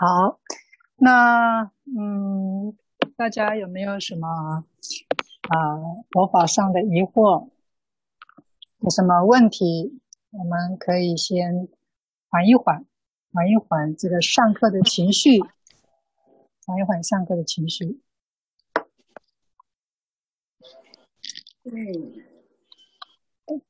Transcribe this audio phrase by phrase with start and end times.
[0.00, 0.38] 好，
[0.94, 2.72] 那嗯，
[3.16, 5.58] 大家有没有什么啊
[6.12, 7.50] 佛法上的疑惑？
[8.78, 10.00] 有什么问题？
[10.30, 11.66] 我们可以先
[12.28, 12.86] 缓一缓，
[13.32, 15.40] 缓一缓这个上课的情绪，
[16.64, 18.00] 缓一缓上课的情绪。
[21.64, 22.14] 嗯，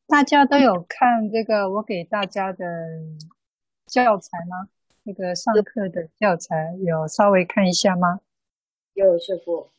[0.06, 2.66] 大家都有看这个我给大家的
[3.86, 4.68] 教材吗？
[5.08, 8.20] 这个上课的教材有稍微看一下吗？
[8.92, 9.70] 有师傅。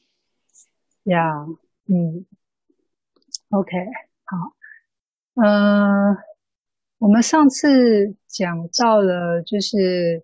[1.04, 1.46] 呀，
[1.86, 2.26] 嗯
[3.50, 3.78] ，OK，
[4.24, 4.56] 好，
[5.36, 6.18] 嗯，
[6.98, 10.24] 我们上次讲到了，就是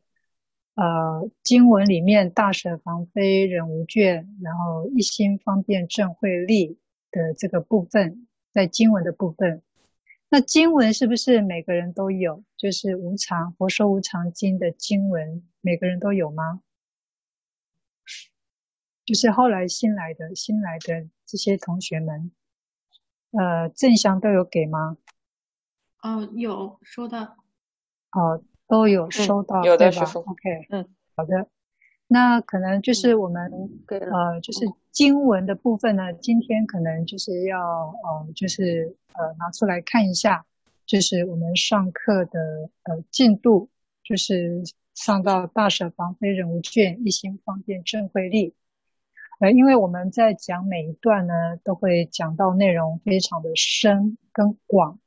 [0.74, 6.80] 呃，经文里面大舍防非忍无倦，然后一心方便正慧力
[7.12, 9.62] 的这个部分，在经文的部分。
[10.36, 12.44] 那经文是不是每个人都有？
[12.58, 16.60] 就是无常佛说无常经的经文，每个人都有吗？
[19.06, 22.34] 就是后来新来的新来的这些同学们，
[23.32, 24.98] 呃，正祥都有给吗？
[26.02, 27.38] 哦，有收到。
[28.12, 29.88] 哦，都有收到，嗯、有的。
[29.88, 31.48] OK，嗯，好的。
[32.08, 33.50] 那可能就是我们、
[33.88, 34.66] 嗯、呃，就是
[34.96, 40.46] 经文的部分呢，今天可能就是要呃，就是呃，拿出来看一下，
[40.86, 43.68] 就是我们上课的呃进度，
[44.06, 48.56] 就是上到大舍房非人无倦，一心方便正慧力。
[49.42, 54.98] 呃，因为我们在讲每一段呢，都会讲到内容非常的深跟广。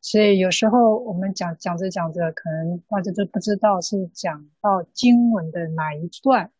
[0.00, 6.52] 所以有时候我们讲讲着讲着，可能大家都不知道是讲到经文的哪一段，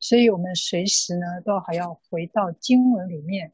[0.00, 3.52] 所以我们随时呢都还要回到经文里面。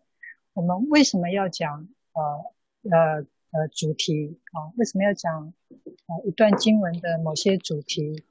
[0.53, 4.71] 我们为什么要讲呃呃呃主题啊？
[4.77, 5.53] 为什么要讲
[6.07, 8.23] 呃一段经文的某些主题？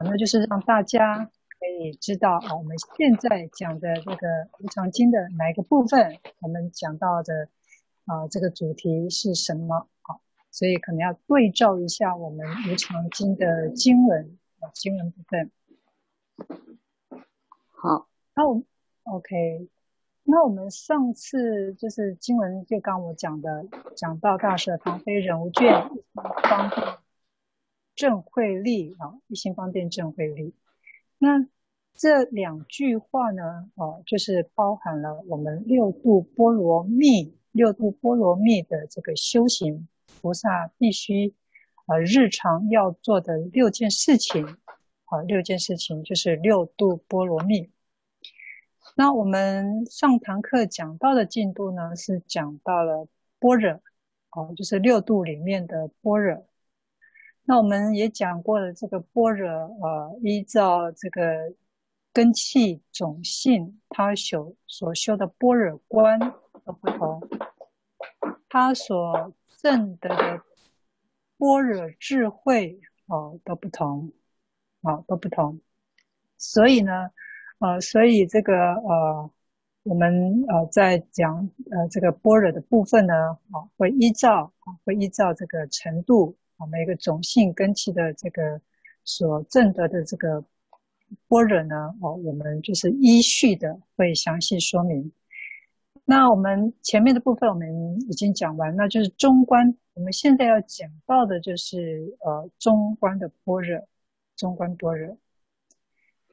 [0.00, 7.48] 那就是让大家可以知道啊，我们现在讲的这个无常经的哪一个部分，我们讲到的
[8.06, 9.88] 啊这个主题是什么？
[10.50, 15.50] 所以可能要对照一下我们无常经的经文啊，经文部分。
[17.82, 18.06] 好，
[18.36, 18.62] 那我
[19.02, 19.68] OK，
[20.22, 23.66] 那我们上次就是经文，就刚我讲的，
[23.96, 26.96] 讲到大舍防非忍无倦，一心方便
[27.96, 30.54] 正慧力啊，一心方便正慧力。
[31.18, 31.44] 那
[31.92, 39.88] 这两句话呢，哦，就是包含了我们六度波罗蜜，六度波罗蜜的这个修行。
[40.20, 41.34] 菩萨必须，
[41.86, 44.56] 呃，日常要做的六件事情，
[45.12, 47.70] 啊，六件事情就是六度波罗蜜。
[48.96, 53.06] 那我们上堂课讲到的进度呢，是讲到了
[53.38, 53.72] 般若，
[54.30, 56.46] 哦，就是六度里面的般若。
[57.44, 61.52] 那我们也讲过了，这个般若，呃，依照这个
[62.10, 66.18] 根器种性，他修所修的般若观
[66.64, 67.28] 都不同，
[68.48, 70.42] 他所证得的
[71.36, 74.10] 般若智慧哦都不同，
[74.82, 75.60] 哦都不同，
[76.38, 77.10] 所以呢，
[77.58, 79.30] 呃，所以这个呃，
[79.84, 83.14] 我们呃在讲呃这个般若的部分呢，
[83.50, 88.60] 啊，会依照啊会依照这个程度啊每个种性根器的这个
[89.04, 90.44] 所证得的这个
[91.28, 95.12] 般若呢，哦，我们就是依序的会详细说明。
[96.04, 99.76] 那我们前面的部分我们已经讲完，那就是中观。
[99.94, 103.86] 我们现在要讲到的就是呃中观的般若，
[104.42, 105.16] 中观般若。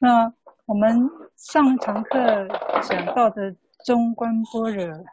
[0.00, 0.34] 那
[0.66, 2.48] 我们上堂课
[2.82, 3.54] 讲到的
[3.84, 5.04] 中观般若，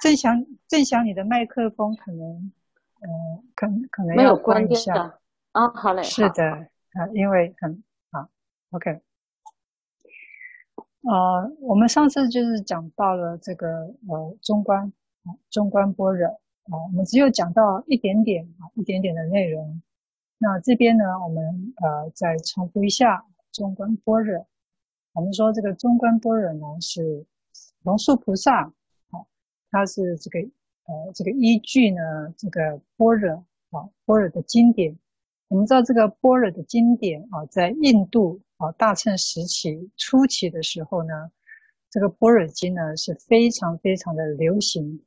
[0.00, 2.52] 正想正想，你的麦克风可能
[3.00, 3.08] 呃
[3.54, 5.14] 可可能要关一下
[5.52, 5.68] 啊。
[5.68, 6.42] 好嘞，是的
[6.94, 8.28] 啊，因为很好
[8.70, 9.00] ，OK。
[11.02, 14.92] 呃，我们上次就是讲到了这个呃中观，
[15.48, 19.80] 中观般若啊，我们只有讲到一点点啊，一点点的内容。
[20.38, 24.46] 那这边呢，我们呃再重复一下中观般若。
[25.12, 27.26] 我们说这个中观般若呢是
[27.82, 28.62] 龙树菩萨，
[29.10, 29.26] 啊，
[29.70, 30.40] 他是这个
[30.86, 32.02] 呃这个依据呢
[32.36, 34.96] 这个般若啊般若的经典。
[35.48, 38.40] 我们知道这个般若的经典啊，在印度。
[38.58, 41.30] 啊，大乘时期初期的时候呢，
[41.90, 45.00] 这个般若经呢是非常非常的流行。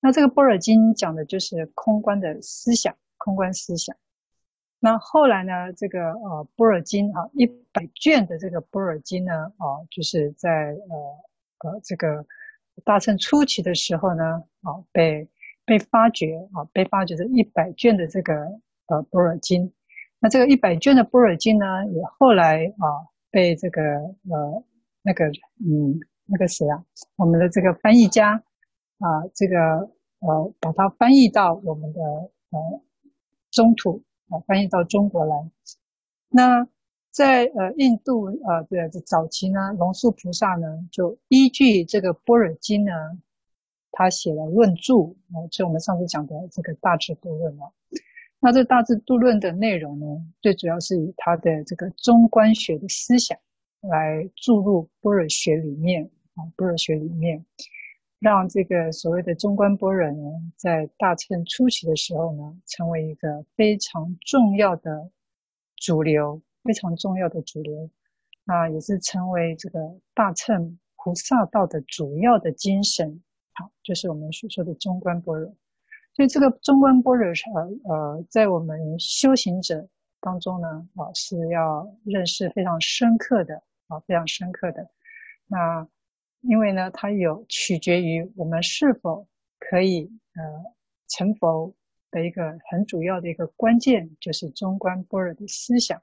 [0.00, 3.94] 那这个般若经讲的就是空观的思想，空观思想。
[4.86, 12.24] 那后来呢，这个呃般若经啊，一百卷的这个般若经呢，啊，就是在呃呃这个
[12.84, 14.22] 大乘初期的时候呢，
[14.62, 15.28] 啊，被
[15.64, 18.32] 被发掘啊，被发掘这一百卷的这个
[18.86, 19.72] 呃般若经。
[20.20, 24.64] 那这个一百卷的般若经呢，也后来啊被这个呃
[25.02, 25.26] 那个
[25.68, 26.80] 嗯那个谁啊，
[27.16, 28.40] 我们的这个翻译家
[29.00, 29.58] 啊，这个
[30.20, 32.00] 呃把它翻译到我们的
[32.50, 32.80] 呃
[33.50, 35.50] 中土啊，翻译到中国来。
[36.28, 36.66] 那
[37.10, 42.92] 在呃印度呃对早期呢，龙树菩萨呢就依据这个般若经呢，
[43.90, 44.94] 他写了论著
[45.32, 47.70] 啊，就我们上次讲的这个大智度论啊。
[48.38, 50.06] 那这大智度论的内容呢，
[50.42, 53.38] 最主要是以他的这个中观学的思想
[53.80, 57.42] 来注入般若学里面啊，般若学里面，
[58.18, 60.22] 让这个所谓的中观般若呢，
[60.56, 65.10] 在大乘初期的时候呢，成为一个非常重要的
[65.76, 67.90] 主流，非常重要的主流，
[68.44, 69.78] 那也是成为这个
[70.14, 73.22] 大乘菩萨道的主要的精神，
[73.52, 75.54] 好，就是我们所说的中观般若。
[76.14, 79.86] 所以这个中观般若，呃呃，在我们修行者
[80.20, 84.88] 当中呢，啊，是要认识非常深刻的，啊，非常深刻的。
[85.46, 85.86] 那
[86.48, 89.26] 因为呢，它有取决于我们是否
[89.58, 90.42] 可以呃
[91.08, 91.74] 成佛
[92.10, 96.00] 的一个很主要的一个关键，就是中观般若的思想。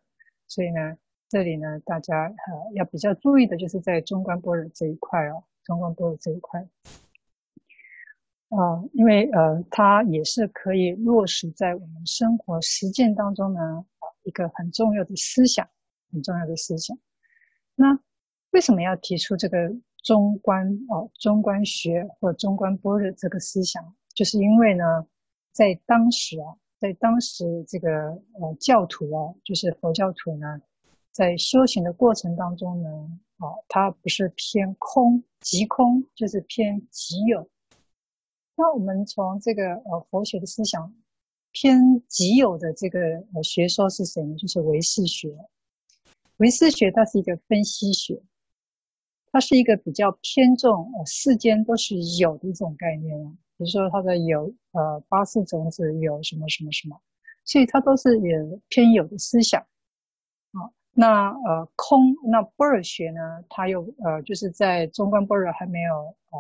[0.48, 0.98] 所以呢，
[1.30, 6.68] 这里呢，大家呃要比较注意的就是在中观般若这一块哦，中观般若这一块。
[8.50, 13.84] 啊、因为呃，它也是可以落实在我们生活实践当中呢，
[14.22, 15.68] 一个很重要的思想，
[16.12, 16.96] 很重要的思想。
[17.74, 18.00] 那
[18.52, 23.96] 为什么要提出这个中观哦，中观学或中观般若这个思想？
[24.14, 24.84] 就是因为呢，
[25.52, 27.90] 在当时啊，在当时这个
[28.40, 30.62] 呃教徒啊，就是佛教徒呢，
[31.12, 32.90] 在修行的过程当中呢，
[33.38, 37.50] 啊、他，不是偏空，即空，就是偏即有。
[38.56, 40.94] 那我们从这个呃佛学的思想
[41.52, 43.00] 偏即有的这个
[43.34, 44.36] 呃学说是什么？
[44.36, 45.36] 就是唯识学。
[46.38, 48.22] 唯识学它是一个分析学，
[49.34, 53.30] 它是一个比较偏重呃世间都是有的一种概念啊。
[53.58, 56.96] 比如说它的有呃八识种子有什么什么什么，
[57.44, 58.38] 所以它都是也
[58.70, 59.60] 偏有的思想
[60.52, 60.70] 啊。
[60.94, 63.20] 那呃空那般若学呢，
[63.50, 65.94] 它又呃就是在中观般若还没有
[66.32, 66.40] 呃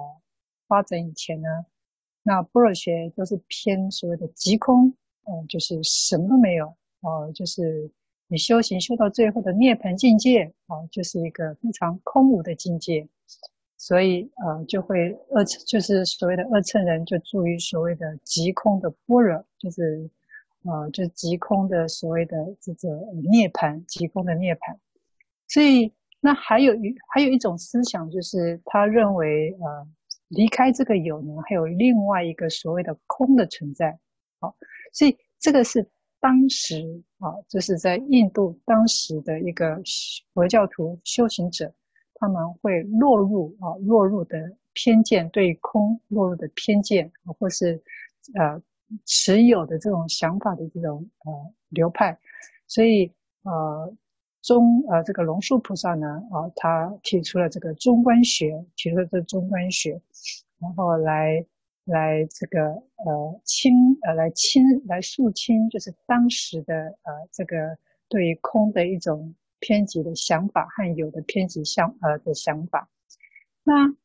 [0.67, 1.47] 发展以前呢。
[2.25, 4.87] 那般若学都是偏所谓的极空，
[5.25, 6.67] 嗯、呃，就是什么都没有，
[7.01, 7.91] 哦、呃，就是
[8.27, 13.07] 你修行修到最后的涅槃境界，啊、就是一个非常空无的境界，
[13.77, 20.09] 所以呃，就会二就是所谓的二乘人就住于所谓的极空的般若，就是
[20.63, 22.89] 呃，就极空的所谓的这个
[23.31, 24.77] 涅槃，极空的涅槃。
[25.47, 29.87] 所以那还有一还有一种思想，就是他认为呃。
[30.29, 33.99] 离开这个有呢，还有另外一个所谓的空的存在，
[34.39, 34.55] 好，
[34.91, 35.87] 所以这个是
[36.23, 39.77] 当时啊，就是在印度当时的一个
[40.33, 41.69] 佛教徒修行者，
[42.13, 44.37] 他们会落入啊落入的
[44.71, 47.83] 偏见，对空落入的偏见，或是
[48.35, 48.61] 呃
[49.05, 52.17] 持有的这种想法的这种呃流派，
[52.67, 53.11] 所以
[53.43, 53.93] 呃。
[54.45, 60.01] 中呃，这个龙树菩萨呢，啊，他提出了这个中观学，提出了这中观学，
[60.59, 61.45] 然后来
[61.85, 67.77] 来这个呃清呃来清来肃清，就是当时的呃这个
[68.07, 72.89] 对于空的一种偏激的想法和有的偏激想呃的想法。
[73.63, 73.95] 那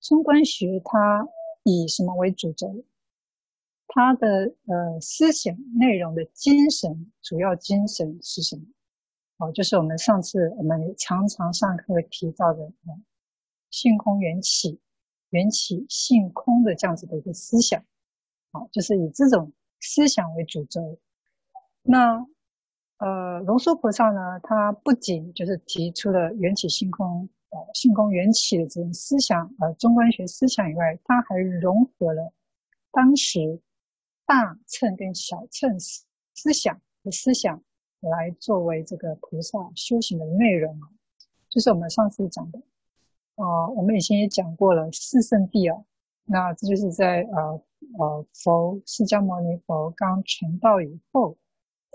[0.00, 1.28] 中观学它
[1.64, 2.84] 以什么为主轴？
[3.94, 8.62] 它的呃思想内容的精神，主要精神是什么？
[9.38, 12.72] 哦，就是我们上次我们常常上课提到的，
[13.70, 14.80] 性空缘起，
[15.32, 17.84] 缘起性空的这样子的一个思想，
[18.52, 20.98] 好，就是以这种思想为主轴。
[21.82, 22.26] 那
[22.96, 32.32] 呃，龙树菩萨呢，他不仅就是提出了缘起性空，呃，性空缘起的这种思想，呃，中观学思想以外，他还融合了
[32.90, 33.60] 当时
[34.24, 37.62] 大乘跟小乘思想的思想。
[38.02, 40.90] 来作为这个菩萨修行的内容啊，
[41.48, 42.60] 就是我们上次讲的、
[43.42, 45.84] 呃，我们以前也讲过了四圣谛啊，
[46.26, 47.62] 那这就是在呃
[47.98, 51.36] 呃佛释迦牟尼佛刚成道以后，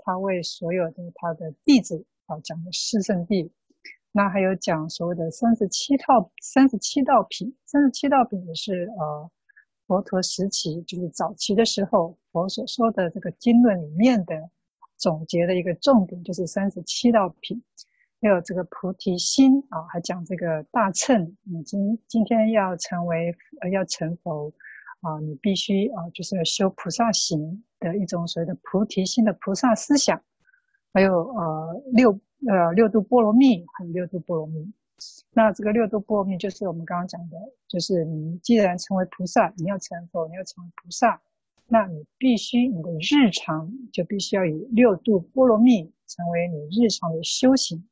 [0.04, 3.48] 他为所有的他的弟子啊讲的四圣谛，
[4.12, 9.30] 那还有讲所谓的三十七套三十七道品，三十七道品也是呃
[9.86, 14.50] 佛陀时期就是早期的时候佛所说的这个经论里面的。
[15.00, 17.62] 总结的一个重点就是三十七道品，
[18.20, 21.36] 还有这个菩提心啊，还讲这个大乘。
[21.44, 24.52] 你今今天要成为呃要成佛
[25.00, 30.20] 啊，你必须啊就是要修菩萨行的一种所谓的菩提心的菩萨思想
[30.92, 32.10] 还有呃六
[32.48, 34.72] 呃六度波罗蜜，还有六度波罗蜜。
[35.32, 37.36] 那这个六度波罗蜜就是我们刚刚讲的，
[37.68, 41.22] 就是你既然成为菩萨，你要成佛，你要成为菩萨，
[41.68, 47.86] 那你必须你的日常就必须要以六度波罗蜜成为你日常的修行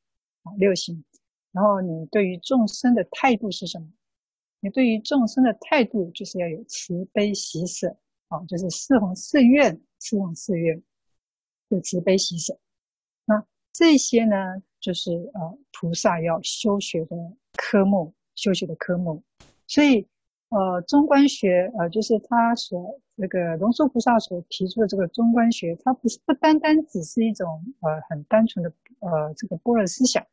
[0.47, 1.05] 啊六行。
[1.53, 3.87] 然后你对于众生的态度是什么？
[4.61, 7.97] 你对于众生的态度就是要有慈悲喜舍
[8.29, 10.83] 啊，就是四弘誓愿，四弘誓愿，
[11.71, 12.59] 就慈悲喜舍。
[13.27, 14.35] 那这些呢，
[14.81, 17.17] 就是呃菩萨要修学的
[17.55, 19.23] 科目，修学的科目。
[19.67, 20.07] 所以
[20.49, 27.47] 呃中观学呃就是他所那个龙树菩萨所提出的这个中观学，它不是不单单只是一种
[27.81, 30.27] 呃很单纯的呃这个般若思想。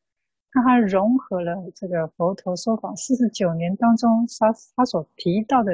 [0.55, 5.74] 那它融合了这个佛陀说法四十九年当中，他他所提到的，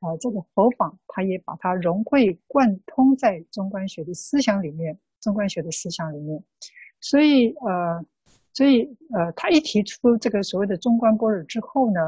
[0.00, 6.42] 呃，这个佛法，他也把它融会贯通在中观学的思想里面，中观学的思想里面。
[7.00, 8.04] 所以，呃，
[8.52, 12.00] 所以，呃，他一提出这个所谓的中观般若之后呢，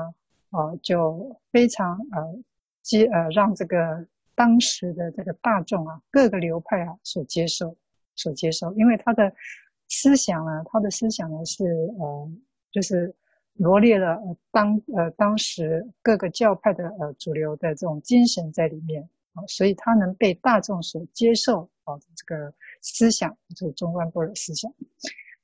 [0.51, 2.39] 呃，就非常呃
[2.83, 7.77] 接呃让这个当时的这个大众啊，各个流派啊所接受，
[8.17, 9.33] 所接受，因为他的。
[9.91, 11.65] 思想呢，他的思想呢是
[11.99, 12.31] 呃，
[12.71, 13.15] 就是
[13.55, 14.19] 罗列了
[14.53, 19.03] 当呃当时各个教派的呃主流的这种精神在里面
[19.35, 24.73] 啊，所以他能被大众所接受啊，这个思想就是中观波若思想。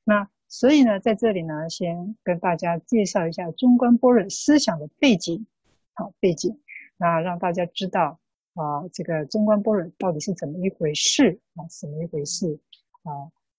[0.05, 5.45] 那所以呢，在这里呢，先跟大家介绍一下中观波若思想的背景，
[5.93, 6.57] 好背景，
[6.97, 8.21] 那让大家知道
[8.55, 12.59] 啊，这个中观波若到底是怎么一回事啊，怎么一回事
[13.03, 13.11] 啊？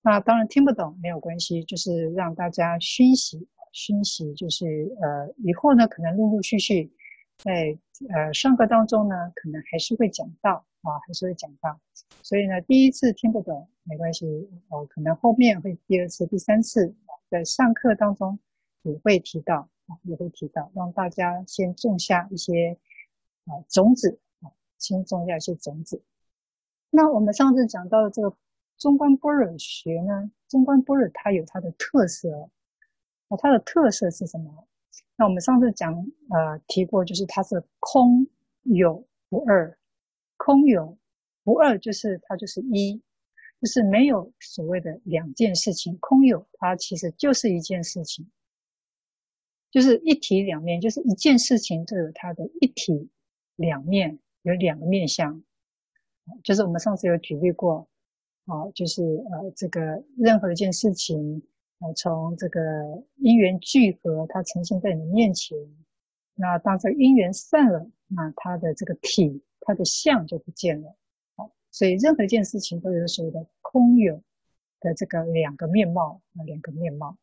[0.04, 6.89] 那当然听不懂没有关系，就是让大家熏习，熏习就是呃，以后呢可能陆陆续续
[7.38, 7.77] 在
[8.13, 11.77] 呃上课当中呢，可能还是会讲到啊，还是会讲到。
[12.24, 14.25] 所以呢，第一次听不懂没关系，
[14.70, 16.96] 哦，可能后面会第二次、第三次
[17.30, 18.39] 在上课当中
[18.84, 22.77] 也会提到啊，也会提到，让大家先种下一些
[23.46, 26.01] 啊种子啊，先种下一些种子。
[26.89, 28.34] 那我们上次讲到的这个。
[28.77, 32.29] 中观般若学呢，中观般若它有它的特色
[33.27, 34.67] 哦，它的特色是什么？
[35.15, 35.93] 那我们上次讲
[36.29, 38.27] 呃提过，就是它是空
[38.63, 39.77] 有不二，
[40.38, 40.98] 空有
[41.43, 43.01] 不二就是它就是一，
[43.60, 48.29] 就是没有所谓的两件事情，空有它其实就是一件事情，
[49.72, 53.10] 就是一体两面，就是一件事情就有它的一体
[53.55, 55.43] 两面，有两个面向，
[56.43, 57.89] 就是我们上次有举例过。
[58.48, 61.42] 啊，就是呃，这个任何一件事情，
[61.80, 62.62] 呃，从这个
[63.18, 65.58] 因缘聚合，它呈现在你面前，
[66.34, 70.96] 那当这个因缘散了，那它的这个体，它的相就不见了。
[71.36, 74.24] 好，所以任何一件事情都有所谓的空有
[74.80, 77.18] 的这个两个面貌啊，两个面貌。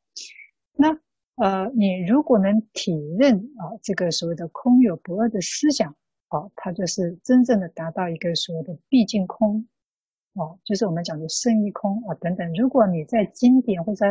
[0.74, 1.00] 那
[1.36, 5.96] 呃，你如果能体认啊，这个所谓的空有不二的思想，
[6.28, 9.66] 啊，它就是真正的达到一个所谓的毕竟空。
[10.34, 12.52] 哦，就是我们讲的圣义空啊等等。
[12.54, 14.04] 如果你在经典或者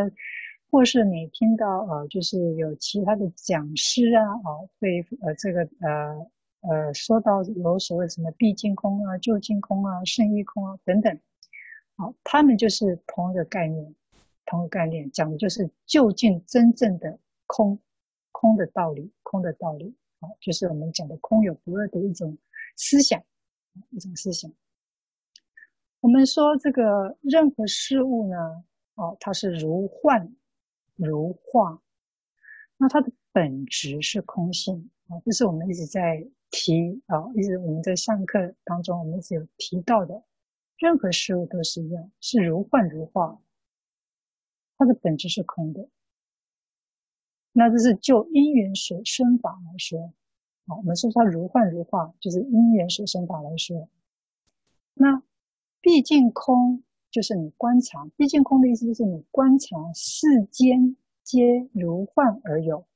[0.71, 4.49] 或是你听到呃，就是有其他的讲师啊，啊，
[4.79, 6.27] 会呃这个呃
[6.61, 11.19] 呃说到有所谓什么毕竟空啊、究竟空啊、圣义空啊等等，
[11.97, 13.93] 好，他们就是同一个概念，
[14.45, 17.77] 同一个概念讲的就是究竟真正的空，
[18.31, 22.37] 空的道理，空的道理啊，就是我们讲的空有不二的一种
[22.77, 23.21] 思想，
[23.91, 24.49] 一种思想。
[26.03, 28.35] 我们说这个任何事物呢，
[28.95, 30.35] 哦，它是如幻
[30.97, 31.81] 如化，
[32.75, 40.21] 那它的本质是空性啊，这是我们一直在提啊，一直我们在上课当中我们一直有提到的，
[40.77, 43.39] 任何事物都是一样，是如幻如化，
[44.77, 45.87] 它的本质是空的。
[47.53, 50.13] 那这是就因缘所生法来说，
[50.65, 53.87] 啊，我们说它如幻如化，就是因缘所生法来说，
[54.95, 55.23] 那。
[55.83, 62.87] 毕竟空就是你观察，毕竟空的意思就是你观察世间皆如幻而有。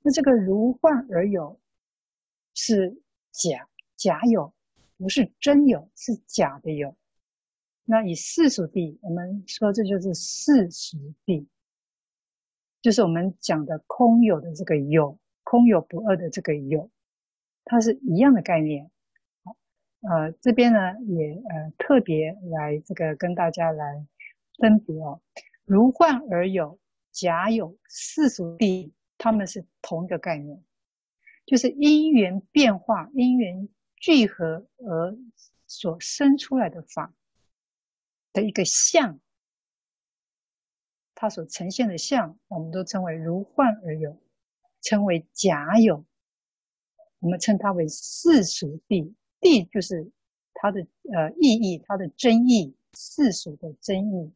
[0.00, 1.60] 那这个如幻而有
[2.54, 2.98] 是
[3.30, 4.54] 假假有，
[4.96, 6.96] 不是真有，是假的有。
[7.84, 11.44] 那以世俗谛，我们说这就是世俗谛，
[12.80, 16.90] 就是我们讲的空有的这个有，空有不二的这个有，
[17.66, 18.90] 它是一样的概念。
[20.06, 24.06] 呃，这边呢也呃特别来这个跟大家来
[24.58, 25.20] 分别哦，
[25.64, 26.78] 如幻而有，
[27.10, 30.62] 假有，世俗谛，他们是同一个概念，
[31.46, 35.16] 就是因缘变化、因缘聚合而
[35.66, 37.14] 所生出来的法
[38.34, 39.18] 的一个相，
[41.14, 44.20] 它所呈现的相，我们都称为如幻而有，
[44.82, 46.04] 称为假有。
[47.20, 50.10] 我们称它为世俗谛，地就是
[50.54, 50.80] 它的
[51.12, 54.32] 呃意义，它的真义，世俗的真义，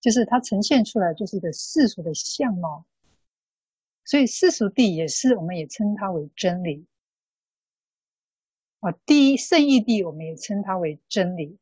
[0.00, 2.84] 就是它呈现出来就是一个世俗的相貌。
[4.04, 6.84] 所以世俗地也是，我们也称它为真理。
[8.80, 11.56] 啊，第一圣义地，我们也称它为真理。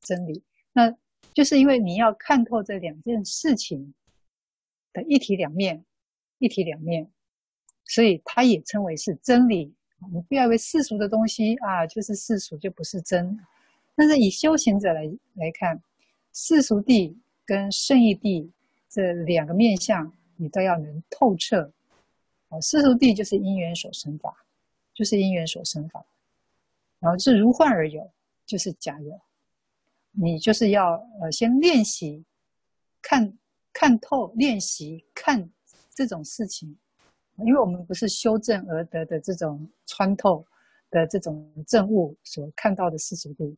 [0.00, 0.42] 真理，
[0.72, 0.92] 那
[1.32, 3.94] 就是因为你要看透这两件事情
[4.92, 5.84] 的一体两面，
[6.38, 7.08] 一体两面。
[7.84, 9.72] 所以它也称为是真理。
[10.10, 13.38] 你不要以为世俗的东西啊，就是世俗就不是真。
[13.94, 15.04] 但是以修行者来
[15.34, 15.82] 来看，
[16.32, 18.48] 世俗谛跟圣义谛
[18.88, 21.70] 这两个面相，你都要能透彻。
[22.48, 24.44] 啊，世俗谛就是因缘所生法，
[24.94, 26.04] 就是因缘所生法。
[26.98, 28.10] 然后是如幻而有，
[28.46, 29.20] 就是假有。
[30.12, 32.24] 你就是要呃先练习
[33.00, 33.36] 看
[33.72, 35.50] 看透，练习看
[35.94, 36.76] 这种事情。
[37.38, 40.44] 因为我们不是修正而得的这种穿透
[40.90, 43.56] 的这种证悟所看到的世俗谛，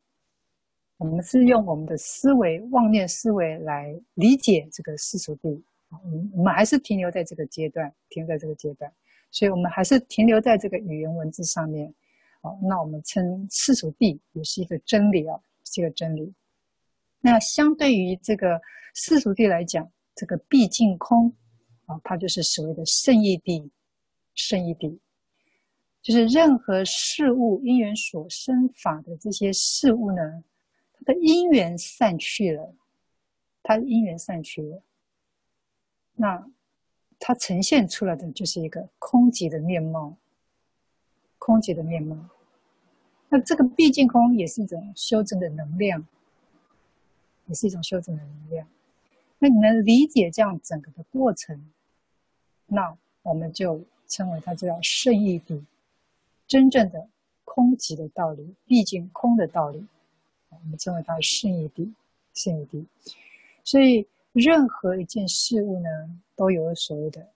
[0.97, 5.61] 我们是用我们的思维妄念思维来理解这个世俗谛。
[6.33, 8.91] 我们还是停留在这个阶段，停留在这个阶段，
[9.29, 11.93] 所以我们还是停留在这个语言文字上面。
[12.41, 16.33] 好，那我们称世俗地也是一个真理啊，是一个真理。
[17.21, 18.59] 那相对于这个
[18.93, 21.33] 世俗地来讲，这个毕竟空。
[21.85, 23.69] 啊，它就是所谓的圣义谛，
[24.33, 24.97] 圣义谛，
[26.01, 30.43] 就是任何事物因缘所生法的这些事物呢，
[30.93, 32.73] 它的因缘散去了，
[33.61, 34.81] 它的因缘散去了，
[36.15, 36.47] 那
[37.19, 40.17] 它呈现出来的就是一个空寂的面貌，
[41.37, 42.29] 空寂的面貌。
[43.29, 46.05] 那这个毕竟空也是一种修正的能量，
[47.47, 48.67] 也是一种修正的能量。
[49.45, 51.71] 那你能理解这样整个的过程？
[52.65, 55.61] 那我们就称为它叫圣义谛，
[56.47, 57.07] 真正的
[57.43, 59.85] 空寂的道理，毕竟空的道理，
[60.49, 61.93] 我们称为它圣义谛，
[62.33, 62.83] 圣义谛。
[63.63, 65.89] 所以任何一件事物呢，
[66.35, 67.27] 都有所谓的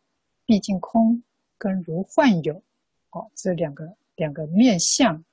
[0.47, 1.21] 毕竟空
[1.59, 2.59] 跟如幻有，
[3.11, 5.23] 哦，这两个两个面相，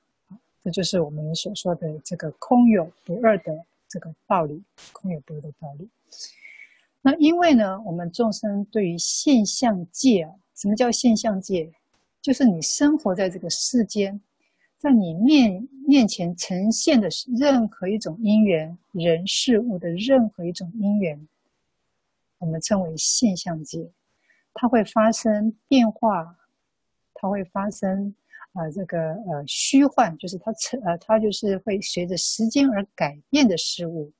[0.63, 4.61] 这就是我们所说的这个空有不二的这个道理，
[4.91, 5.89] 空有不二的道理。
[7.09, 11.71] 那因为呢，我们众生对于现象界啊，什么叫现象界？
[12.21, 14.19] 就是你生活在这个世间，
[14.77, 17.07] 在你面面前呈现的
[17.39, 21.25] 任何一种因缘，人事物的任何一种因缘，
[22.39, 23.89] 我们称为现象界。
[24.53, 26.35] 它会发生变化，
[27.13, 28.13] 它会发生
[28.51, 34.11] 啊、这个呃虚幻，就是它成呃它就是会随着时间而改变的事物，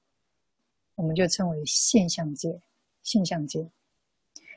[0.95, 2.57] 我们就称为现象界。
[3.07, 3.65] 现象界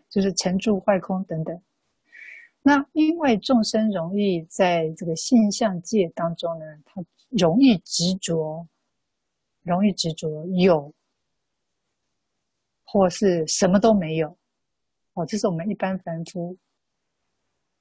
[0.09, 1.63] 就是成住坏空等等。
[2.63, 8.67] 那因为众生容易在这个现象界当中呢，他容易执着，
[9.63, 10.93] 容易执着有，
[12.85, 14.37] 或是什么都没有。
[15.15, 16.57] 哦，这是我们一般凡夫。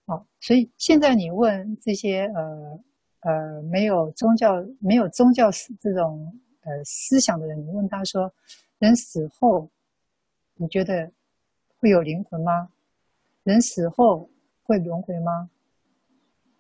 [0.06, 2.80] 哦，所以现在你问这些呃
[3.22, 5.50] 呃没有宗教、没有宗教
[5.82, 8.32] 这种呃思想的人，你问他说，
[8.78, 9.68] 人死后。
[10.62, 11.10] 你觉得
[11.78, 12.70] 会有灵魂吗？
[13.44, 14.30] 人死后
[14.64, 15.50] 会轮回吗？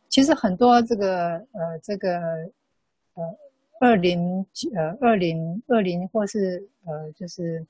[0.07, 2.17] 其实很多这个呃这个
[3.15, 3.37] 呃
[3.81, 7.67] 二零呃二零二零或是呃就是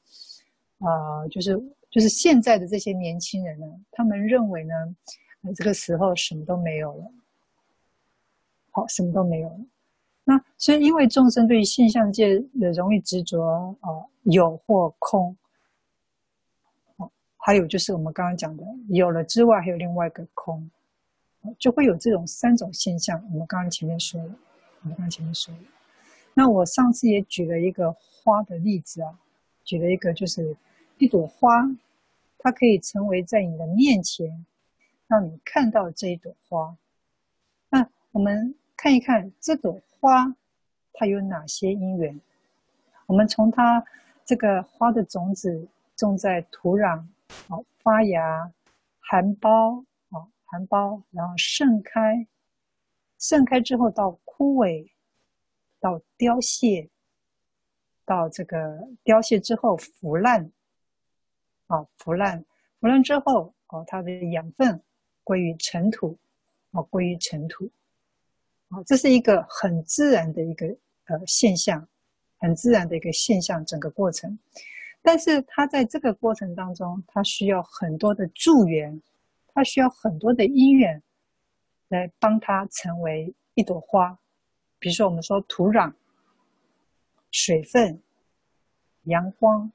[0.77, 4.73] 啊、就是就是现在的这些年轻人呢，他们认为呢，
[5.55, 7.11] 这个时候什么都没有了，
[8.69, 9.59] 好，什么都没有了。
[10.25, 13.89] 那所以因为众生对于现象界的容易执着啊、
[14.25, 15.35] 有或空。
[17.49, 20.69] 还有就是我们刚刚讲的，有了之外还有另外一个空，
[21.57, 23.19] 就会有这种三种现象。
[23.31, 24.35] 我们刚刚前面说了，
[24.83, 25.59] 我们刚刚前面说了。
[26.35, 29.17] 那我上次也举了一个花的例子啊，
[29.63, 30.55] 举了一个就是
[30.99, 31.67] 一朵花，
[32.37, 34.45] 它可以成为在你的面前，
[35.07, 36.77] 让你看到这一朵花。
[37.71, 40.35] 那我们看一看这朵花，
[40.93, 42.21] 它有哪些因缘？
[43.07, 43.83] 我们从它
[44.23, 47.03] 这个花的种子种在土壤。
[47.47, 48.51] 好，发芽、
[48.99, 52.27] 含苞，好，含苞，然后盛开，
[53.17, 54.91] 盛开之后到枯萎，
[55.79, 56.89] 到凋谢，
[58.05, 60.51] 到这个凋谢之后腐烂，
[61.67, 62.43] 啊，腐烂，
[62.79, 64.81] 腐烂之后，哦，它的养分
[65.23, 66.17] 归于尘土，
[66.71, 67.69] 哦，归于尘土，
[68.69, 70.67] 啊，这是一个很自然的一个
[71.05, 71.87] 呃现象，
[72.37, 74.37] 很自然的一个现象，整个过程。
[75.01, 79.01] 但是它在这个过程当中，它需要很多的助缘，
[79.53, 81.01] 它需要很多的因缘
[81.87, 84.19] 来帮它成为一朵花。
[84.77, 85.93] 比如说，我们说土壤、
[87.31, 88.01] 水分、
[89.03, 89.71] 阳光、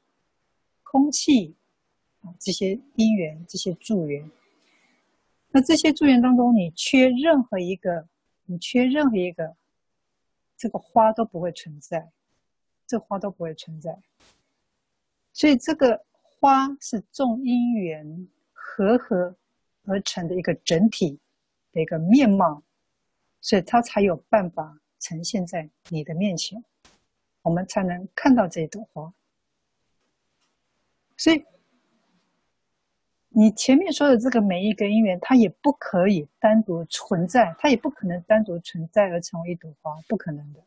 [0.82, 1.54] 空气
[2.22, 4.30] 啊，这些因缘、这些助缘。
[5.50, 8.08] 那这些助缘当中，你缺任何一个，
[8.44, 9.56] 你缺任何一个，
[10.56, 12.10] 这个花都不会存在，
[12.86, 13.98] 这花都不会存在。
[15.34, 19.34] 所以这个花是众因缘和合
[19.84, 21.18] 而成的一个整体
[21.72, 22.62] 的一个面貌，
[23.40, 26.64] 所以它才有办法呈现在你的面前，
[27.42, 29.12] 我们才能看到这朵花。
[31.16, 31.44] 所以
[33.30, 40.60] 你前面说的这个每一个因缘，它也不可以单独存在，它也不可能单独存在而成为一朵花，不可能的。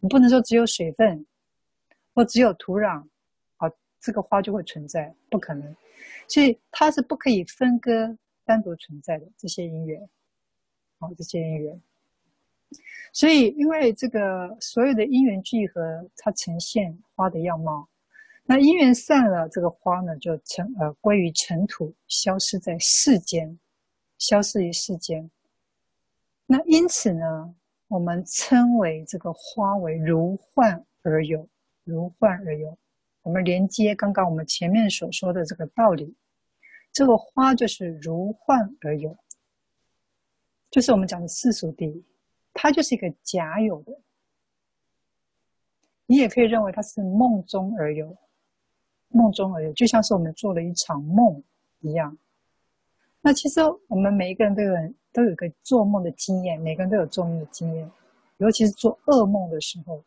[0.00, 1.26] 我不能说只有水分
[2.14, 3.06] 或只有土壤。
[4.04, 5.74] 这个花就会存在，不可能，
[6.28, 8.14] 所以它是不可以分割、
[8.44, 10.06] 单独存在的这些因缘，
[10.98, 11.80] 好，这些因缘。
[13.14, 17.88] 所以，因为这个所有的因缘聚合，它呈现花的样貌。
[18.44, 23.58] 那因缘散了，这个花呢就成呃归于尘土，消失在世间，
[24.18, 25.30] 消失于世间。
[26.44, 27.54] 那因此呢，
[27.88, 31.48] 我们称为这个花为如幻而有，
[31.84, 32.76] 如幻而有。
[33.24, 36.14] 我们连接刚刚我们前面所说的这个道理，
[36.92, 39.16] 这个花就是如幻而有，
[40.70, 42.02] 就是我们讲的世俗谛，
[42.52, 43.98] 它就是一个假有的。
[46.04, 48.14] 你也可以认为它是梦中而有，
[49.08, 51.42] 梦中而有，就像是我们做了一场梦
[51.80, 52.16] 一样。
[53.22, 57.90] 那其实我们每一个人都有都有个做梦的经验，每个人都有做梦的经验，
[58.36, 60.04] 尤其是做噩梦的时候。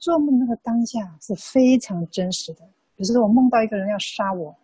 [0.00, 2.64] 做梦那个当下是非常真实的，
[2.96, 4.56] 比如说我梦到一个人要杀我，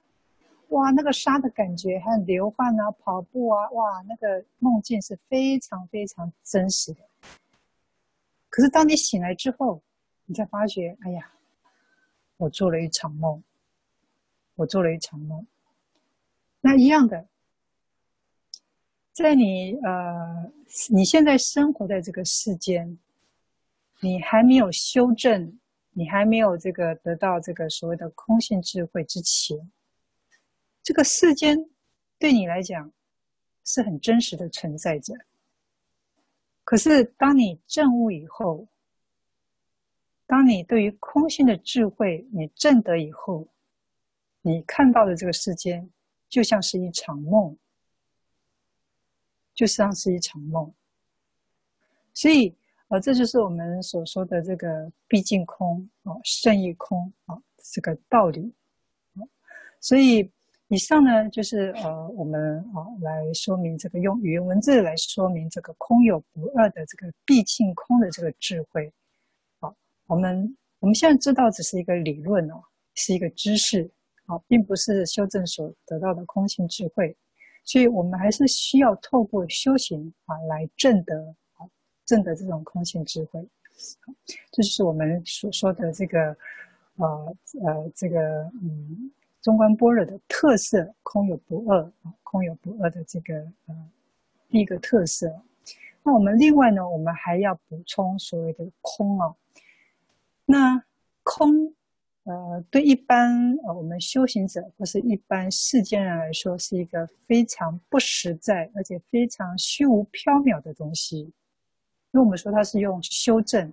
[0.68, 7.01] 哇，那个杀的感觉还有流汗啊，跑步啊，哇，那个梦境是非常非常真实的。
[8.49, 9.83] 可是当你醒来之后，
[10.25, 11.31] 你才发觉，哎呀，
[12.38, 13.42] 我做了一场梦，
[14.55, 15.46] 我做了一场梦。
[16.62, 17.27] 那一样的，
[19.12, 20.51] 在你呃，
[20.88, 22.99] 你现在生活在这个世间。
[24.00, 25.59] 你还没有修正，
[25.92, 29.72] 你还没有这个得到这个所谓的空性智慧之前，
[30.82, 31.56] 这个世间
[32.18, 32.92] 对你来讲
[33.64, 35.14] 是很真实的存在着。
[36.62, 38.68] 可是当你证悟以后，
[40.26, 43.48] 当你对于空性的智慧你证得以后，
[44.42, 45.90] 你看到的这个世间
[46.28, 47.56] 就像是一场梦，
[49.54, 50.70] 就像是一场梦，
[52.12, 52.54] 所以。
[52.88, 57.37] 啊，这就是我们所说的这个毕竟空啊，胜义空啊，
[57.72, 58.55] 这个道理
[59.14, 59.27] 啊。
[59.81, 60.31] 所以
[60.68, 68.92] 以上呢，就是呃，我们啊来说明这个用语言文字来说明这个空有不二的这个毕竟空的这个智慧。
[69.59, 69.75] 好，
[70.07, 72.62] 我们我们现在知道只是一个理论哦，
[72.94, 73.90] 是一个知识
[74.27, 77.16] 啊，并不是修正所得到的空性智慧，
[77.64, 81.35] 所以我们还是需要透过修行啊来证得。
[82.06, 83.46] 正的这种空性智慧，
[84.52, 86.36] 这就是我们所说的这个，
[86.96, 89.10] 呃呃，这个嗯，
[89.42, 91.92] 中观般若的特色，空有不二，
[92.22, 93.34] 空有不二的这个
[93.66, 93.90] 呃
[94.48, 95.42] 第一个特色。
[96.04, 99.34] 那我们另外呢，我们还要补充所谓的空啊。
[100.44, 100.80] 那
[101.24, 101.74] 空，
[102.22, 111.32] 呃，对一般呃我们修行者或是一般世间人来说，是一个非常不实在而且非常虚无缥缈的东西。
[112.16, 113.70] 因为我们说它是用修正，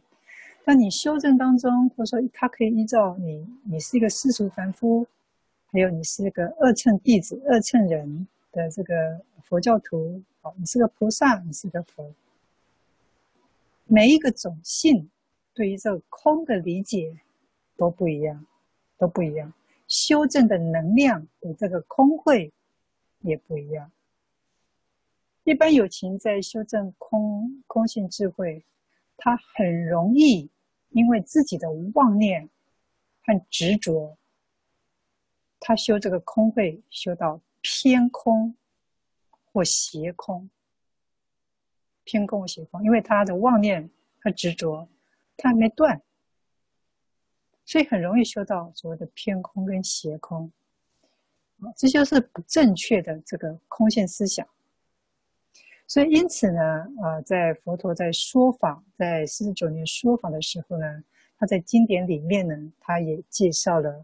[0.65, 5.07] 那你修正当中，或者说它可以依照你，你是一个世俗凡夫，
[5.71, 12.13] 还有你是一个二乘弟子、二乘人的这个佛教徒，好，你是个菩萨，你是个佛，
[13.85, 15.09] 每一个种性
[15.53, 17.15] 对于这个空的理解
[17.77, 18.45] 都不一样，
[18.97, 19.53] 都不一样，
[19.87, 22.51] 修正的能量的这个空慧
[23.21, 23.89] 也不一样。
[25.43, 28.65] 一般友情在修正空空性智慧，
[29.17, 30.49] 他很容易
[30.89, 32.49] 因为自己的妄念
[33.25, 34.17] 和执着，
[35.59, 38.55] 他修这个空慧修到偏空
[39.51, 40.49] 或邪空，
[42.05, 43.89] 偏空或邪空，因为他的妄念
[44.21, 44.87] 和执着
[45.35, 46.01] 他还没断，
[47.65, 50.49] 所以很容易修到所谓的偏空跟邪空，
[51.75, 54.47] 这就是不正确的这个空性思想。
[55.93, 56.59] 所以，因此呢，
[57.03, 61.03] 呃，在佛陀在说法，在四十九年说法的时候呢，
[61.37, 64.03] 他在经典里面呢，他也介绍了，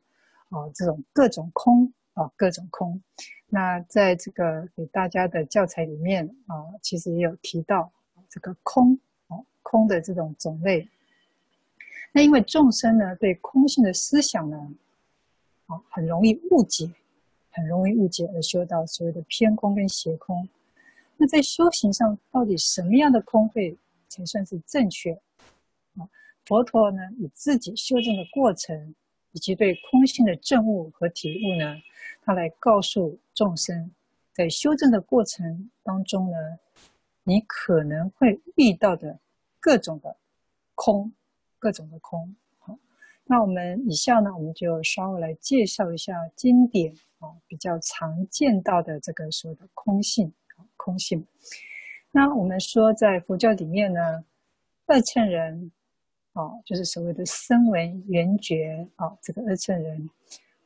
[0.49, 3.01] 啊，这种各种空啊，各种空。
[3.47, 7.91] 那在这个给大家的教材里面啊，其实也有提到
[8.29, 8.93] 这个空
[9.27, 10.87] 啊，空的这种种类。
[12.11, 14.71] 那因为众生呢，对空性的思想呢，
[15.65, 16.91] 啊，很容易误解，
[17.49, 20.47] 很容易误解而修到所谓的偏空跟邪空。
[21.21, 23.77] 那在修行上，到底什么样的空会
[24.07, 25.11] 才算是正确？
[25.97, 26.07] 啊，
[26.45, 28.95] 佛陀呢，以自己修正的过程，
[29.33, 31.75] 以及对空性的证悟和体悟呢，
[32.21, 33.91] 他来告诉众生，
[34.31, 36.37] 在修正的过程当中呢，
[37.23, 39.19] 你可能会遇到的
[39.59, 40.15] 各种的
[40.73, 41.11] 空，
[41.57, 42.33] 各种的空。
[42.59, 42.79] 好，
[43.25, 50.33] 那我们以下呢，我们就稍微来介绍一下经典啊，比较常见到的这个所谓的空性。
[50.79, 51.27] 空性，
[52.09, 54.23] 那我们说在佛教里面呢，
[54.87, 55.69] 二乘人，
[56.31, 60.09] 啊，就是所谓的声闻缘觉啊，这个二乘人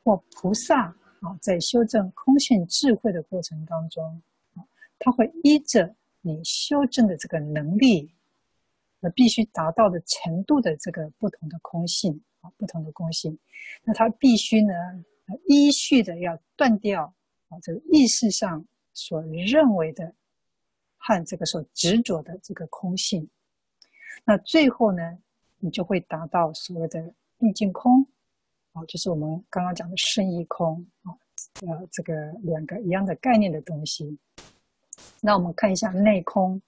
[0.04, 0.84] 或菩萨
[1.21, 4.21] 啊，在修正空性智慧的过程当中，
[4.54, 4.63] 啊，
[4.99, 8.13] 他会依着你修正的这个能力，
[8.99, 13.38] 那必须达到的程度的这个不同的空性啊，不同的空性，
[13.84, 14.73] 那他必须呢，
[15.47, 17.13] 依序的要断掉
[17.49, 18.63] 啊，这个意识上。
[18.94, 20.14] 所认为的
[20.98, 23.30] 和这个所执着的这个空性，
[24.24, 25.18] 那最后呢，
[25.58, 28.06] 你就会达到所谓的毕竟空，
[28.72, 31.12] 啊，就是我们刚刚讲的胜义空啊，
[31.62, 34.18] 呃，这个两个一样的概念的东西。
[35.22, 36.62] 那我们看一下内空、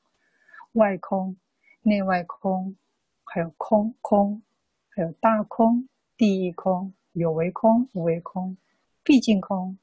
[0.73, 1.37] 外空、
[1.81, 2.75] 内外空，
[3.23, 4.41] 还有空空，
[4.89, 8.57] 还有大空、第一空、有为空、无为空、
[9.03, 9.77] 毕竟空。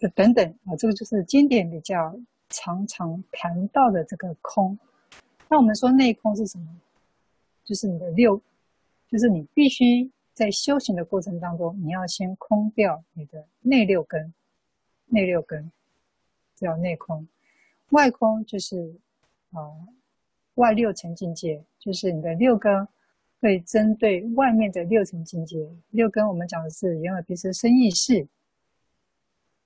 [0.00, 4.76] 这等等啊，这个就是经典比较常常谈到的这个空。
[5.46, 6.66] 那我们说内空是什么？
[7.64, 8.40] 就是你的六，
[9.10, 14.32] 就是你必须在修行的过程当中，你要先空掉你的内六根，
[15.04, 15.70] 内六根
[16.56, 17.28] 叫内空。
[17.90, 18.94] 外空就是
[19.52, 19.60] 啊、
[20.54, 22.88] 外六层境界，就是你的六根
[23.40, 25.68] 会针对外面的六层境界。
[25.90, 28.26] 六根我们讲的是眼耳鼻舌身意识。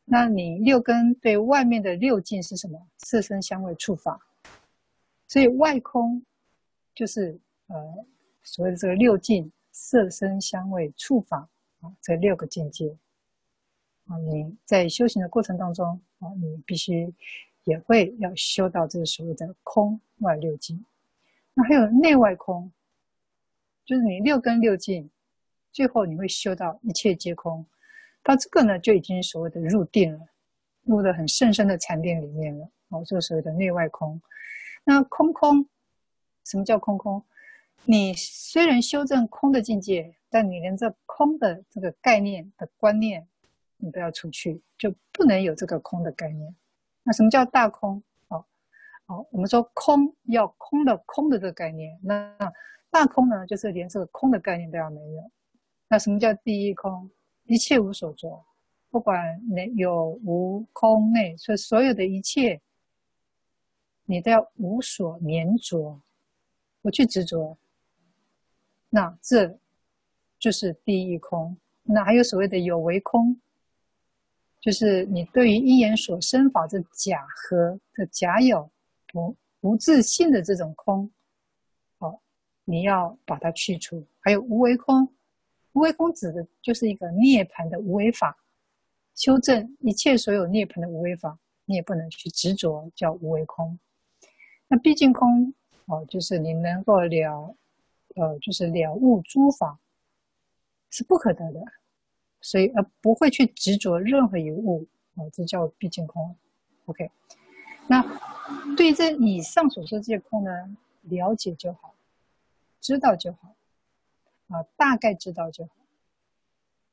[0.07, 2.87] 那你六根对外面的六境是什么？
[2.99, 4.21] 色声香味触法，
[5.27, 6.23] 所以外空
[6.95, 7.39] 就是
[7.69, 8.07] 呃
[8.43, 11.49] 所谓的这个六境：色声香味触法
[11.81, 12.95] 啊，这六个境界
[14.07, 14.19] 啊。
[14.19, 17.13] 你在修行的过程当中啊，你必须
[17.65, 20.85] 也会要修到这个所谓的空外六境。
[21.55, 22.71] 那还有内外空，
[23.87, 25.09] 就是你六根六境，
[25.73, 27.65] 最后你会修到一切皆空。
[28.25, 30.27] 到这个呢，就已经所谓的入定了，
[30.83, 32.67] 入得很甚深的禅定里面了。
[32.89, 34.21] 哦，这个所谓的内外空。
[34.83, 35.69] 那空空，
[36.45, 37.23] 什么叫空空？
[37.85, 43.29] 你虽然修正空的境界，但你连这空的这个概念的观念，
[43.77, 46.57] 你都要除去，就不能有这个空的概念。
[47.03, 48.03] 那什么叫大空？
[48.29, 48.45] 哦，
[49.07, 52.35] 哦，我们说空要空的空的这个概念，那
[52.91, 55.31] 大空呢，就是连这个空的概念都要没有。
[55.89, 57.11] 那什么叫第一空？
[57.47, 58.45] 一切无所着，
[58.91, 62.61] 不管内有无空内，所以所有的一切，
[64.07, 66.01] 你都要无所粘着，
[66.81, 67.57] 不去执着。
[68.89, 69.59] 那这
[70.39, 71.57] 就是第一空。
[71.83, 73.39] 那还有所谓的有为空，
[74.61, 78.71] 就是你对于因缘所生法这假合的假有
[79.09, 81.11] 不不自信的这种空，
[81.99, 82.19] 哦，
[82.65, 84.07] 你要把它去除。
[84.21, 85.07] 还有无为空。
[85.75, 88.37] 无为空指的就是一个涅槃的无为法，
[89.15, 93.79] 修正一切所有涅槃的无为法，你也不能去执着，叫无为空。
[94.69, 95.53] 那毕竟空
[95.87, 97.55] 哦，就是你能够了，
[98.15, 99.79] 呃，就是了悟诸法
[100.91, 101.61] 是不可得的，
[102.41, 106.35] 所以呃不会去执着任何一物哦，这叫毕竟空。
[106.87, 107.11] OK，
[107.89, 108.01] 那
[108.77, 111.95] 对这以上所说这些空呢，了解就好，
[112.81, 113.57] 知道就好。
[114.55, 115.73] 啊，大概知道就好。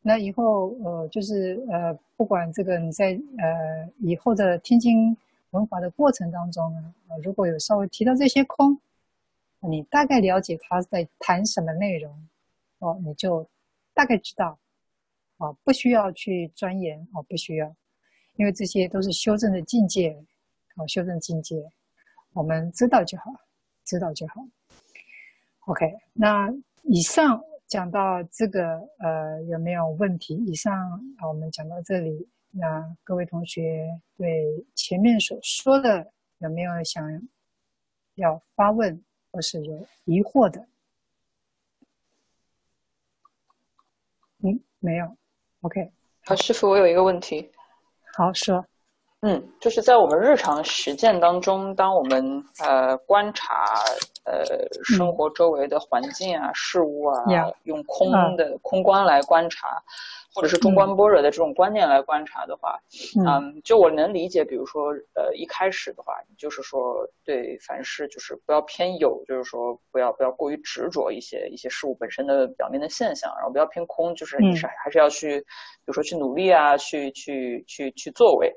[0.01, 5.15] 那以后，呃，就是呃，不管这个你在呃以后的天津
[5.51, 8.79] 文化的过程当中呢，呃，如果有稍微提到这些空，
[9.59, 12.11] 你大概了解他在谈什么内容，
[12.79, 13.47] 哦，你就
[13.93, 14.57] 大概知道，
[15.37, 17.75] 啊，不需要去钻研，哦，不需要，
[18.37, 20.17] 因为这些都是修正的境界，
[20.77, 21.63] 哦，修正境界，
[22.33, 23.31] 我们知道就好，
[23.83, 24.43] 知道就好。
[25.65, 26.51] OK，那。
[26.83, 27.39] 以上
[27.71, 28.61] 讲到这个，
[28.99, 30.35] 呃，有没有问题？
[30.45, 30.73] 以上
[31.19, 34.27] 啊，我们讲到这里，那各位同学对
[34.75, 37.01] 前面所说的有没有想
[38.15, 40.67] 要发问或是有疑惑的？
[44.43, 45.15] 嗯，没有。
[45.61, 45.93] OK，
[46.25, 47.49] 好，师傅，我有一个问题。
[48.17, 48.65] 好，说。
[49.21, 53.63] 嗯，就是在我们日常实践当中，当我们呃观察
[54.31, 57.53] 呃生活周围的环境啊、嗯、事物啊，yeah.
[57.63, 58.59] 用空的、uh.
[58.61, 59.67] 空观来观察。
[60.33, 62.79] 或者是中观般若的这种观念来观察的话，
[63.19, 78.49] 嗯，嗯就我能理解，比如说，呃，一开始的话，就是说，对凡事就是不要偏有，就是说，不要不要过于执着一些一些事物本身的表面的现象，然后不要偏空，就是你是还是要去，嗯、比如说去努力啊，去去去去作为，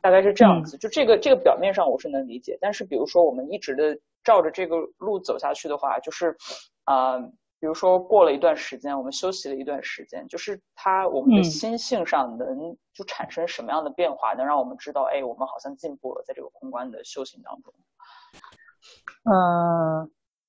[0.00, 0.78] 大概是这样子。
[0.78, 6.36] 就这个这个表面上我是能理解，但是比如说我们一直的照着这个路走下去的话，就是
[6.84, 7.12] 啊。
[7.12, 17.72] 呃比如说，过了一段时间，我们休息了一段时间，就是它我们的心性上能就产生什么样的变化，嗯、能让我们知道，哎，我们好像进步了，在这个空观的修行当中。
[19.24, 20.06] 呃，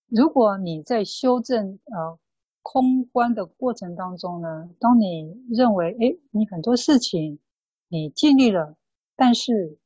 [0.09, 2.19] 如果你在修正呃
[2.61, 7.39] 空观的过程当中呢，当你认为，哎，你很多事情
[7.87, 8.75] 你尽力了，
[9.15, 9.79] 但是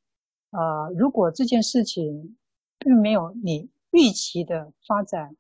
[0.49, 2.35] 呃，如果这件事情
[2.79, 5.35] 并没有你预期的发展。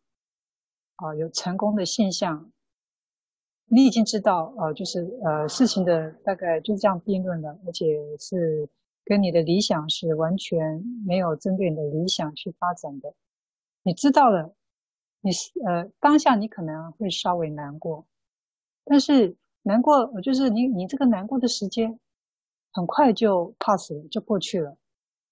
[0.97, 2.51] 啊、有成功的现象，
[3.65, 7.87] 你已经知道，呃，就是呃，事情的大概就是这样辩论了，而且
[8.19, 8.69] 是
[9.03, 13.15] 跟你的理想是完全没有针对你的理想去发展的。
[13.81, 14.53] 你知道了，
[15.21, 15.31] 你
[15.65, 18.05] 呃当下你可能会稍微难过，
[18.85, 21.99] 但是难过就是你你这个难过的时间
[22.73, 24.77] 很快就 pass 了，就过去了。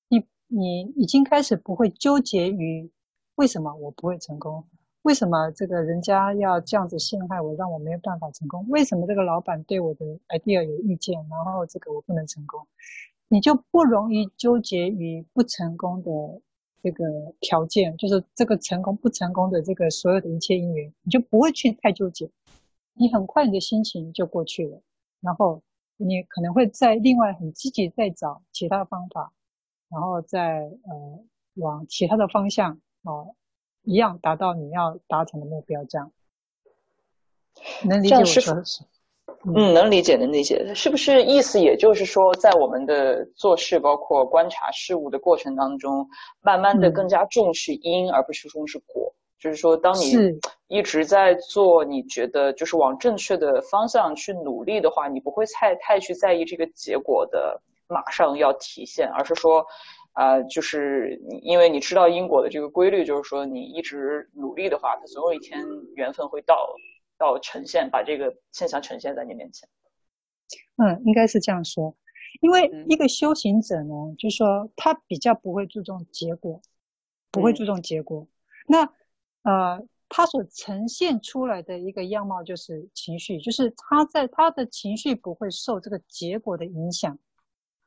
[0.07, 2.89] 你你已经开始不会纠结于
[3.39, 4.61] 为什么我不会成功。
[5.03, 8.65] 为什么这个人家要这样子陷害我，让我没有办法成功？
[8.67, 12.67] 为什么这个老板对我的 idea 有意见，然后这个我不能成功？
[13.29, 16.11] 你就不容易纠结于不成功的
[16.83, 17.05] 这个
[17.39, 22.29] 条件，就是这个成功不成功的这个所有的一切因缘，你就不会去太纠结。
[22.93, 24.81] 你很快你的心情就过去了，
[25.21, 25.61] 然后
[25.95, 29.31] 你可能会在另外很积极再找其他的方法，
[29.87, 31.23] 然后再呃
[31.53, 33.11] 往其他的方向啊。
[33.11, 33.35] 呃
[33.83, 36.11] 一样达到你要达成的目标，这样
[37.85, 38.83] 能理解我说的是？
[39.45, 40.75] 嗯，能理解，能理解。
[40.75, 46.05] 是不是意思也就是说，在我们的做事，包括观察事物的过程当中，
[46.41, 49.11] 慢慢的更加重视因，嗯、而不是重视果。
[49.39, 50.13] 就是说，当你
[50.67, 59.65] 一直在做，你觉得就是往正确的方向去努力的话，你不会太太去在意这个结果的马上要体现，而是说。
[60.13, 65.63] 啊、呃，就是你，因为你知道因果的这个规律，就是说你一直努力的话，它总有一天
[65.95, 66.75] 缘分会到，
[67.17, 69.69] 到呈现，把这个现象呈现在你面前。
[70.77, 71.95] 嗯，应该是这样说，
[72.41, 76.59] 因为一个修行者呢，嗯、就是说他比较不会注重结果，
[77.31, 78.21] 不会注重结果。
[78.21, 78.29] 嗯、
[78.67, 78.93] 那
[79.43, 87.17] 呃，他所呈现出来的一个样貌就是情绪，就是他在他的情绪不会受这个结果的影响，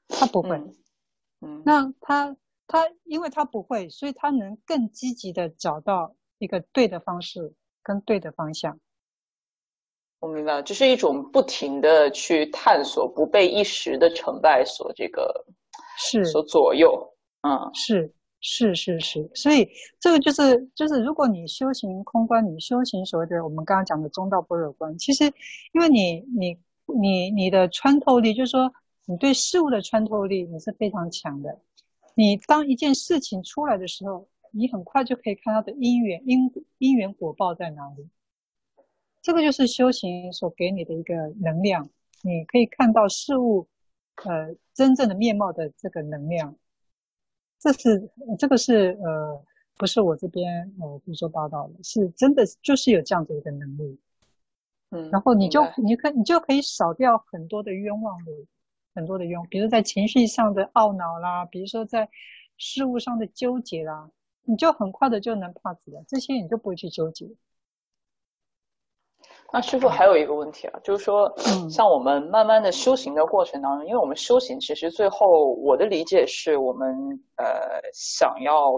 [0.09, 0.57] 他不会。
[0.57, 0.75] 嗯
[1.45, 2.37] 嗯，那他
[2.69, 7.53] 他，因为他不会，所以他能更积极的找到一个对的方式
[7.83, 8.79] 跟对的方向。
[10.21, 15.45] 我明白了，就是一种不停的去探索，不被一时的成败所这个
[15.99, 16.97] 是所左右。
[17.43, 25.25] 嗯，是是是是，所以这个就是就是，如果你修行空观，你修行所谓的我们刚刚讲的中道般若观，其实
[25.73, 26.57] 因为你你
[27.01, 28.73] 你你的穿透力，就是说。
[29.07, 31.59] 你对事物的穿透力你是非常强的。
[32.15, 38.09] 你当一件事情出来的时候，你很快就可以看到的因缘因因缘果报在哪里。
[39.23, 41.89] 这个就是修行所给你的一个能量，
[42.23, 43.67] 你可以看到事物
[44.25, 46.55] 呃真正的面貌的这个能量。
[47.59, 49.43] 这是这个是呃
[49.77, 53.99] 不是我这边呃胡说八道的，是真的就是有这样子一个能力。
[54.91, 58.47] 嗯，然后你就你可你就可以少掉很多的冤枉路。
[58.95, 62.09] 很多的用，比如在情绪上的懊恼啦，比如说在
[62.57, 64.11] 事物上的纠结啦，
[64.45, 67.29] 你就很快的就能 pass 了，这些你就不会去纠结。
[69.53, 71.35] 那师傅还有一个问题啊，就是说，
[71.71, 78.75] 像我们慢慢的修行的过程当中，嗯、因为我们修行其实最后我的理解是我们呃想要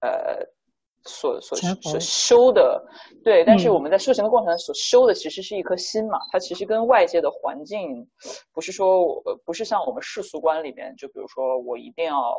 [0.00, 0.46] 呃。
[1.06, 2.84] 所所所修的，
[3.24, 8.06] 对，但是我们在修行的过程中所修的其实是一颗心嘛，它其实跟外界的环境，
[8.52, 12.34] 不是说呃不是像我们世俗观里面，就比如说我一定要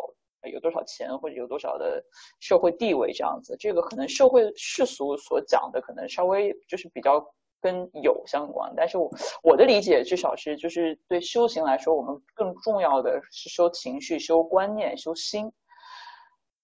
[0.51, 2.03] 有多少钱或者有多少的
[2.39, 7.19] 社会地位这样子，这个可能社会世俗所讲的可能稍微就是比较
[7.59, 9.09] 跟有相关，但是我
[9.43, 15.51] 我的理解至少是就是对修行来说，我们更重要的是修情绪、修观念、修心。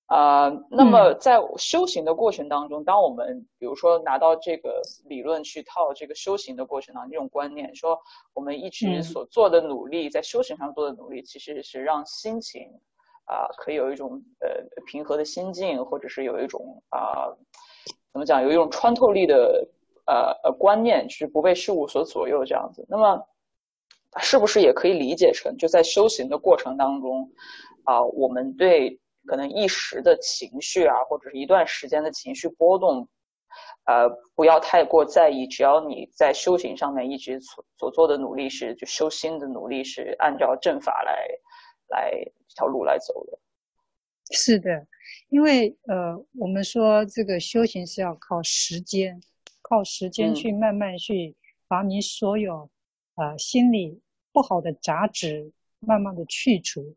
[0.08, 8.00] 啊、呃，那么在修行的过程当中，嗯、当我们比如说拿到这个理论去套这个修行的过程当中，这种观念说，
[8.34, 12.62] 我们一直所做的努力，嗯、在修行上做的努力，其实是让心情
[13.26, 14.50] 啊、呃、可以有一种呃
[14.86, 17.38] 平和的心境，或者是有一种啊、呃、
[18.14, 19.68] 怎么讲，有一种穿透力的
[20.06, 22.86] 呃呃观念，就是不被事物所左右这样子。
[22.88, 23.22] 那么，
[24.20, 27.30] 是不是也可以理解成，就在修行的过程当中
[27.84, 28.98] 啊、呃，我们对
[29.28, 33.08] 可能一时的情绪啊，或者是一段时间的情绪波动，
[33.86, 35.46] 呃，不要太过在意。
[35.46, 41.28] 只要你在修行上面一直所所做的努力是，就修心的努力是按照正法来
[41.90, 42.12] 来
[42.48, 43.38] 这条路来走的。
[44.32, 44.88] 是的，
[45.30, 49.22] 因为呃，我们说这个修行是要靠时间，
[49.62, 51.36] 靠时间去慢慢去
[51.68, 52.70] 把你所有、
[53.16, 54.02] 嗯、呃心里
[54.32, 56.96] 不好的杂质慢慢的去除。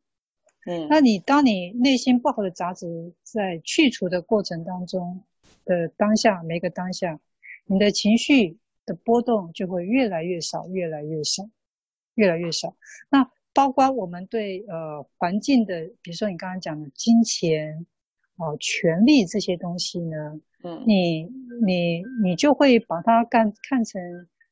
[0.67, 5.23] 嗯，那你当你内心不好的杂质在去除的过程当中
[5.65, 7.19] 的当下，每个当下，
[7.67, 11.49] 你的情绪的波动就会越来越少，越来越少，
[12.15, 12.77] 越来越少。
[13.09, 17.87] 那包括我们对呃环境的，比如说你刚刚讲的金钱、
[18.37, 21.25] 哦、呃、权力这些东西呢，嗯，你
[21.65, 24.01] 你你就会把它看看成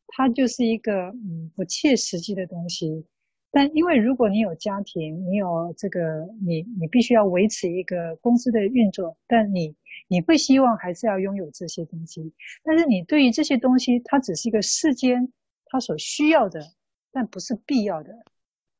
[0.08, 3.04] 它就是一个嗯不切实际的东西。
[3.50, 9.74] 但因为如果你有家庭，你有这个，你你必须要维持一个公司的运作，但你
[10.06, 12.32] 你会希望还是要拥有这些东西。
[12.62, 15.32] 但是你对于这些东西，它只是一个世间
[15.66, 16.60] 它所需要的，
[17.10, 18.12] 但不是必要的，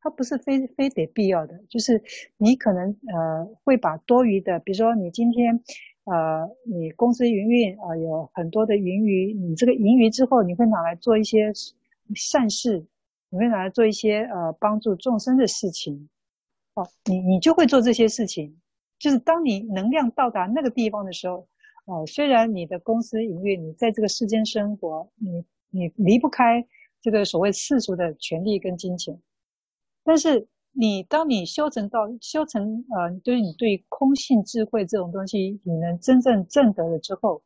[0.01, 1.59] 它不是非非得必要的。
[1.71, 2.03] 就是
[2.37, 5.59] 你可能呃会把多余的，比如说你今天
[6.05, 11.51] 呃你公司营运啊、有很多的盈余，你这个盈余之后你会拿来做一些
[12.15, 12.85] 善事。
[13.31, 16.09] 你会拿来做一些呃帮助众生的事情，
[16.75, 18.59] 哦，你你就会做这些事情。
[18.99, 21.47] 就是当你能量到达那个地方的时候，
[21.85, 26.67] 哦，虽然你的公司营运，你在这个世间生活，你你离不开
[27.01, 29.21] 这个所谓世俗的权利跟金钱，
[30.03, 37.43] 但是你当你修成到修成呃，对于你对空性智慧这种东西，你能真正证得了之后，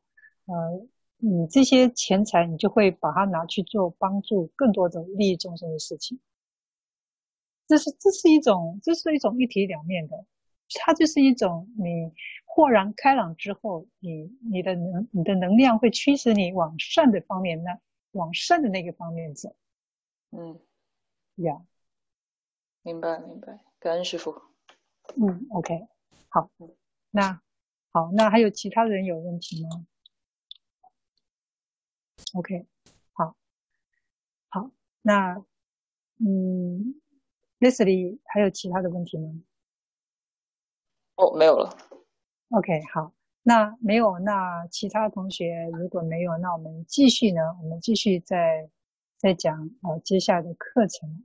[0.47, 0.87] 呃。
[1.25, 6.19] 你这些钱财，你就会把它拿去做帮助更多的利益众生的事情。
[7.69, 10.27] 这是这是一种，这是一种一体两面的，
[10.75, 12.13] 它就是一种你
[12.45, 17.79] 豁然开朗之后，你你的能你的能量会驱使你往善的方面，那
[18.11, 19.55] 往善的那个方面走。
[20.33, 20.59] 嗯，
[21.37, 21.63] 呀 Yeah，
[22.83, 24.35] 明白明白，感恩师傅。
[25.17, 25.87] 嗯，OK，
[26.29, 26.51] 好，
[27.13, 27.41] 那
[27.93, 29.87] 好，那还有其他人有问题吗
[32.35, 32.67] ？OK，
[33.13, 33.37] 好，
[34.49, 34.71] 好，
[35.03, 35.45] 那
[36.19, 36.95] 嗯
[37.61, 39.43] ，Leslie 还有其他的问题吗？
[41.17, 41.77] 哦，没有了。
[42.51, 43.13] OK，好，
[43.43, 47.41] 那没有，那其他同学如果没有，那我们继续呢？
[47.63, 48.71] 我们继续再
[49.19, 51.23] 再讲呃接下来的课程。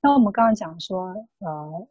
[0.00, 1.88] 那我们刚刚讲说，呃，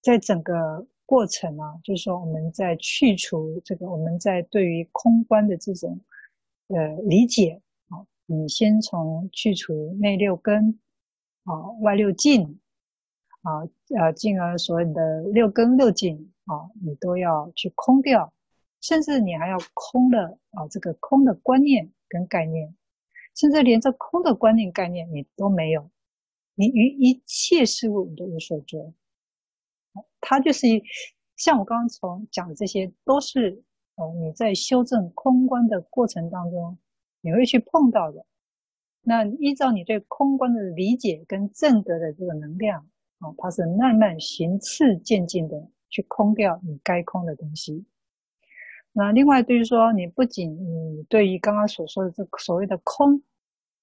[0.00, 5.98] 在整个过程啊，就是说我们在去除这个，我们在对于空观的这种
[6.68, 7.60] 呃理解。
[8.34, 10.80] 你先从去除内六根，
[11.44, 12.58] 啊，外六境，
[13.42, 13.68] 啊，
[14.00, 18.32] 呃，进而所有的六根六境，啊，你都要去空掉，
[18.80, 22.74] 甚至你还要空的啊，这个空的观念跟概念，
[23.34, 25.90] 甚至连这空的观念概念你都没有，
[26.54, 28.94] 你与一切事物你都无所着，
[30.22, 30.82] 它就是一，
[31.36, 33.62] 像我刚刚从讲的这些，都是
[33.96, 36.78] 呃你在修正空观的过程当中。
[37.22, 38.26] 你会去碰到的，
[39.00, 42.86] 那依照你对空观的理解跟正德的这个能量
[43.20, 47.86] 啊，它是慢慢循次渐进的去空掉你该空的东西。
[48.92, 53.22] 那另外，对于说你不仅你对于刚刚所说的这所谓的空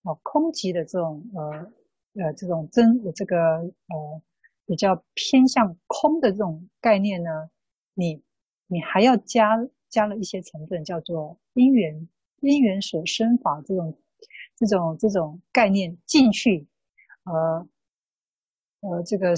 [0.04, 4.22] 啊，空寂的这种呃呃这种真这个呃
[4.66, 7.50] 比较偏向空的这种概念呢，
[7.94, 8.22] 你
[8.68, 12.08] 你还要加加了一些成分，叫做因缘。
[12.42, 13.98] 因缘所生法这种、
[14.56, 16.68] 这种、这种概念进去，
[17.24, 17.68] 呃，
[18.82, 19.34] 呃，这个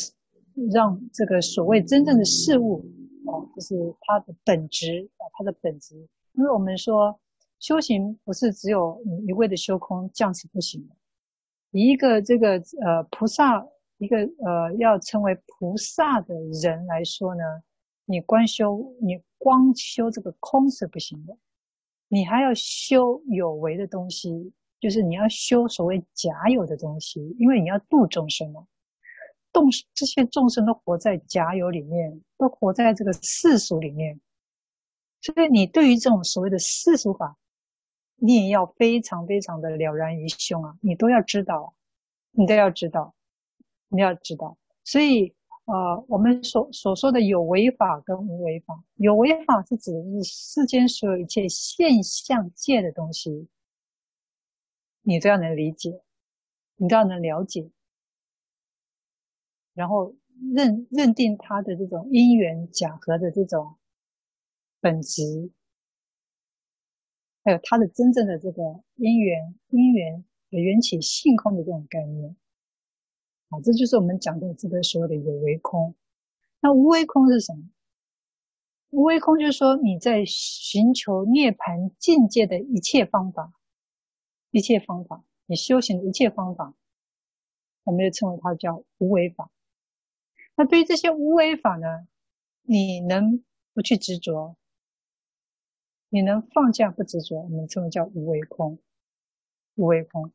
[0.72, 2.86] 让这个所谓真正的事物
[3.26, 5.96] 啊，就是它的本质啊，它的本质。
[6.34, 7.20] 因为我们说
[7.60, 10.96] 修行不是只有你一味的修空，这样是不行的。
[11.72, 13.66] 一个这个呃菩萨，
[13.98, 17.44] 一个呃要成为菩萨的人来说呢，
[18.06, 21.38] 你光修你光修这个空是不行的。
[22.14, 24.52] 你还要修有为的东西，
[24.82, 28.68] 就是你要修所谓假有的东西，因为你要度众生嘛。
[29.54, 34.20] 动这些众生都活在假有里面，都活在这个世俗里面，
[35.22, 37.38] 所以你对于这种所谓的世俗法，
[38.18, 41.74] 你也要非常非常的了然于胸啊，你都要知道，
[42.32, 43.16] 你都要知道，
[43.88, 44.58] 你要知道。
[44.84, 45.34] 所以，
[45.66, 53.48] 呃，我们所所说的有为法跟无为法，有为法是指的是世间所有一切现象界的东西，
[55.02, 56.02] 你都要能理解，
[56.76, 57.70] 你都要能了解，
[59.74, 60.16] 然后
[60.54, 63.76] 认认定它的这种因缘假合的这种
[64.80, 65.52] 本质。
[67.44, 72.36] 还有它的真正的这个因缘，因缘缘起性空的这种概念，
[73.52, 75.94] 啊，这就是我们讲的这个所谓的有为空。
[76.62, 77.70] 那无为空是什么？
[78.92, 83.54] 无为空就是说你在寻求涅槃境界的一切方法，
[84.52, 86.74] 一切方法，你修行的一切方法，
[87.84, 89.52] 我们就称为它叫无为法。
[90.56, 92.08] 那对于这些无为法呢，
[92.62, 93.44] 你能
[93.74, 94.56] 不去执着？
[96.10, 98.80] 你能放下不执着，我们称为叫无为空，
[99.76, 100.32] 无为空。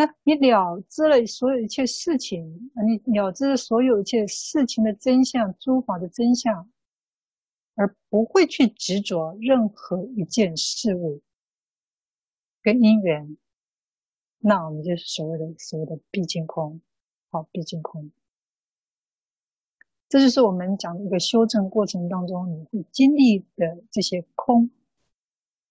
[0.00, 2.70] 那你了知了所有一切事情，
[3.04, 6.70] 你了知了所有一切事情的真相，诸法的真相，
[7.74, 11.20] 而不会去执着任何一件事物
[12.62, 13.36] 跟因缘，
[14.38, 16.80] 那我们就是所谓的所谓的毕竟空，
[17.28, 18.10] 好，毕竟空。
[20.08, 24.70] 这就是我们讲的一个修正过程当中，你会经历的这些空，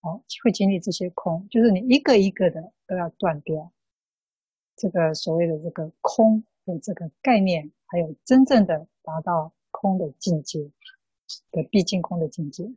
[0.01, 3.71] 好，会经历这些空，就是你一个一个的都要断掉
[4.79, 10.71] 这个所谓的这个空的这个概念，还有真正的达到空的境界
[11.51, 12.67] 的毕竟空的境界。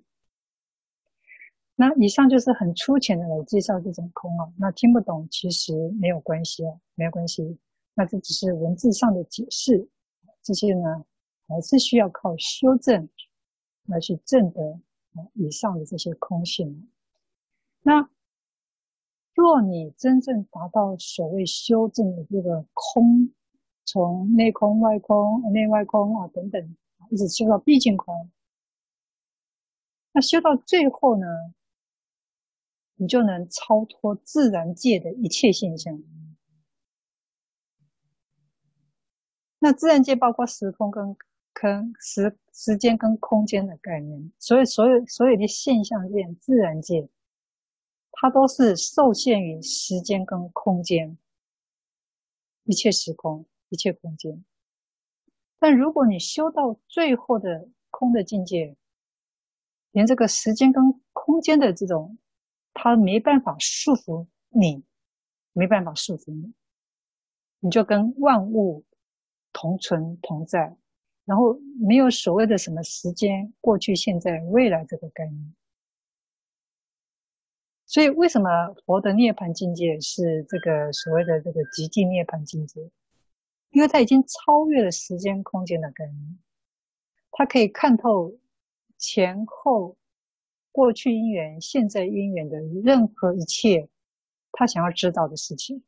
[1.77, 7.57] 那以上就是很粗浅的来介绍这种空啊，那听不懂其实没有关系啊，没有关系，
[7.95, 9.89] 那这只是文字上的解释，
[10.43, 11.05] 这些呢。
[11.49, 13.07] 还是需要靠修正
[13.85, 14.73] 来去证得
[15.15, 16.89] 啊以上的这些空性。
[17.83, 18.09] 那
[19.43, 23.33] 若你真正达到所谓修正的这个空，
[23.85, 26.77] 从内空、外空、内外空啊等等，
[27.11, 28.31] 一直修到毕竟空，
[30.13, 31.27] 那修到最后呢，
[32.95, 36.01] 你就能超脱自然界的一切现象。
[39.59, 41.17] 那自然界包括时空跟。
[41.55, 47.07] 跟时时间跟空间的概念，所以所有所有的现象界、自然界，
[48.13, 51.17] 它都是受限于时间跟空间，
[52.65, 54.45] 一切时空、一切空间。
[55.59, 58.77] 但如果你修到最后的空的境界，
[59.93, 62.19] 连这个时间跟空间的这种，
[62.75, 64.85] 它没办法束缚你，
[65.53, 66.53] 没办法束缚你，
[67.61, 68.85] 你就跟万物
[69.53, 70.77] 同存同在。
[71.25, 75.55] 然后没有所谓的什么时间，过去、现在、未来这个概念。
[77.93, 78.49] 所以，为什么
[78.87, 82.81] 佛的涅槃境界是这个所谓的这个极尽涅槃境界？
[83.69, 86.39] 因为它已经超越了时间、空间的概念，
[87.31, 88.33] 它可以看透
[88.97, 89.99] 前后、
[90.73, 93.91] 过去因缘、现在因缘的任何一切，
[94.53, 95.83] 他想要知道的事情。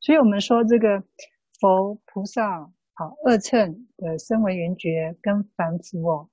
[0.00, 1.04] 所以我们说，这个
[1.60, 2.72] 佛菩萨。
[2.94, 6.30] 好，二乘的声闻缘觉跟凡夫哦，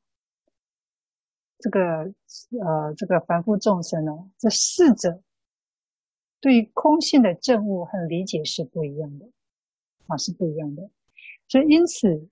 [1.60, 1.80] 这个
[2.62, 5.22] 呃，这个凡夫众生哦，这四者
[6.40, 9.30] 对于空性的证悟和理解是不一样的
[10.08, 10.90] 啊，是不一样的。
[11.48, 12.28] 所以因此，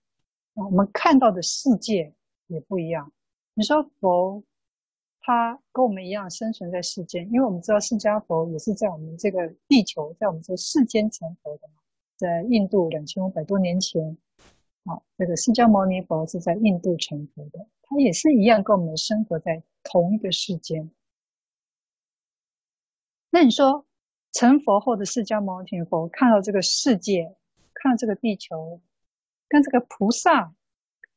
[0.54, 2.14] 我们看到的世界
[2.48, 3.12] 也不一样。
[3.54, 4.42] 你说佛，
[5.20, 11.74] 他跟我们一样生存在世间，因为我们知道释迦佛也是在我们这个地球，在我们这个世间成佛的嘛。
[12.16, 14.18] 在印度两千五百多年前，
[14.88, 20.90] 啊，这个释迦牟尼佛是在印度成佛的，他也是一样跟我们生活在同一个世间。
[23.30, 23.86] 那你说
[24.32, 27.36] 成佛后的释迦牟尼佛看到这个世界，
[27.74, 28.80] 看到这个地球，
[29.50, 30.54] 跟这个菩萨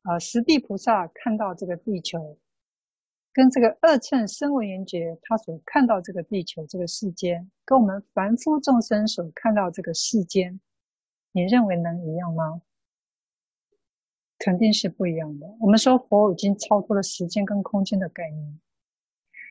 [0.03, 2.37] 啊，十地菩萨看到这个地球，
[3.31, 10.59] 跟这个二乘声闻缘觉他所看到这个地球这个世间，跟我们凡夫众生所看到这个世间。
[11.31, 12.61] 你认为能一样吗？
[14.43, 15.47] 肯定是不一样的。
[15.59, 18.59] 我们说佛已经超脱了时间跟空间的概念，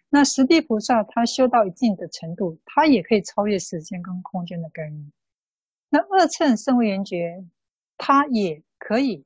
[0.08, 5.12] 那十地菩萨他修到一定的程度，他也可以超越时间跟空间的概念。
[5.88, 7.44] 那二乘声闻缘觉，
[7.96, 9.24] 他也可以，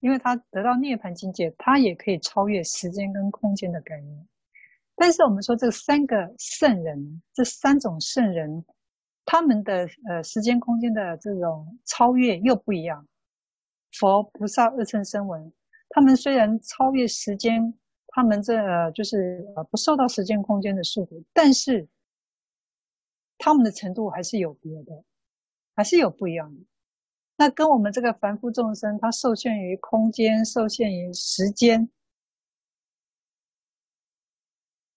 [0.00, 4.26] 因为他得到涅槃境界，他也可以超越时间跟空间的概念。
[4.94, 8.64] 但是我们说这三个圣人，这三种圣人。
[9.28, 13.04] 他们的呃时间空间的这种超越又不一样。
[13.98, 15.52] 佛菩萨二乘声闻，
[15.88, 17.72] 他们虽然超越时间，
[18.08, 21.88] 他们这、呃、就是呃不受到时间空间的束缚，但是
[23.38, 25.04] 他们的程度还是有别的，
[25.74, 26.60] 还是有不一样的。
[27.38, 31.88] 那跟我们这个凡夫众生，他受限于空间，受限于时间，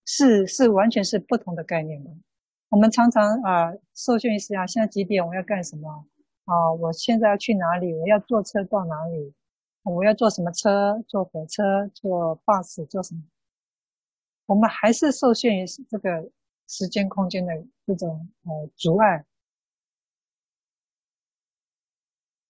[0.06, 2.10] 是是完全是不同的概念的。
[2.70, 5.26] 我们常常啊、受限于时间，现在几点？
[5.26, 6.06] 我要干什么？
[6.50, 7.94] 啊、我现在要去哪里？
[7.94, 9.36] 我要坐车到哪里？
[9.84, 11.00] 我要坐什么车？
[11.08, 11.88] 坐火车？
[11.94, 12.84] 坐 bus？
[12.88, 13.22] 坐什么？
[14.48, 16.32] 我们还是受限于这个
[16.68, 17.54] 时间空间的
[17.86, 19.24] 这种呃阻碍。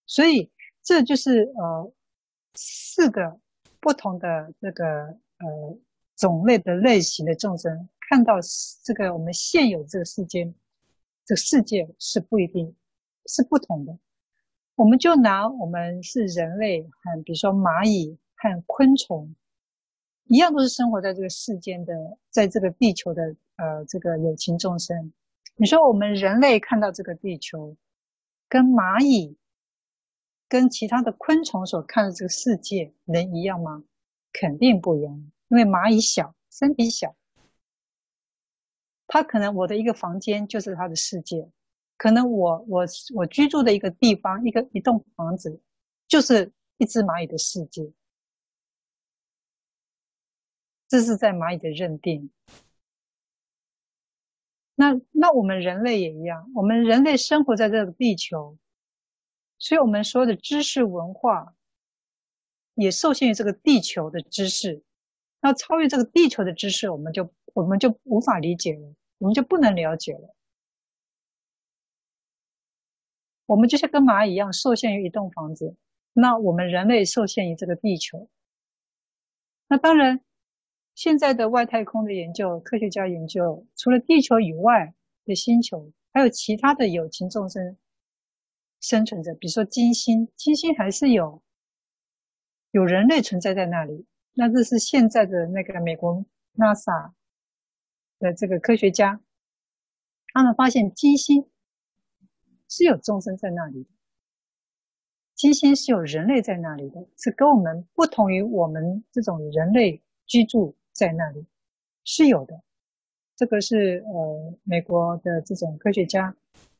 [0.06, 0.50] 所以，
[0.82, 1.92] 这就是呃
[2.54, 3.38] 四个
[3.80, 5.78] 不同的这个呃
[6.16, 8.36] 种类的类型的众生，看到
[8.82, 10.54] 这个我们现有这个世间，
[11.26, 12.74] 这个世界是不一定，
[13.26, 13.98] 是不同的。
[14.74, 19.34] 我们就拿我们是人类和比如说蚂蚁和昆虫
[20.24, 21.94] 一样，都是生活在这个世间的，
[22.30, 25.12] 在这个地球的呃这个有情众生。
[25.56, 27.76] 你说我们人类看到这个地球，
[28.48, 29.36] 跟蚂蚁。
[30.48, 33.84] 跟其他的昆虫所看的这个世界能一样吗？
[34.32, 37.14] 肯定不一样，因为蚂蚁小，身体小，
[39.06, 41.48] 它可能我的一个房间就是它的世界，
[42.00, 45.60] 可能我我我居住的一个地方，一个一栋房子，
[46.08, 47.92] 就是一只蚂蚁的世界。
[50.88, 52.30] 这是在蚂蚁的认定。
[54.76, 58.56] 那那我们人类也一样，我们人类生活在这个地球。
[59.58, 61.54] 所以，我们说的知识文化
[62.76, 64.82] 也受限于这个地球的知识。
[65.42, 70.34] 那超越这个地球的知识，我们就我们就无法理解了，我们就不能了解了。
[73.50, 75.74] 我们就像跟蚂蚁一样，受限于一栋房子。
[76.12, 78.28] 那我们人类受限于这个地球。
[79.66, 80.20] 那当然，
[80.94, 84.94] 现在的外太空的研究，科学家研究，除了地球以外
[85.24, 87.76] 的星球，还有其他的有情众生。
[88.80, 91.42] 生存着，比如说金星，金星还是有
[92.70, 94.06] 有人类存在在那里。
[94.32, 96.24] 那这是现在的那个美国
[96.54, 97.10] NASA
[98.20, 99.20] 的这个科学家，
[100.32, 101.50] 他们发现金星
[102.70, 103.90] 是有众生在那里的，
[105.34, 111.44] 金星是有人类在那里的，是跟我们不同于我们这种人类居住在那里
[112.04, 112.62] 是有的。
[113.36, 116.34] 这个是呃美国的这种科学家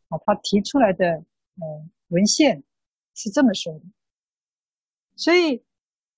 [0.09, 1.22] 啊，他提出来的。
[1.61, 1.66] 呃，
[2.09, 2.62] 文献
[3.12, 3.82] 是这么说的，
[5.14, 5.62] 所以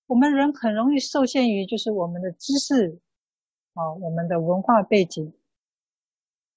[0.07, 3.01] 我们人很容易受限于就是我们的知识
[3.73, 5.33] 啊，我们的文化背景，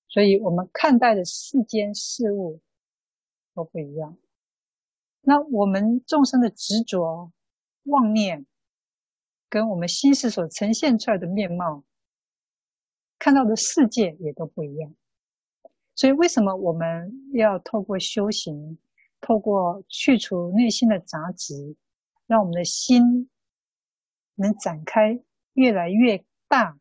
[0.07, 2.59] 所以我们看待的世间事物
[3.55, 4.15] 都不一样。
[5.21, 7.31] 那我们众生的执着、
[7.85, 8.45] 妄念，
[9.49, 11.83] 跟我们心识所呈现出来的面貌，
[13.17, 14.93] 看到的世界也都不一样。
[15.95, 18.77] 所以，为什么我们要透过修行，
[19.21, 21.75] 透过去除内心的杂质，
[22.27, 23.29] 让我们的心
[24.35, 25.19] 能展开
[25.53, 26.77] 越来越大，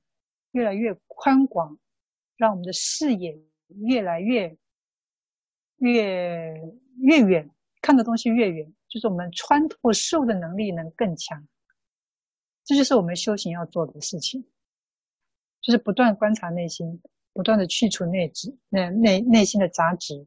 [0.50, 1.78] 越来越宽广，
[2.36, 3.40] 让我们的视野
[3.86, 4.58] 越来越
[5.78, 6.54] 越
[7.00, 7.50] 越远，
[7.80, 11.46] 看的东西越远，就是我们穿透事物的能力能更强。
[12.64, 14.44] 这就是我们修行要做的事情，
[15.60, 17.00] 就是不断观察内心。
[17.36, 20.24] 不断的去除内质、内内内心的杂质，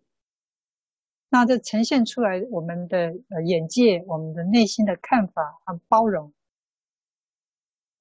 [1.29, 6.33] 那这呈现出来我们的呃眼界，我们的内心的看法和包容，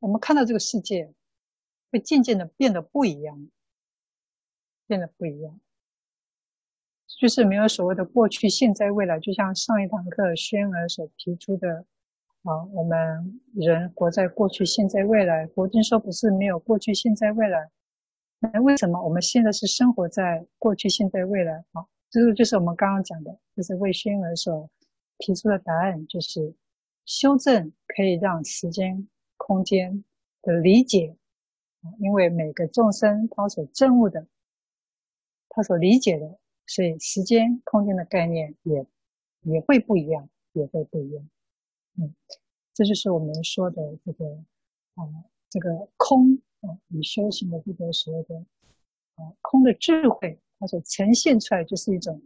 [0.00, 1.14] 我们看到这个世界
[1.92, 3.48] 会渐渐的变得不一样，
[4.88, 5.60] 变得不一样，
[7.06, 9.18] 就是没有所谓的过去、现在、未来。
[9.20, 11.84] 就像上一堂课轩儿所提出的
[12.42, 15.46] 啊，我们人活在过去、现在、未来。
[15.48, 17.70] 佛经说不是没有过去、现在、未来。
[18.38, 21.64] 那为什么我们现在是生活在过去、现在、未来？
[21.72, 24.68] 啊，这个就是我们刚刚讲的，就是为轩儿所
[25.18, 26.54] 提出的答案，就是
[27.06, 30.04] 修正可以让时间、空间
[30.42, 31.16] 的理解，
[31.98, 34.26] 因为每个众生他所证悟的，
[35.48, 38.86] 他所理解的，所以时间、空间的概念也
[39.42, 41.28] 也会不一样，也会不一样。
[41.98, 42.14] 嗯，
[42.74, 44.26] 这就是我们说的这个
[44.94, 45.04] 啊、
[45.48, 46.78] 这个空啊。
[46.88, 48.36] 你修行的这个所谓的
[49.14, 52.22] 啊空的智慧，它所呈现出来就是一种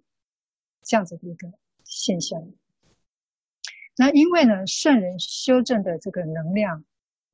[0.83, 1.53] 这样子的一个
[1.85, 2.43] 现象。
[3.97, 6.85] 那因为呢，圣人修正的这个能量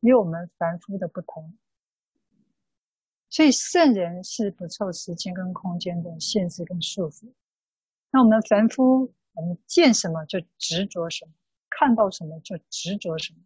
[0.01, 1.57] 与我们凡夫的不同，
[3.37, 7.31] 所以圣人是不受时间跟空间的限制跟束缚。
[8.11, 11.33] 那我们凡夫，我们见什么就执着什么，
[11.69, 13.41] 看到什么就执着什么，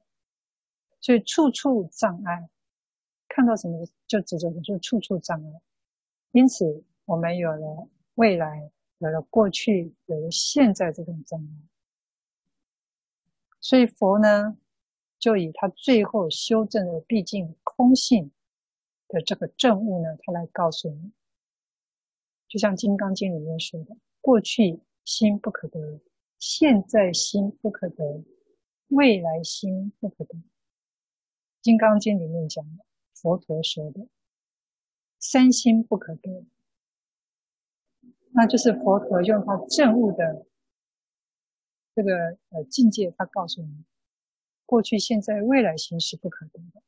[1.01, 2.49] 所以处处障碍。
[3.27, 5.61] 看到什么就执着，就处处障碍。
[6.31, 11.69] 因此，我们有了未来，有了过去，有了现在这种障碍。
[13.61, 14.57] 所以佛呢，
[15.19, 18.31] 就以他最后修正的毕竟空性
[19.11, 21.13] 的这个证悟呢，他来告诉你，
[22.49, 26.01] 就像《金刚经》里面说的：过去心不可得，
[26.39, 28.25] 现在心不可得，
[28.89, 30.35] 未来心不可得。
[31.61, 32.85] 《金刚经》里面讲的，
[33.15, 34.07] 佛陀说的
[35.19, 36.47] 三心不可得，
[38.33, 40.47] 那就是佛陀用他证悟的。
[41.93, 43.85] 这个呃境界，他告诉你，
[44.65, 46.81] 过去、现在、未来心是不可得的。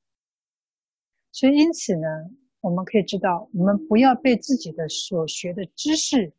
[1.33, 2.07] 所以因此呢，
[2.61, 6.33] 我们可以知道，我们不要被自己的所学的知识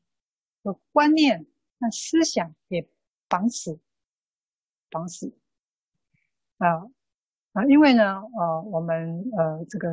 [0.63, 1.45] 和观念、
[1.79, 2.87] 那思想给
[3.27, 3.79] 绑死，
[4.89, 5.35] 绑死
[6.57, 6.87] 啊
[7.53, 7.65] 啊！
[7.65, 9.89] 因为呢，呃，我们呃这个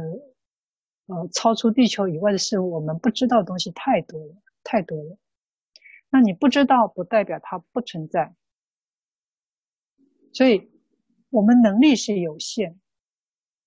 [1.07, 5.17] 呃超出地球以外的事物，我们不知道的东西太多了，太多了。
[6.11, 8.35] 那你不知道，不代表它不存在。
[10.33, 10.71] 所以，
[11.31, 12.80] 我们能力是有限，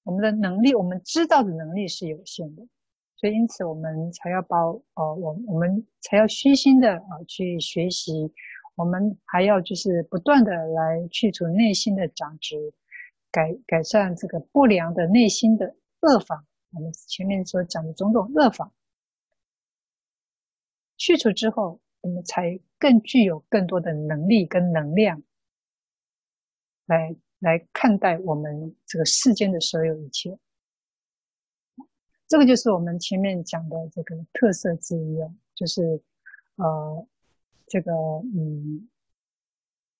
[0.03, 2.67] 我们的能力，我们知道的能力是有限的，
[3.15, 8.31] 所以因此我们才要把呃，我我们才要虚心的啊去学习，
[8.75, 12.73] 我们还要就是不断的来去除内心的杂质，
[13.31, 16.45] 改改善这个不良的内心的恶法。
[16.71, 18.71] 我们前面所讲的种种恶法，
[20.97, 25.23] 去除之后，我们才更具有更多的能力跟能量。
[26.85, 30.39] 来来看待我们这个世间的所有一切，
[32.25, 36.01] 这个就是我们前面讲的这个特色之一哦，就是
[36.55, 37.05] 呃
[37.67, 37.91] 这个
[38.33, 38.87] 嗯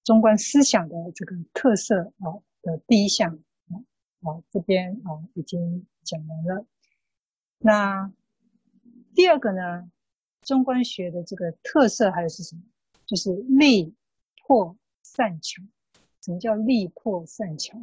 [0.05, 3.37] 中观思想的这个特色啊的第一项
[3.67, 3.75] 啊
[4.21, 6.65] 啊这边啊已经讲完了。
[7.57, 8.09] 那
[9.13, 9.91] 第二个呢，
[10.43, 12.61] 中观学的这个特色还是什么？
[13.05, 13.93] 就是力
[14.47, 15.61] 破善巧。
[16.23, 17.77] 什么叫力破善巧？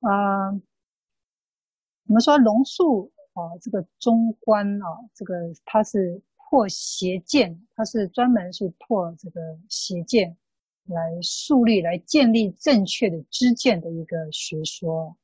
[0.00, 10.36] 啊、我们说龙树啊，这个中观啊，这个它是破邪见，它是专门是破这个邪见，
[10.84, 15.16] 来树立、来建立正确的知见的一个学说。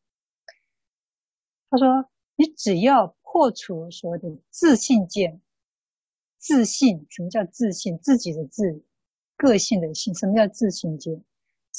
[1.69, 5.41] 他说：“你只要破除所谓的自信见，
[6.39, 7.99] 自信，什么叫自信？
[7.99, 8.83] 自己的自，
[9.37, 11.23] 个性的性，什么叫自信见？”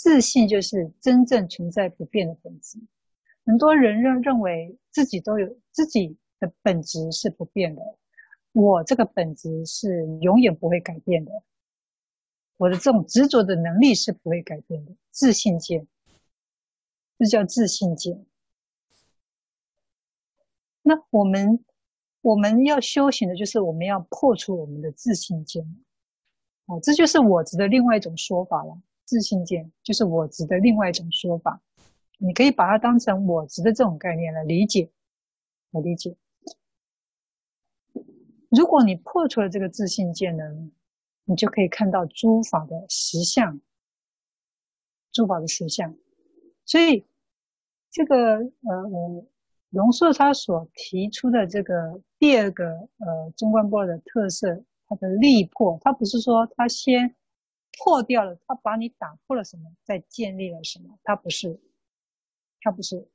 [0.01, 2.79] 自信就是真正存在不变的本质。
[3.45, 7.83] 很多人认认为自己都有自己的本质是不变的，
[8.51, 11.31] 我这个本质是永远不会改变的。
[12.57, 14.91] 我的这种执着的能力是不会改变的。
[15.11, 15.85] 自信见，
[17.19, 18.25] 这叫自信见。
[20.81, 21.63] 那我们
[22.21, 25.63] 我们要修行的就是我们要破除我们的自信见。
[26.65, 28.81] 哦，这就是我执的另外一种说法了。
[29.11, 31.61] 自信见就是我执的另外一种说法，
[32.17, 34.89] 你可以把它当成我执的这种概念来理解，
[35.71, 36.15] 来理解。
[38.47, 40.45] 如果你破除了这个自信见呢，
[41.25, 43.59] 你就可以看到诸法的实相，
[45.11, 45.93] 诸法的实相。
[46.65, 47.05] 所以
[47.91, 49.25] 这个呃，我
[49.71, 57.13] 龙树他所提出的这个第二个呃中观波的特色，它的力破，他不是说他先。
[57.83, 59.75] 破掉了，他把你打破了什么？
[59.83, 60.99] 再建立了什么？
[61.03, 61.59] 他不是，
[62.59, 63.09] 他不是，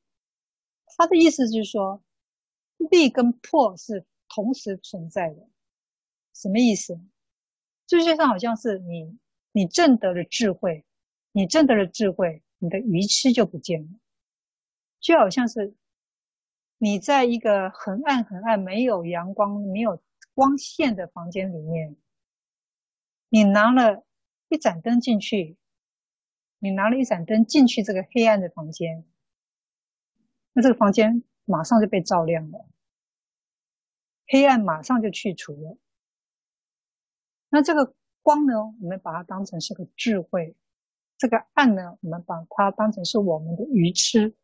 [0.97, 2.03] 他的意思就是说，
[2.91, 5.49] 力跟破是同时存在的。
[6.35, 7.01] 什么意思？
[7.87, 9.17] 就像好像是你，
[9.53, 10.85] 你证得了智慧，
[11.31, 13.89] 你证得了智慧，你的愚痴就不见了。
[14.99, 15.77] 就好像是
[16.79, 20.03] 你在一个很暗很暗、没有阳光、没有
[20.35, 21.97] 光线的房间里面，
[23.29, 24.03] 你拿了。
[24.49, 25.57] 一盏灯进去，
[26.59, 29.05] 你拿了一盏灯进去这个黑暗的房间，
[30.53, 32.69] 那这个房间马上就被照亮了，
[34.27, 35.77] 黑暗马上就去除了。
[37.49, 40.55] 那这个光呢，我们把它当成是个智慧；
[41.17, 44.35] 这个暗呢，我们把它当成是我们的愚痴。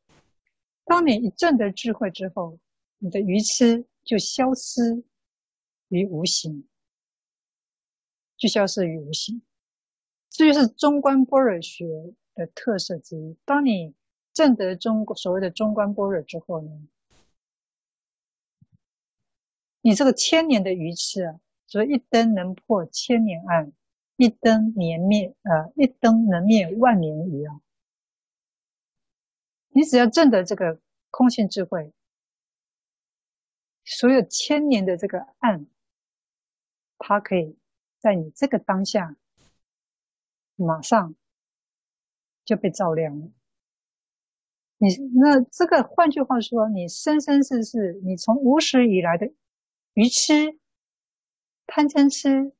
[0.85, 2.59] 当你一证得智慧之后，
[2.99, 5.05] 你的愚痴就消失
[5.89, 6.69] 于无形，
[8.37, 9.43] 就消失于无形。
[10.33, 11.87] 这就是中观般若学
[12.35, 13.37] 的特色之一。
[13.45, 13.95] 当你
[14.33, 16.71] 证得中所谓的中观般若之后呢，
[19.83, 23.73] 你这个千年的愚痴啊，所谓一灯能破千年暗，
[24.17, 27.61] 一灯年灭呃，一灯能灭万年愚啊。
[29.75, 30.81] 你只要证得这个
[31.11, 31.93] 空性智慧，
[33.85, 35.67] 所有千年的这个暗，
[36.99, 37.59] 它可以
[37.99, 39.17] 在你这个当下，
[40.63, 41.15] 马上
[42.45, 43.31] 就被照亮了。
[44.79, 49.33] 你那这个，换句话说，你生生世世，你从无始以来的
[49.95, 50.59] 愚痴、
[51.67, 52.53] 贪嗔痴，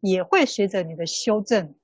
[0.00, 1.74] 也会随着你的修正。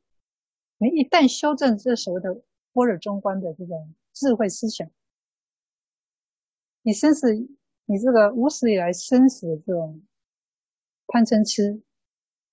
[0.79, 2.41] 你一旦修正这所谓的
[2.73, 4.89] 波若中观的这种智慧思想，
[6.83, 7.35] 你生死，
[7.87, 10.03] 你这个无始以来生死的这种
[11.09, 11.83] 贪嗔痴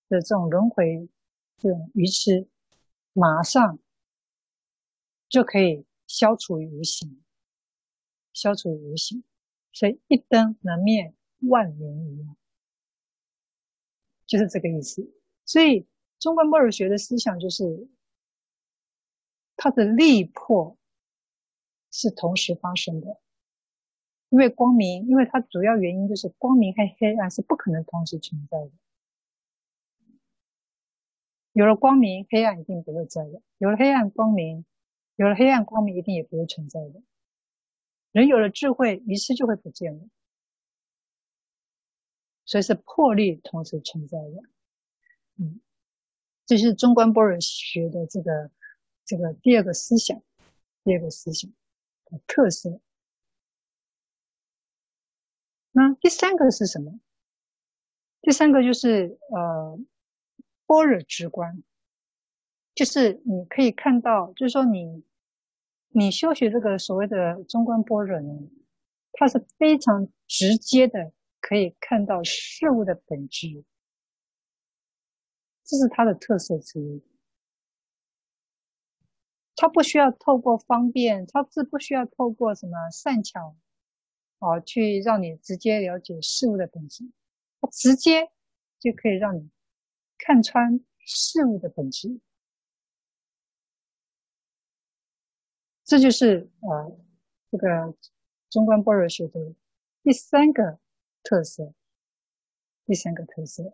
[0.10, 1.08] 的这种轮回，
[1.58, 2.48] 这种愚痴，
[3.14, 3.80] 马上
[5.28, 7.22] 就可以消除于无形，
[8.34, 9.24] 消除于无形。
[9.74, 12.26] 所以一灯能灭万年疑，
[14.26, 15.12] 就是这个意思。
[15.46, 15.86] 所以
[16.20, 17.88] 中观末日学的思想就是。
[19.60, 20.78] 它的力破
[21.90, 23.20] 是同时发生的，
[24.30, 28.72] 因为光明，因为它主要原因就是光明和黑暗是不可能同时存在的。
[31.58, 34.64] 有了光明，黑暗一定不会在的；有了黑暗，光明；
[35.16, 37.02] 有了黑暗，光明一定也不会存在的。
[38.12, 40.08] 人有了智慧，于是就会不见了。
[42.46, 44.44] 所以是破力同时存在的。
[45.38, 45.60] 嗯，
[46.46, 48.52] 这是中观般若学的这个。
[49.10, 50.22] 这个第二个思想，
[50.84, 51.50] 第二个思想
[52.08, 52.82] 的特色。
[55.72, 57.00] 那第三个是什么？
[58.20, 59.80] 第三个就是呃，
[60.68, 61.64] 般若直观，
[62.76, 65.04] 就是你可以看到，就是说你
[65.90, 68.50] 你修学这个所谓的中观般若呢，
[69.14, 71.12] 它是非常直接的，
[71.42, 73.64] 可以看到事物的本质，
[75.64, 77.02] 这是它的特色之一。
[79.56, 83.56] 它不需要透过方便，它是不需要透过什么善巧，
[84.38, 87.04] 哦，去让你直接了解事物的本质，
[87.60, 88.30] 它直接
[88.80, 89.50] 就可以让你
[90.18, 92.20] 看穿事物的本质。
[95.84, 96.98] 这就是呃，
[97.50, 97.96] 这个
[98.50, 99.54] 中观般若学的
[100.04, 100.80] 第三个
[101.24, 101.74] 特色，
[102.86, 103.74] 第三个特色。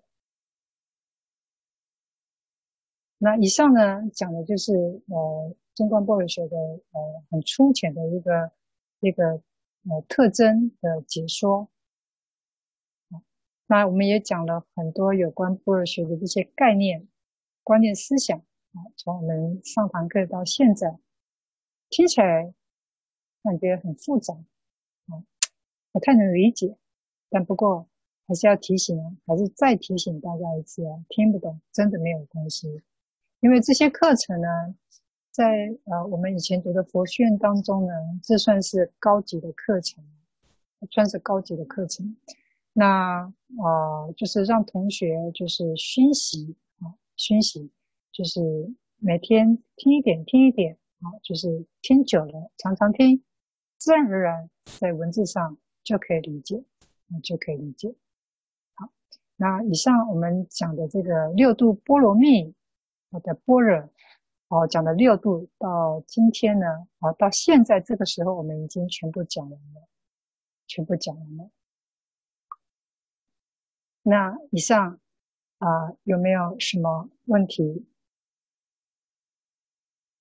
[3.18, 4.74] 那以上呢，讲的就是
[5.08, 5.56] 呃。
[5.76, 8.52] 中观般若学的呃很粗浅的一个
[9.00, 9.42] 一个
[9.90, 11.68] 呃特征的解说，
[13.68, 17.08] 那我们也讲了很多有关般若学的这些概念、
[17.64, 18.78] 观念、思想啊。
[18.98, 20.98] 从我们上堂课到现在，
[21.90, 22.54] 听起来
[23.42, 25.24] 感觉很复杂啊，
[25.92, 26.78] 不太能理解。
[27.30, 27.88] 但不过
[28.28, 32.82] 还是要提醒，还是再提醒大家一次啊，听不懂真的没有关系，
[33.40, 34.48] 因为这些课程呢。
[35.36, 40.04] 在呃，我们以前读的佛学院当中呢，这算是高级的课程，
[40.92, 42.16] 算是高级的课程。
[42.74, 47.72] 那呃，就是让同学就是熏习啊，熏习，
[48.12, 48.42] 就是
[48.98, 53.24] 每天听一点，听一点啊，就是听久了，常常听，
[53.78, 54.50] 自然而然
[54.80, 56.64] 在文字上就可以理解，
[57.10, 57.96] 啊，就可以理解。
[58.76, 58.90] 好，
[59.36, 62.54] 那以上我们讲的这个六度波罗蜜，
[63.12, 63.90] 我的般若。
[64.50, 66.68] 哦，讲了六度，到今天呢，
[67.00, 69.88] 啊，到现在这个时候，我们已经全部讲完了，
[70.68, 71.50] 全部讲完了。
[74.04, 75.00] 那以上
[75.58, 77.88] 啊，有没有什么问题？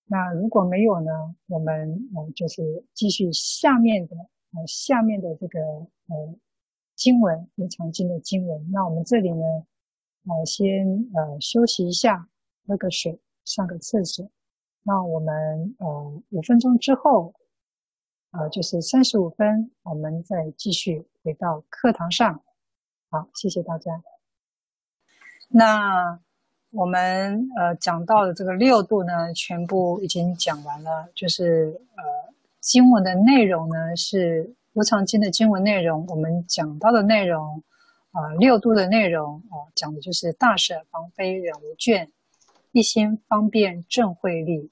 [0.06, 6.34] 那如果没有呢，我们呃就是继续下面的呃下面的这个呃
[6.94, 8.70] 经文，非常经的经文。
[8.72, 9.44] 那我们这里呢，
[10.26, 12.28] 呃先呃休息一下，
[12.66, 13.20] 喝个水。
[13.44, 14.30] 上个厕所，
[14.84, 17.34] 那我们呃五分钟之后，
[18.30, 22.44] 呃就是三十五分，我们再继续回到课堂上。
[23.12, 24.02] 好，谢谢大家。
[25.50, 26.18] 那
[26.70, 31.10] 我们呃讲到的这个六度呢，全部已经讲完了。
[31.14, 37.62] 就是呃经文的内容呢是无常经的经文内容，我们讲到的内容，
[38.12, 42.08] 呃六度的内容哦、呃，讲的就是大舍防非忍无倦。
[42.70, 44.70] 一心方便正慧力，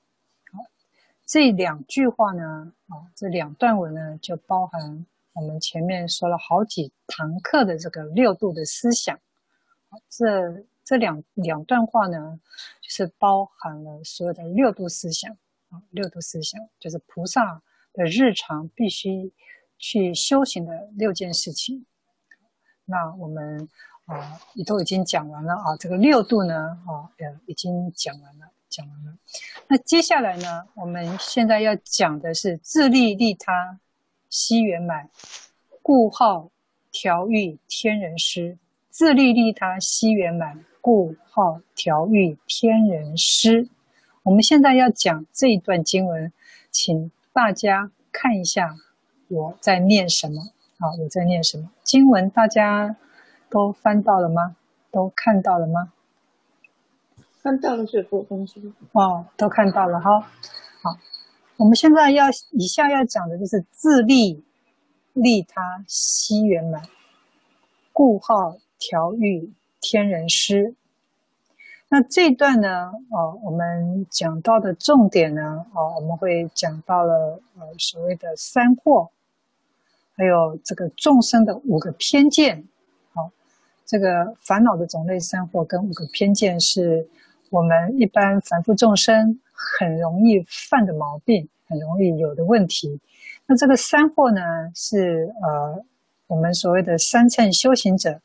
[1.26, 5.04] 这两句话呢，啊，这两段文呢，就包含
[5.40, 9.18] 我们前面说了好几堂课的这个六度的思想。
[10.08, 12.38] 这这两两段话呢，
[12.80, 15.32] 就是包含了所有的六度思想。
[15.70, 17.62] 啊，六度思想就是菩萨
[17.92, 19.32] 的日常必须
[19.78, 21.86] 去修行的六件事情。
[22.84, 23.68] 那我们。
[24.06, 25.76] 啊，也都已经讲完了啊。
[25.78, 29.16] 这个六度呢，啊，呃，已经讲完了，讲完了。
[29.68, 33.78] 那接下来呢，我们现在要讲的是自利利他，
[34.30, 35.10] 悉圆满。
[35.82, 36.50] 故号
[36.90, 38.56] 调御天人师，
[38.88, 43.68] 自利利他西圆满，故号调御天人师。
[44.22, 46.32] 我们现在要讲这一段经文，
[46.70, 48.76] 请大家看一下
[49.28, 50.40] 我在念什么。
[50.78, 52.30] 好，我在念什么经文？
[52.30, 52.96] 大家
[53.48, 54.56] 都翻到了吗？
[54.90, 55.92] 都看到了吗？
[57.42, 58.72] 看到了，师父，分析。
[58.92, 60.20] 哦，都看到了哈。
[60.20, 60.96] 好，
[61.60, 64.42] 我们现在要以下要讲的就是自利
[65.12, 66.80] 利他悉圆满，
[67.92, 70.74] 故号调御天人师。
[71.90, 79.10] 那这段呢，哦，我们讲到的重点呢，哦，我们会讲到了呃所谓的三惑，
[80.16, 82.64] 还有这个众生的五个偏见。
[83.12, 83.30] 好，
[83.84, 87.06] 这个烦恼的种类三惑跟五个偏见是。
[87.50, 89.40] 我们一般凡夫众生
[89.78, 93.00] 很容易犯的毛病，很容易有的问题。
[93.46, 94.40] 那这个三惑呢，
[94.74, 95.84] 是呃
[96.26, 98.20] 我们所谓的三乘修行者，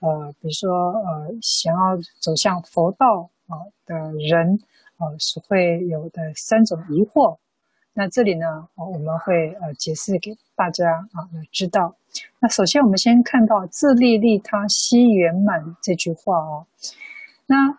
[0.00, 4.58] 呃，比如说呃想要走向佛道啊、的人，
[4.98, 7.38] 呃是会有的三种疑惑。
[7.92, 11.96] 那这里呢，我们会呃解释给大家啊、呃、知道。
[12.40, 16.66] 那首先我们先看到自利利他悉圆满这句话哦，
[17.46, 17.78] 那。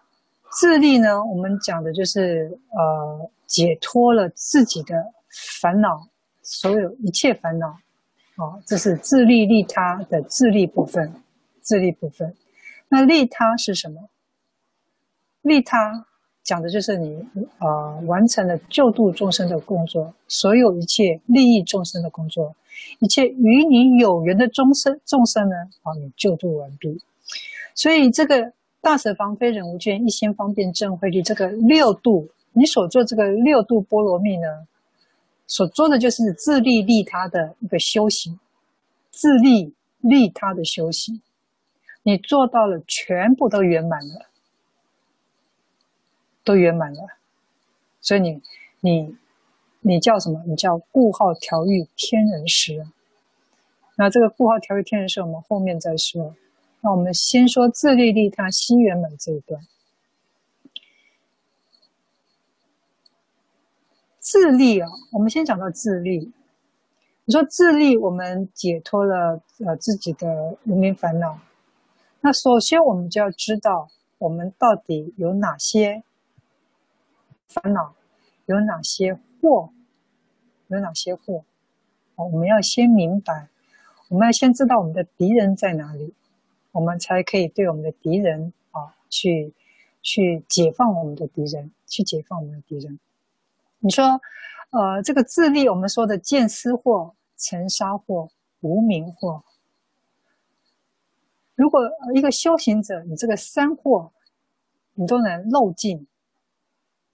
[0.49, 4.95] 自利呢，我们讲的就是呃，解脱了自己的
[5.61, 6.07] 烦恼，
[6.41, 11.13] 所有一切烦恼，啊，这是自利利他的自利部分，
[11.61, 12.33] 自利部分。
[12.87, 14.09] 那利他是什么？
[15.41, 16.05] 利他
[16.43, 17.27] 讲的就是你
[17.59, 22.55] 呃，完成了救度众生的工作，所有一切利益众生的工作，
[22.99, 26.99] 一切与你有缘的众生众生呢，啊，你救度完毕。
[27.75, 28.53] 所以这个。
[28.80, 31.21] 大舍房非忍无倦，一心方便正慧力。
[31.21, 34.67] 这个六度，你所做这个六度波罗蜜呢，
[35.45, 38.39] 所做的就是自利利他的一个修行，
[39.11, 41.21] 自利利他的修行，
[42.03, 44.28] 你做到了，全部都圆满了，
[46.45, 47.01] 都圆满了。
[47.99, 48.41] 所以你
[48.80, 49.17] 你
[49.82, 50.41] 你叫什么？
[50.45, 52.88] 你叫故号调御天人师。
[53.97, 56.34] 那这个故号调御天人师，我们后面再说。
[56.82, 59.61] 那我们先说自利利他悉圆满这一段。
[64.19, 66.32] 自利啊，我们先讲到自利。
[67.25, 71.39] 你说自利，我们解脱了呃自己的无明烦恼。
[72.21, 76.03] 那首先我们就要知道，我们到底有哪些
[77.47, 77.95] 烦恼，
[78.45, 79.71] 有哪些祸，
[80.67, 81.43] 有哪些祸。
[82.15, 83.47] 我们要先明白，
[84.09, 86.13] 我们要先知道我们的敌人在哪里。
[86.78, 89.51] 我们才可以对我们的敌人啊，去
[90.03, 92.99] 去解放我们的敌人，去解放我们的敌人。
[93.80, 94.21] 你说，
[94.69, 98.30] 呃，这个自利，我们说的见思惑、尘沙惑、
[98.61, 99.41] 无明惑。
[101.55, 101.82] 如果
[102.13, 104.11] 一个修行者，你这个三惑，
[104.93, 106.05] 你都能漏尽，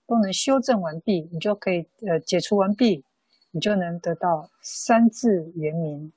[0.05, 3.05] 都能修正完毕，你就可以呃解除完毕，
[3.51, 6.11] 你就能得到三智圆明，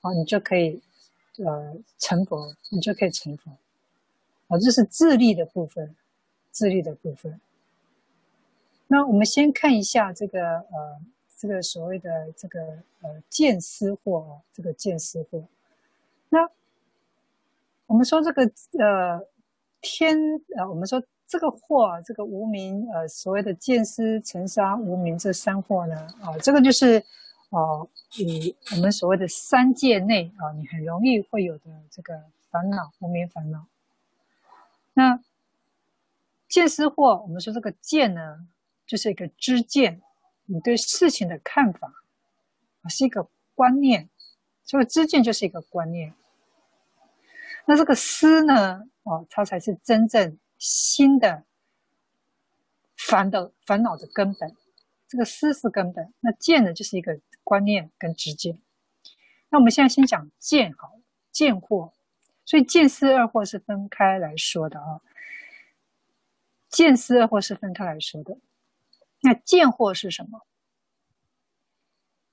[0.00, 0.80] 啊，你就可以。
[1.38, 3.50] 呃，成佛，你就可以成佛。
[4.48, 5.96] 哦，这是自利的部分，
[6.50, 7.40] 自利的部分。
[8.86, 11.00] 那我们先看一下这个呃，
[11.38, 12.60] 这个所谓的这个
[13.00, 15.42] 呃见思惑，这个见思惑。
[16.28, 16.48] 那
[17.86, 18.42] 我们说这个
[18.78, 19.26] 呃
[19.80, 20.18] 天
[20.56, 27.02] 呃，我们说这个惑，这个无名呃，所谓的见思、尘沙、无名这三惑呢，啊、这个就是。
[27.52, 27.86] 哦，
[28.16, 32.18] 以我们所谓的三界内啊，你很容易会有的这个
[32.50, 33.66] 烦恼，无明烦恼。
[34.94, 35.22] 那
[36.48, 38.48] 见思惑，我们说这个见呢，
[38.86, 40.00] 就是一个知见，
[40.46, 41.92] 你对事情的看法，
[42.88, 44.08] 是一个观念，
[44.64, 46.14] 这个知见就是一个观念。
[47.66, 51.44] 那这个思呢，哦，它才是真正心的
[52.96, 54.56] 烦的烦恼的根本。
[55.06, 57.20] 这个思是根本，那见呢，就是一个。
[57.44, 58.58] 观念跟知见，
[59.48, 60.98] 那我们现在先讲见好，
[61.30, 61.92] 见惑，
[62.44, 65.00] 所以见思二惑是分开来说的啊。
[66.68, 68.38] 见思二惑是分开来说的，
[69.20, 70.40] 那见惑是什么？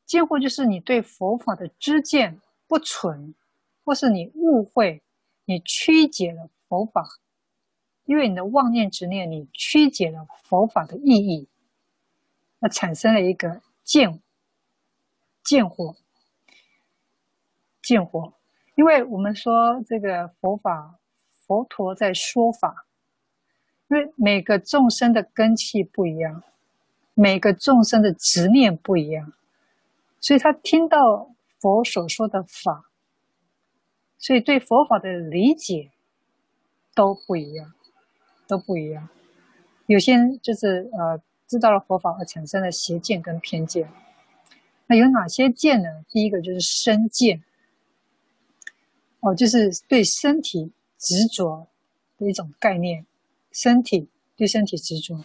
[0.06, 3.36] 见惑就是你对佛法的知见不纯，
[3.84, 5.02] 或是你误会，
[5.46, 7.20] 你曲解了佛法，
[8.06, 11.48] 因为你的妄念执念，你曲解了佛法的意义，
[12.60, 14.22] 那产生了一个见。
[15.44, 15.96] 见惑，
[17.82, 18.34] 见惑，
[18.76, 21.00] 因为我们说这个佛法，
[21.48, 22.86] 佛陀在说法，
[23.88, 26.44] 因为每个众生的根器不一样，
[27.14, 29.34] 每个众生的执念不一样，
[30.20, 32.92] 所以他听到佛所说的法，
[34.18, 35.92] 所以对佛法的理解
[36.94, 37.74] 都不一样，
[38.48, 39.10] 都不一样。
[39.88, 43.92] 有些人就是呃知道了佛法而产生了邪见跟偏见。
[44.92, 46.04] 那有哪些见呢？
[46.10, 47.44] 第一个就是身见，
[49.20, 51.68] 哦，就是对身体执着
[52.18, 53.06] 的一种概念，
[53.52, 55.24] 身体对身体执着，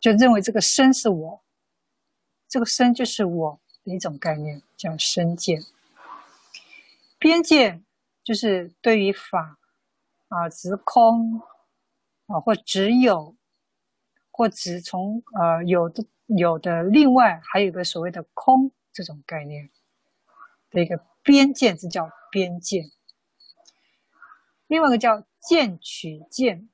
[0.00, 1.42] 就认为这个身是我，
[2.48, 5.62] 这个身就是我的一种概念，叫身见。
[7.18, 7.84] 边见
[8.24, 9.58] 就是对于法
[10.28, 11.42] 啊，执空
[12.24, 13.36] 啊，或只有，
[14.30, 16.06] 或只从呃有的。
[16.36, 19.70] 有的，另外还有个所谓的空这种概念
[20.70, 22.84] 的一个边见，这叫边见。
[24.68, 26.68] 另外一个叫见取见，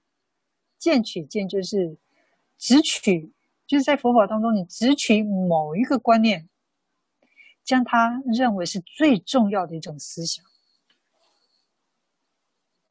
[0.78, 1.96] 见取见就是
[2.58, 3.32] 只取，
[3.66, 6.48] 就是在佛法当中，你只取某一个观念，
[7.64, 10.44] 将它认为是最重要的一种思想。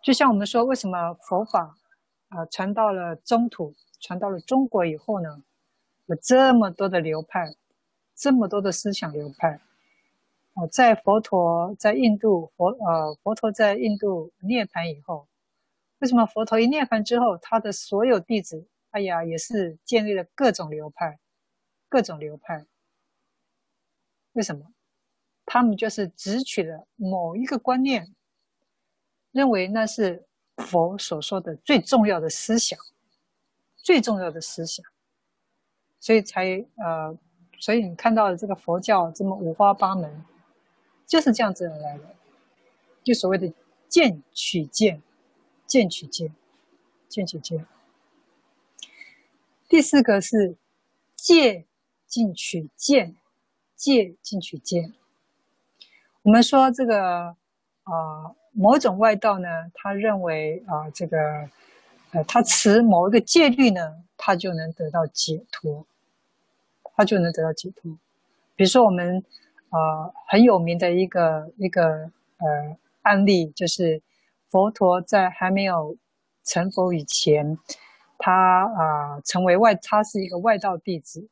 [0.01, 1.78] 就像我们说，为什么佛法
[2.30, 5.43] 啊传到了中土，传到了中国以后呢？
[6.08, 7.56] 有这么多的流派，
[8.16, 9.60] 这么多的思想流派，
[10.53, 15.28] 哦，在佛陀在印度佛呃佛陀在印度涅槃以后，
[15.99, 21.20] 为什么佛陀一涅槃之后，他的所有弟子，哎呀，也是建立了各种流派，
[21.89, 22.66] 各种流派。
[24.34, 24.72] 为什么？
[25.45, 28.14] 他们就是只取了某一个观念，
[29.32, 30.26] 认为那是
[30.58, 32.78] 佛所说的最重要的思想，
[33.78, 34.86] 最重要的思想。
[36.06, 37.18] 所以才呃，
[37.58, 40.24] 所以你看到的这个佛教这么五花八门，
[41.08, 42.03] 就是这样子而来的，
[43.03, 43.51] 就所谓的
[43.89, 45.01] 见取见，
[45.66, 46.32] 见取见，
[47.10, 47.66] 见取见。
[49.68, 50.56] 第四个是
[51.16, 51.66] 戒
[52.06, 53.16] 进取见，
[53.76, 54.93] 戒进取见。
[56.22, 57.36] 我们说这个
[57.82, 61.49] 啊、某种外道呢，他认为啊、这个
[62.12, 65.88] 呃，他持某一个戒律呢，他就能得到解脱。
[66.96, 67.91] 他就能得到解脱。
[68.56, 69.24] 比如说，我们
[69.70, 71.84] 呃很有名的一个一个
[72.38, 74.02] 呃案例，就是
[74.50, 75.98] 佛陀在还没有
[76.43, 77.58] 成佛以前，
[78.18, 81.28] 他啊、成为外，他是一个外道弟子。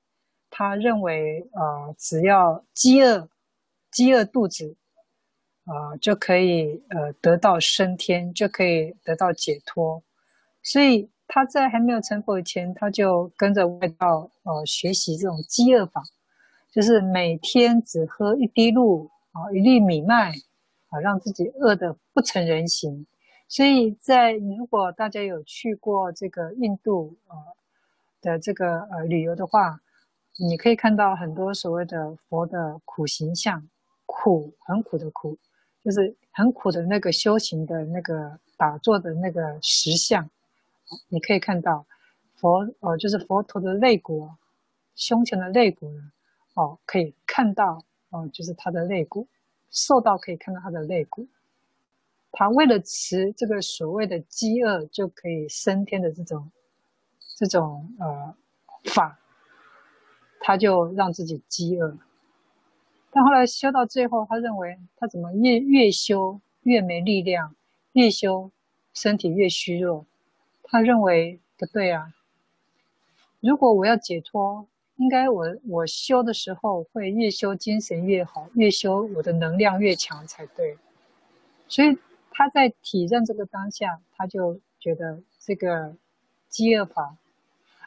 [0.49, 3.29] 他认为啊、只要饥饿
[3.89, 4.75] 饥饿肚子
[5.65, 10.03] 啊、就可以呃得到升天，就可以得到解脱。
[10.61, 11.09] 所以。
[11.35, 16.03] 他在还没有成佛以前，他就跟着外道呃学习这种饥饿法，
[16.71, 20.31] 就是每天只喝一滴露啊，一粒米麦
[20.89, 23.07] 啊，让自己饿得不成人形。
[23.47, 27.35] 所以在如果大家有去过这个印度呃
[28.21, 29.79] 的这个呃旅游的话，
[30.37, 33.67] 你可以看到很多所谓的佛的苦行像，
[34.05, 35.35] 苦很苦的苦，
[35.83, 40.29] 就是很苦的那个修行的那个打坐的那个实相。
[41.09, 41.85] 你可以看到
[42.35, 44.29] 佛，哦，就是佛陀的肋骨，
[44.95, 46.11] 胸前的肋骨呢，
[46.55, 49.27] 哦，可以看到，哦，就是他的肋骨，
[49.71, 51.27] 瘦到可以看到他的肋骨。
[52.31, 56.51] 他为了持这个所谓的饥饿就可以升天的这种，
[57.37, 58.35] 这种呃
[58.85, 59.19] 法，
[60.39, 61.95] 他就让自己饥饿。
[63.11, 67.55] 但后来修到最后，他认为他怎么越越修越没力量，
[67.91, 68.51] 越修
[68.93, 70.03] 身体越虚弱。
[70.73, 72.15] 他认为不对啊！
[73.41, 80.75] 如果我要解脱，应该我我修的时候会越修精神越好，越修我的能量越强才对。
[81.67, 81.95] 所以
[82.31, 85.95] 他在体认这个当下，他就觉得这个
[86.49, 87.15] 饥饿法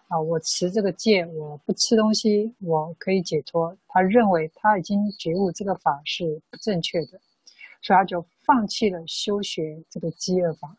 [0.06, 3.76] 啊，我持这个戒，我不吃东西，我可以解脱。
[3.88, 7.18] 他认为他已经觉悟这个法是不正确的，
[7.82, 10.76] 所以他就放弃了修学这个饥饿法。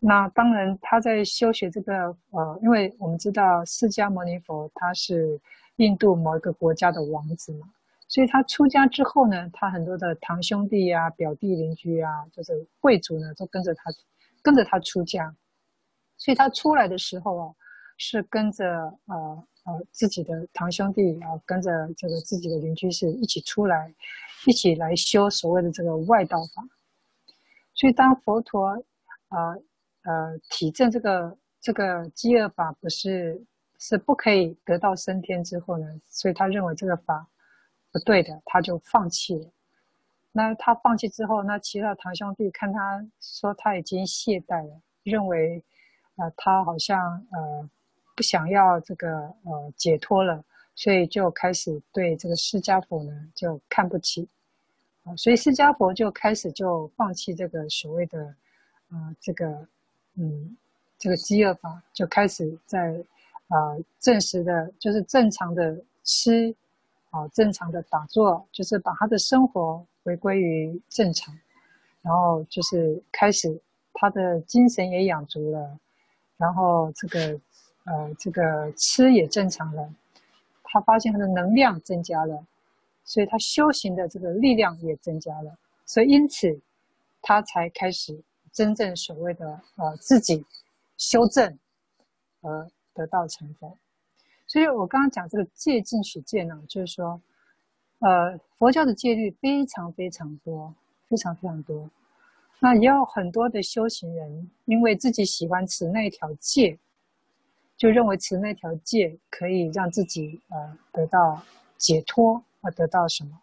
[0.00, 5.40] 那当然，他在修学这个呃，因为我们知道释迦牟尼佛他是
[5.76, 7.68] 印度某一个国家的王子嘛，
[8.06, 13.90] 所以他出家之后呢，他很多的堂兄弟啊、表弟邻居啊，就是贵族呢，都跟着他，
[14.40, 15.34] 跟着他出家。
[16.16, 17.54] 所以他出来的时候啊，
[17.96, 18.64] 是跟着
[19.06, 23.92] 呃呃自己的堂兄弟啊，跟着这个自己的邻居是一起出来，
[24.46, 26.62] 一起来修所谓的这个外道法。
[27.74, 28.78] 所以当佛陀啊。
[29.30, 29.60] 呃
[30.08, 33.44] 呃，体证这个这个饥饿法不是
[33.78, 37.26] 是不可以得到升天之后呢，所以他认为这个法
[37.92, 39.46] 不对的，他就放弃了。
[40.32, 45.62] 那他放弃之后，那其他堂兄弟看他说他已经懈怠了，认为
[46.16, 46.98] 呃他好像
[47.32, 47.70] 呃
[48.16, 49.08] 不想要这个
[49.44, 50.42] 呃解脱了，
[50.74, 54.28] 所以就开始对这个释迦佛呢就看不起，
[55.16, 58.34] 所以释迦佛就开始就放弃这个所谓的，
[58.90, 59.66] 呃，这个，
[60.20, 60.56] 嗯，
[60.98, 62.92] 这个饥饿法，就开始在
[63.46, 66.52] 啊、呃、正式的，就是正常的吃，
[67.10, 71.32] 啊，正常的打坐，就是把他的生活回归于正常，
[72.02, 73.60] 然后就是开始
[73.94, 75.78] 他的精神也养足了，
[76.36, 77.40] 然后这个，
[77.84, 79.88] 呃，这个吃也正常了。
[80.64, 82.44] 他发现他的能量增加了，
[83.04, 86.60] 所以他修行的这个力量也增加了，所以因此
[87.22, 88.20] 他才开始
[88.58, 90.44] 真正所谓的呃自己
[90.96, 91.56] 修正
[92.40, 93.78] 而得到成佛。
[94.48, 97.20] 所以我刚刚讲这个戒禁取戒呢，就是说，
[98.00, 100.74] 呃，佛教的戒律非常非常多，
[101.06, 101.88] 非常非常多。
[102.58, 106.76] 那也有很多的修行人，因为自己喜欢持那一条戒。
[107.76, 111.40] 就认为持那条戒可以让自己呃得到
[111.76, 113.40] 解脱啊，得到什么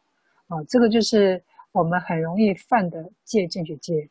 [0.50, 0.62] 啊？
[0.66, 4.10] 这个就是我们很容易犯的戒禁取戒。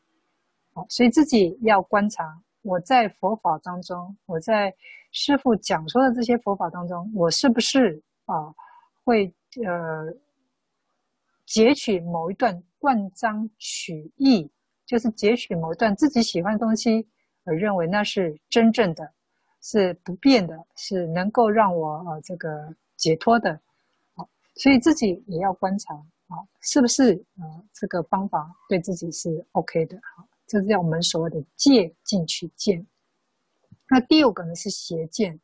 [0.75, 4.75] 好，所以自己要观察，我在佛法当中，我在
[5.13, 8.53] 师父讲说的这些佛法当中，我是不是啊
[9.05, 9.33] 会
[9.65, 10.13] 呃
[11.47, 14.51] 截取某一段断章取义，
[14.85, 17.09] 就是截取某一段自己喜欢的东西，
[17.45, 19.11] 而认为那是真正的。
[19.67, 22.69] 是不变的，是能够让我呃这个
[22.99, 23.59] 解脱的，
[24.15, 29.99] 好，所以自己也要观察啊，是不是呃这个方法对自己是 OK 的？
[30.15, 32.87] 好，这是叫我们所谓的戒进去见。
[33.91, 35.41] 那第五个呢是邪见，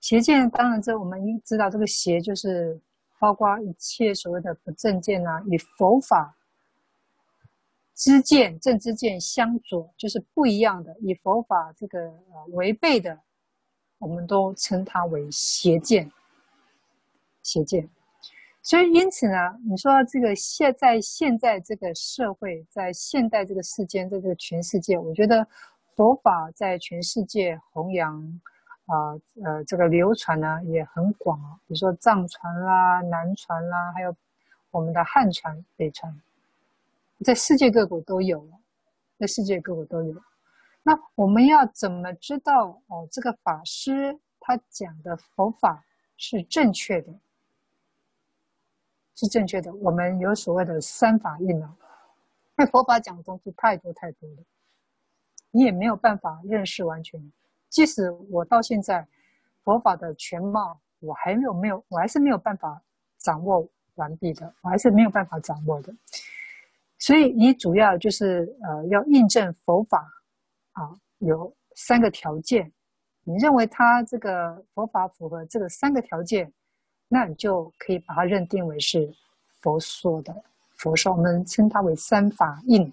[0.00, 2.80] 邪见当然这我们应知道，这个邪就是
[3.20, 6.34] 包括一切所谓的不正见啊，与佛法
[7.94, 13.20] 知见、正知见相左，就是不一样的，与佛法这个呃违背的。
[13.98, 16.10] 我们都称它为邪见，
[17.42, 17.86] 邪见。
[18.62, 25.44] 所以因此呢，你说这个现在现在这个社会，在现代这个世间，在这个全世界，我觉得
[25.96, 28.40] 佛法在全世界弘扬
[28.86, 31.38] 啊，呃，这个流传呢也很广。
[31.66, 34.14] 比如说藏传啦、南传啦，还有
[34.70, 36.14] 我们的汉传、北传，
[37.24, 38.48] 在世界各国都有，
[39.18, 40.14] 在世界各国都有。
[40.84, 43.08] 那我们要怎么知道哦？
[43.10, 45.84] 这个法师他讲的佛法
[46.16, 47.12] 是正确的，
[49.14, 49.74] 是正确的。
[49.74, 51.74] 我们有所谓的三法印啊，
[52.56, 54.36] 那佛法讲的东西太多太多了，
[55.50, 57.20] 你也没有办法认识完全。
[57.68, 59.06] 即使我到现在
[59.64, 62.82] 佛法的全貌，我还没有没有，我还是没有办法
[63.18, 65.94] 掌握完毕的，我还是没有办法掌握的。
[66.98, 70.06] 所以你主要就是呃，要印证佛法。
[70.74, 72.72] 啊，有三个条件，
[73.24, 76.50] 你认为他这个佛法符合这个三个条件，
[77.14, 79.14] 那你就可以把它认定为是
[79.60, 80.34] 佛说的。
[80.76, 82.90] 佛说，我们称它为三法印。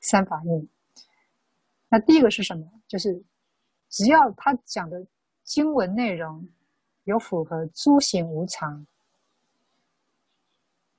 [0.00, 0.68] 三法印。
[1.90, 2.66] 那第一个是什么？
[2.88, 3.22] 就是
[3.90, 5.06] 只要他讲的
[5.44, 6.48] 经文内容
[7.04, 8.86] 有符合诸行无常，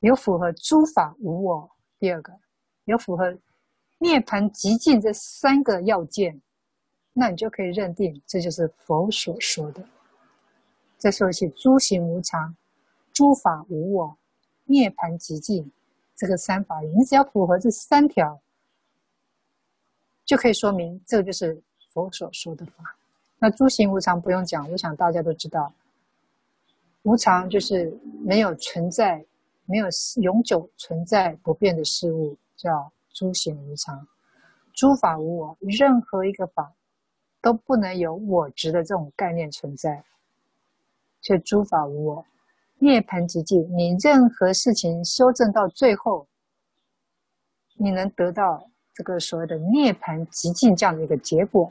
[0.01, 1.68] 有符合诸法无我。
[1.97, 2.31] 第二个
[2.85, 3.35] 有符合。
[3.99, 6.39] 涅槃极尽这三个要件，
[7.14, 9.84] 那你就可以认定这就是佛所说的。
[10.98, 12.56] 再说一些诸行无常、
[13.14, 14.18] 诸法无我、
[14.65, 15.72] 涅槃极尽
[16.15, 18.40] 这个三法，你只要符合这三条，
[20.26, 21.61] 就可以说明这个就是
[21.91, 22.95] 佛所说的法。
[23.40, 25.72] 那诸行无常不用讲，我想大家都知道，
[27.03, 29.26] 无常就是没有存在、
[29.65, 29.88] 没有
[30.22, 32.91] 永久存在不变的事物，叫。
[33.14, 34.07] 诸行无常，
[34.76, 36.72] 诸法无我，任何一个法
[37.41, 40.03] 都不能有我执的这种概念存在。
[41.28, 42.26] 却诸法无我，
[42.80, 43.68] 涅槃极境。
[43.76, 46.26] 你任何事情修正到最后，
[47.76, 51.70] 你能得到这个所谓的涅槃极境这样的一个结果，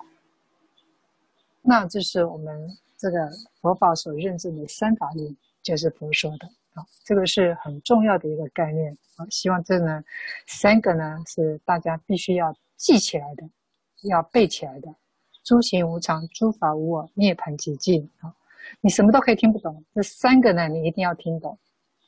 [1.62, 2.69] 那就是我们
[2.99, 3.31] 这个
[3.62, 6.85] 佛法所认证的三法印，就是佛说的啊。
[7.03, 9.27] 这个是很重要的一个概念啊！
[9.31, 10.05] 希望这呢
[10.47, 13.49] 三个呢是大家必须要记起来的，
[14.03, 14.95] 要背起来的。
[15.43, 18.35] 诸行无常，诸法无我，涅槃极境啊！
[18.80, 21.59] 你什么都可以听不懂，这三个呢你一定要听懂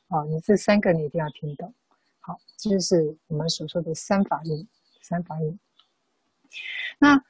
[0.07, 0.23] 啊！
[0.25, 1.73] 你这三个你一定要听懂。
[2.19, 4.67] 好，这就是我们所说的三法印，
[5.01, 5.59] 三法印。
[6.97, 7.23] 那，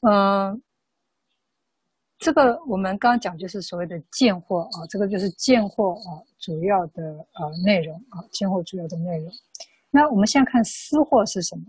[0.00, 0.62] 嗯、
[2.18, 7.02] 这个我们刚刚讲就是所谓的见货啊，这个就是见货啊，主要的
[7.34, 9.32] 呃内容啊，见货主要的内容。
[9.90, 11.64] 那我们现在看私货是什么？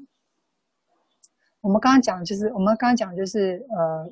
[1.62, 4.10] 我们刚刚讲就是我们刚刚讲就是呃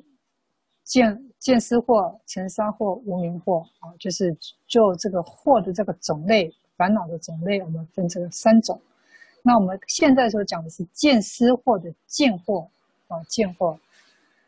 [0.84, 4.36] 见见思惑、尘沙惑、无名惑啊，就是
[4.66, 8.76] 就这个惑的这个种类，烦恼的种类，我们分这个三种。
[9.42, 12.66] 那我们现在所讲的是见思惑的见惑
[13.06, 13.78] 啊，见惑。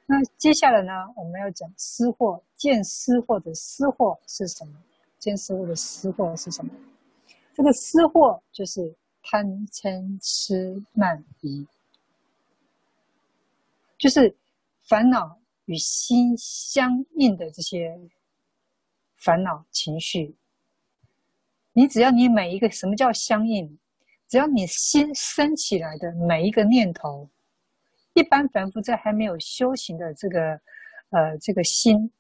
[0.07, 4.73] 那接下来呢，我们要讲思惑，见思惑的思惑是什么？
[5.21, 6.73] 见思惑的思惑是什么？
[7.55, 8.93] 这个思惑就是
[9.23, 11.65] 贪嗔痴慢疑，
[13.97, 14.35] 就是
[14.83, 15.39] 烦恼
[15.69, 17.95] 与心相应的这些
[19.19, 20.35] 烦恼情绪。
[21.75, 23.79] 你只要你每一个什么叫相应？
[24.29, 27.29] 只要你心生起来的每一个念头。
[28.15, 30.61] 一般凡夫在还没有修行的这个，
[31.11, 32.11] 呃，这个心，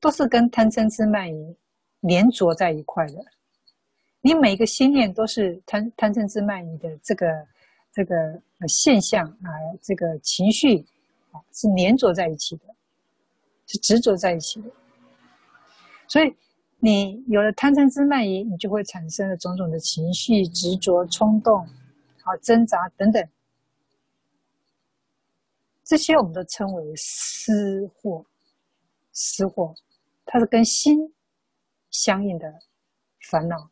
[0.00, 1.56] 都是跟贪嗔痴慢疑
[2.00, 3.24] 连着在一块的。
[4.20, 7.46] 你每一个心念都是贪贪嗔痴慢疑的这个
[7.92, 8.14] 这个
[8.68, 9.50] 现象啊，
[9.82, 10.78] 这个情绪
[11.32, 12.64] 啊，是连着在一起的，
[13.66, 14.70] 是执着在一起的。
[16.08, 16.34] 所以
[16.78, 21.66] 你有了贪嗔痴慢疑，你就会产生了种种的情绪、执着、冲动、
[22.22, 23.28] 啊挣扎等等。
[25.84, 28.24] 这些我们都称为私货。
[29.18, 29.74] 私货，
[30.26, 31.14] 它是跟心
[31.90, 32.60] 相应的
[33.30, 33.70] 烦恼。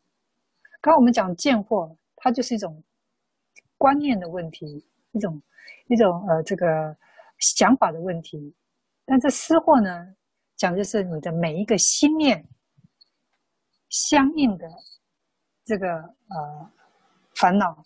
[0.81, 2.83] 刚我们讲见货，它就是一种
[3.77, 5.39] 观念的问题，一种
[5.87, 6.97] 一种呃这个
[7.37, 8.55] 想法的问题。
[9.05, 10.15] 但这私货呢，
[10.55, 12.45] 讲就是你的每一个心念
[13.89, 14.67] 相应的
[15.63, 15.95] 这个
[16.29, 16.71] 呃
[17.35, 17.83] 烦恼。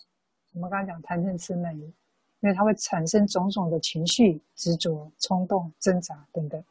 [0.54, 1.94] 我们刚刚讲贪嗔痴慢疑。
[2.42, 6.64] 因为它会产生种种的情绪、执着、冲动、挣扎等等，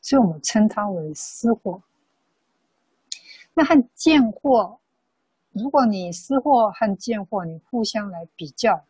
[0.00, 1.82] 所以我们称它为私货。
[3.54, 4.78] 那和贱货，
[5.50, 8.84] 如果你私货和贱货，你互相来比较、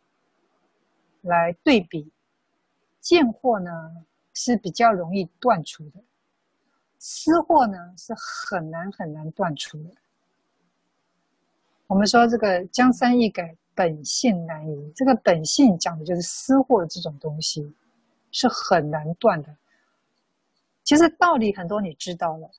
[1.23, 2.13] 来对比，
[3.01, 4.05] 贱货呢
[4.35, 6.03] 是比较容易断除的，
[6.99, 9.91] 私货呢是很难很难断除的。
[11.87, 13.57] 我们说这个江山易改。
[13.75, 17.75] 本性难移，这个本性讲的就是私货这种东西，
[18.31, 19.57] 是很难断的。
[20.85, 22.51] 其实道理很多，你知道了，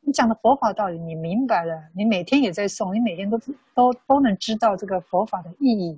[0.00, 3.38] 你讲的佛法道理你明白了，你每天也在诵，你每天都
[3.72, 5.96] 都都能知道这个佛法的意义。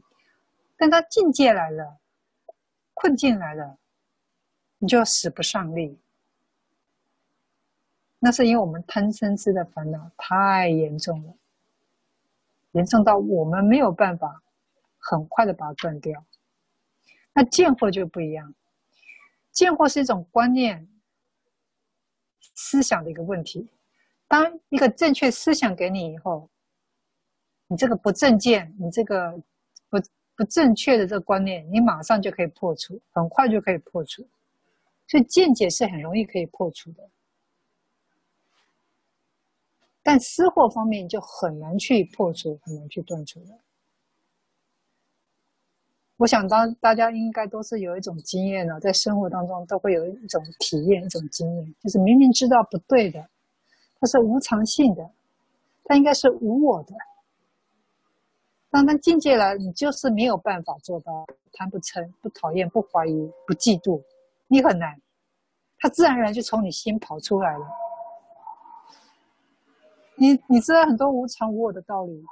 [0.77, 1.97] 但他境界来了，
[2.93, 3.79] 困境来了，
[4.79, 5.99] 你就使不上力。
[8.19, 11.35] 那是因为我们贪嗔痴的烦恼太严重了。
[12.73, 14.43] 严重到我们没有办法
[14.99, 16.25] 很快的把它断掉。
[17.33, 18.55] 那见惑就不一样，
[19.53, 20.89] 见惑是一种观念、
[22.55, 23.69] 思想的一个问题。
[24.27, 26.49] 当一个正确思想给你以后，
[27.69, 29.33] 你这个不正见，你这个
[29.89, 30.01] 不
[30.35, 34.27] 不正确的这个观念，你马上就可以破除，很快就可以破除。
[35.15, 37.09] 所以见解是很容易可以破除的。
[40.03, 43.61] 但私货方面就很难去破除，很难去断除了。
[46.17, 53.25] 我想，当大家应该都是有一种经验呢，在生活当中都会有一种体验，一种经验，就是明明知道不对的，
[54.01, 55.09] 它是无常性的，
[55.85, 56.93] 它应该是无我的。
[58.69, 64.03] 当它境界来，你就是没有办法做到贪不嗔、不讨厌、不怀疑、不嫉妒，
[64.49, 65.01] 你很难，
[65.85, 67.67] 它自然而然就从你心跑出来了。
[70.17, 72.25] 你你知道很多无常无我的道理，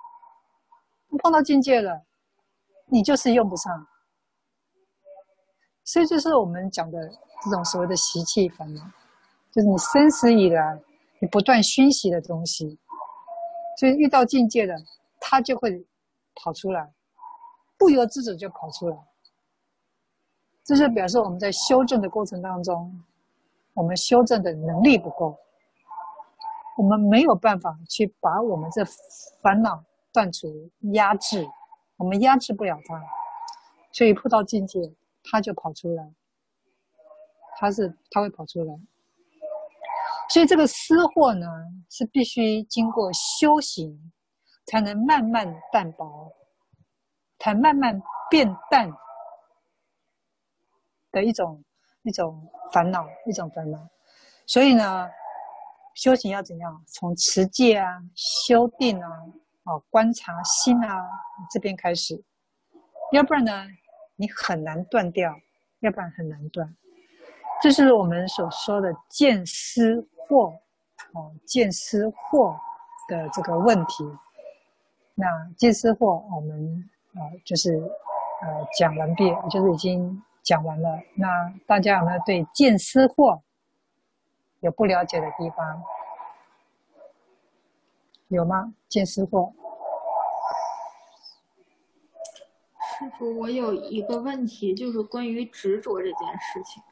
[1.18, 2.02] 碰到境界了，
[2.86, 3.86] 你就是用不上。
[5.84, 6.98] 所以就是我们讲的
[7.44, 8.82] 这种所谓的习气烦恼，
[9.50, 10.80] 就是你生死以来
[11.20, 12.78] 你不断熏习的东西，
[13.76, 14.74] 所以遇到境界了，
[15.20, 15.86] 它就会
[16.36, 16.90] 跑出来，
[17.76, 18.96] 不由自主就跑出来。
[20.64, 22.98] 这就表示我们在修正的过程当中，
[23.74, 25.36] 我们修正的能力不够。
[26.76, 28.82] 我们没有办法去把我们这
[29.42, 31.46] 烦恼断除、压制，
[31.96, 33.00] 我们压制不了它，
[33.92, 34.80] 所以碰到境界，
[35.22, 36.12] 它就跑出来，
[37.58, 38.74] 它是它会跑出来。
[40.30, 41.46] 所以这个私货呢，
[41.90, 44.12] 是必须经过修行，
[44.64, 46.32] 才能慢慢淡薄，
[47.38, 48.90] 才慢慢变淡
[51.10, 51.62] 的一种
[52.02, 53.78] 一种烦恼，一种烦恼。
[54.46, 55.08] 所以呢。
[55.94, 56.82] 修行要怎样？
[56.86, 59.10] 从持戒啊、修定啊、
[59.64, 61.06] 啊观察心啊
[61.50, 62.18] 这边开始，
[63.12, 63.66] 要不然呢，
[64.16, 65.38] 你很难断掉，
[65.80, 66.74] 要不然很难断。
[67.60, 70.54] 这是我们所说的见思惑，
[71.12, 72.56] 哦，见思惑
[73.10, 74.10] 的这个问题。
[75.14, 75.26] 那
[75.58, 77.74] 见思惑，我们啊就是
[78.40, 81.00] 呃讲完毕，就是已经讲完了。
[81.14, 83.42] 那大家有没有对见私货
[84.60, 85.82] 有不了解的地方？
[88.28, 88.72] 有吗？
[88.88, 89.52] 见私货？
[92.98, 96.82] 师傅，我有一个问题，就是关于执着这件事情。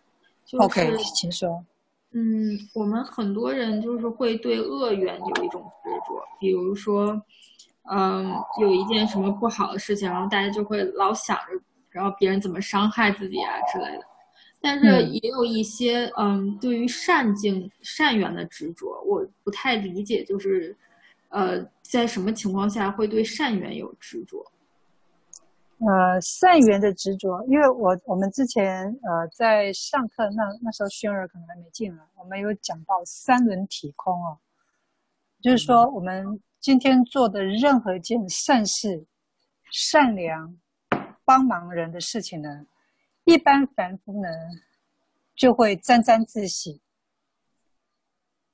[0.45, 1.65] 就是、OK，请说。
[2.11, 7.23] 嗯，我们很多人就是会对恶缘有一种执着，比如说，
[7.85, 14.05] 嗯，有一件什么不好的事情，然后大家就会老想着，然后别人怎么伤害自己啊之类的。
[14.63, 20.77] 但是也有一些，嗯，嗯对于善境、善缘的执着，我不太理解，就是，
[21.31, 24.45] 呃，在什么情况下会对善缘有执着？
[25.79, 34.37] 呃，善缘的执着，因为我我们之前呃在上课那那时候轩儿可能还没进来，我们有讲到三轮体空哦，
[35.41, 39.07] 就是说我们今天做的任何一件善事、
[39.73, 40.55] 善良、
[41.25, 42.67] 帮忙人的事情呢，
[43.25, 44.29] 一般凡夫呢
[45.35, 46.81] 就会沾沾自喜，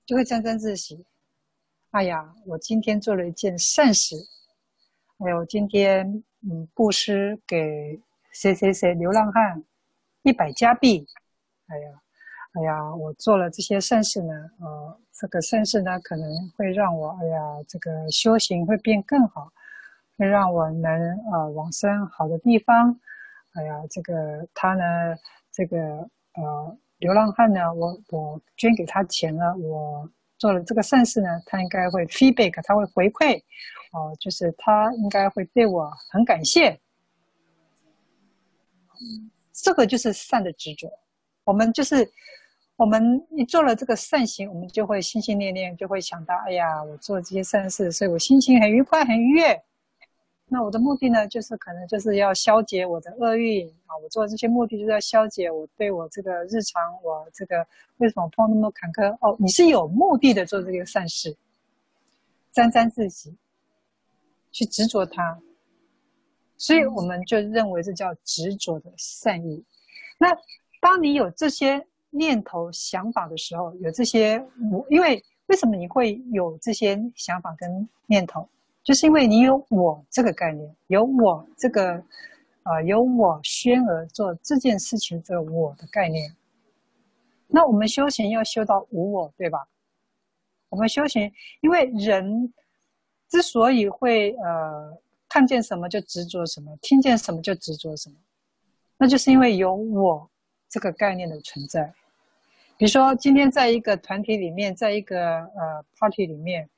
[0.05, 1.05] 就会沾沾自喜。
[1.91, 4.15] 哎呀，我今天做了一件善事，
[5.19, 6.25] 哎呀，我今天。
[6.49, 9.65] 嗯，布施给谁谁谁流浪汉
[10.23, 11.05] 一百加币。
[11.67, 11.91] 哎呀，
[12.53, 19.53] 哎呀，我做了这些善事呢，呃，这个善事呢可能会让我，哎呀，这个修行会变更好，
[20.17, 20.91] 会让我能
[21.33, 22.99] 呃往生好的地方。
[23.53, 24.83] 哎呀，这个他呢，
[25.53, 25.79] 这个
[26.35, 33.43] 呃流浪汉呢，我我捐给他钱了，我做了这个善事呢，他应该会 feedback，他会回馈。
[33.93, 36.79] 哦，就是他应该会对我很感谢，
[39.53, 40.87] 这个就是善的执着。
[41.45, 42.07] 我们就是
[42.77, 49.63] 我们一做了这个善行，我们就会心心念念，就会想到：哎呀，我做这些善事，所以我心情很愉快、很愉悦。
[50.49, 53.97] 那我的目的呢，就是可能就是要消解我的厄运啊。
[54.03, 57.67] 我做这些目的就是要消解我对我这个日常，我这个
[57.99, 59.17] 为什么碰那么坎坷？
[59.21, 61.37] 哦，你是有目的的做这个善事，
[62.53, 63.35] 沾沾自喜。
[64.53, 65.39] 去执着它，
[66.57, 69.63] 所以我们就认为这叫执着的善意。
[70.17, 70.35] 那
[70.81, 74.43] 当你有这些念头、想法的时候，有这些
[74.73, 78.49] 我，因为为什么你会有这些想法跟念头？
[78.87, 81.95] 就是因为你有我这个概念，有我这个，
[82.63, 86.33] 啊、呃，有我宣而做这件事情这个我的概念。
[87.49, 89.67] 那我们修行要修到无我，对吧？
[90.69, 92.55] 我们修行，因为人。
[93.29, 94.97] 之所以会呃
[95.29, 98.15] 看见什么就执着什么，听见什么就执着什么，
[98.97, 100.31] 那就是因为有我
[100.69, 101.93] 这个概念的存在。
[102.77, 106.71] 比如说，今天在一个团体里面，在一个呃 party 里面，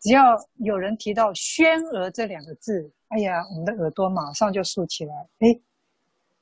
[0.00, 5.14] 只要有人提到“宣儿”这两个字，哎呀，我们的耳朵马上就竖起来。
[5.40, 5.60] 哎，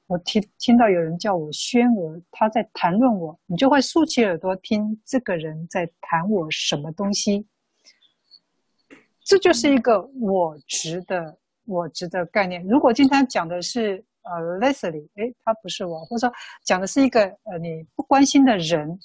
[0.06, 7.46] 我听听到有人叫我“宣儿”，他在谈论我，你就会竖起耳朵听这个人在谈我什么东西。
[9.24, 12.64] 这就是一个我值的我值的概念。
[12.66, 18.98] 如果今天讲的是呃 Leslie，诶，他不是我，或者说讲的是一个呃你不关心的人，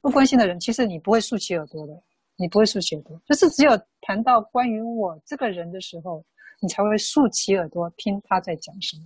[0.00, 2.00] 不关心的人，其实你不会竖起耳朵的，
[2.36, 3.20] 你不会竖起耳朵。
[3.26, 6.24] 就是只有谈到关于我这个人的时候，
[6.60, 9.04] 你才会竖起耳朵听他在讲什么。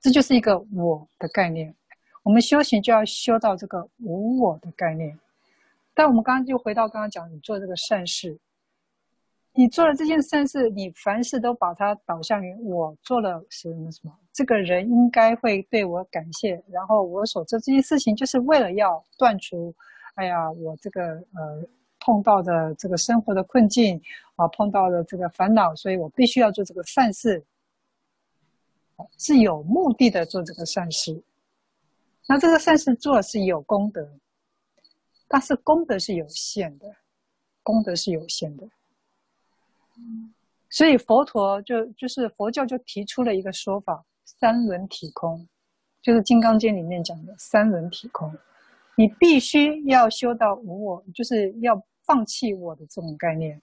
[0.00, 1.74] 这就是一个我的概念。
[2.22, 5.18] 我们修行就要修到这个无我的概念。
[5.94, 8.38] 但我们刚刚就回到刚刚讲，你做这个善事，
[9.52, 19.74] 你做了这件善事，你凡事都把它导向于我做了什么什么，这个人应该会对我感谢，然后我所做这件事情就是为了要断除，
[20.20, 21.02] 哎呀，我这个
[21.34, 21.66] 呃
[21.98, 23.98] 碰到的这个生活的困境
[24.36, 27.42] 啊，碰到的这个烦恼，所以我必须要做这个善事，
[29.16, 31.22] 是有目的的做这个善事，
[32.28, 34.06] 那这个善事做是有功德。
[35.26, 36.94] 但是功德是有限的，
[37.62, 38.68] 功德是有限的，
[40.68, 45.48] 所以佛陀就就是佛教就提出了一个说法：三轮体空，
[46.02, 48.30] 就是《金刚经》里面讲的三轮体空。
[49.00, 53.58] 你必须要修到无我，就是要放弃我的这种概念，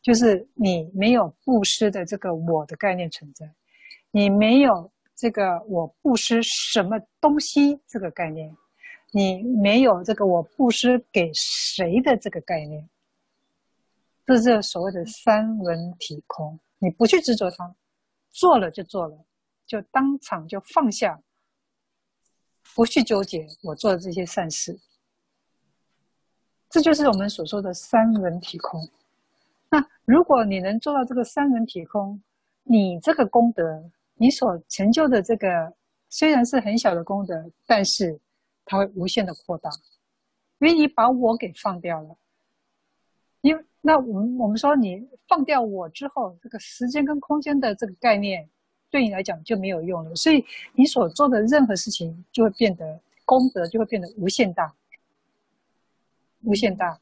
[0.00, 3.52] 就是你没有布施的这个我的概念存在，
[4.12, 8.56] 你没有这个我布施什么东西这个概念。
[9.10, 12.88] 你没有这个我布施给谁的这个概念，
[14.24, 16.60] 这是所谓的三轮体空。
[16.78, 17.74] 你不去执着它，
[18.30, 19.18] 做了就做了，
[19.66, 21.20] 就当场就放下，
[22.74, 24.78] 不去纠结我做的这些善事。
[26.68, 28.88] 这就是我们所说的三轮体空。
[29.70, 32.20] 那如果你能做到这个三轮体空，
[32.64, 35.72] 你这个功德你所成就的这个
[36.08, 38.18] 虽然是很小的功德，但是
[38.64, 39.70] 它会无限的扩大，
[40.58, 42.16] 因为你把我给放掉了。
[43.42, 48.48] 因为那我们我们说你放掉我之后，这个时间跟空间的这个概念
[48.90, 50.44] 对你来讲就没有用了，所以
[50.74, 54.74] 你所做的任何事情就会变得功德就会变得无限大，
[56.42, 56.98] 无限大。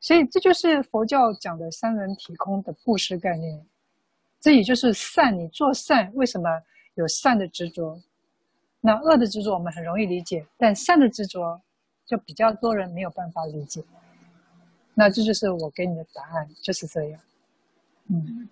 [0.00, 3.66] 所以这就是佛教讲的三轮体空的布施概念。
[4.40, 6.48] 这也就是善，你做善为什么
[6.94, 8.00] 有善的执着？
[8.80, 11.60] 那恶的执着我们很容易理解，但善的执着
[12.06, 13.82] 就比较多人没有办法理解。
[14.94, 17.20] 那这就是我给你的答案，就是这样。
[18.06, 18.48] 嗯，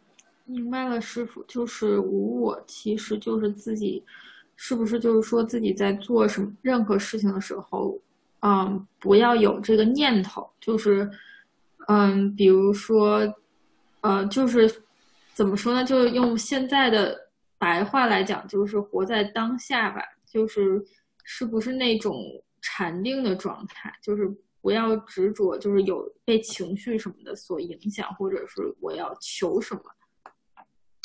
[0.47, 4.03] 明白了，师傅，就是无我，其实就是自己，
[4.55, 8.01] 是不是就是说自己在做什么任何事情的时候，
[8.41, 11.11] 嗯，不要有这个念头，就是，
[11.89, 13.21] 嗯，比如说，
[14.01, 14.73] 呃，就是
[15.35, 15.85] 怎么说呢？
[15.85, 17.29] 就是用现在的
[17.59, 20.85] 白话来讲，就是活在当下吧，就是
[21.25, 22.15] 是不是那种
[22.63, 24.35] 禅定的状态，就是。
[24.63, 29.83] 不要执着，就是有被情绪什么的所影响，或者是我要求什么，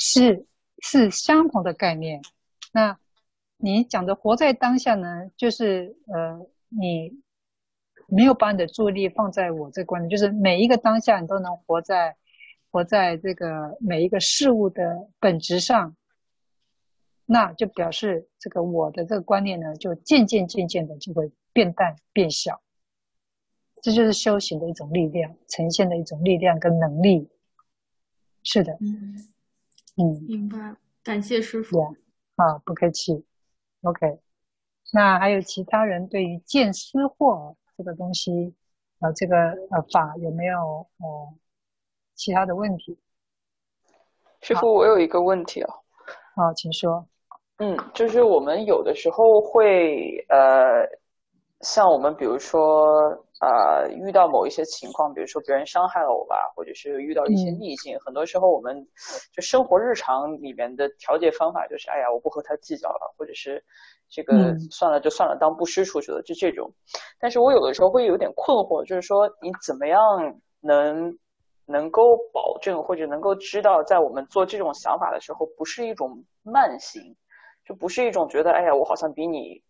[0.04, 0.46] 是
[0.80, 2.20] 是相同的概念。
[2.72, 2.98] 那
[3.56, 5.30] 你讲的活在当下呢？
[5.36, 7.22] 就是呃，你
[8.08, 12.16] 没有把你的注意力放在我这观念，就是每一个当下你都能活在
[12.72, 15.94] 活在这个每一个事物的本质上，
[17.24, 22.60] 那就表示这个我的这个观念呢，就渐渐渐渐的就会变淡变小。
[23.80, 27.28] 这就是修行的一种力量，呈现的一种力量跟能力。
[28.42, 28.76] 是的，
[29.96, 30.76] 嗯，明白。
[31.02, 31.96] 感谢师傅。
[32.36, 33.24] 啊，不客气。
[33.82, 34.18] OK，
[34.92, 38.54] 那还有其他人对于见私货这个东西，
[39.00, 39.36] 呃，这个
[39.70, 40.58] 呃法有没有
[40.98, 41.34] 呃
[42.14, 42.98] 其他的问题？
[44.40, 45.68] 师傅，我有一个问题哦。
[46.34, 47.06] 好，请说。
[47.58, 50.88] 嗯，就是我们有的时候会呃，
[51.60, 53.26] 像我们比如说。
[53.42, 58.86] 呃，遇到某一些情况，比如说别人伤害了我吧，或者是遇到一些逆境，嗯、很多时候我们
[59.34, 63.60] 就生活日常里面的调节方法就是，哎呀，我不和他计较了，或者是
[64.08, 66.72] 这个算了就算了，当布施出去了，就这种。
[67.18, 69.98] 但是我有的时候会有点困惑，就是说你怎么样
[70.60, 71.18] 能
[71.66, 77.02] 能够保证或者能够知道，在我们做这种想法的时候，不是一种慢行，
[77.64, 79.60] 就不是一种觉得，哎呀，我好像比你，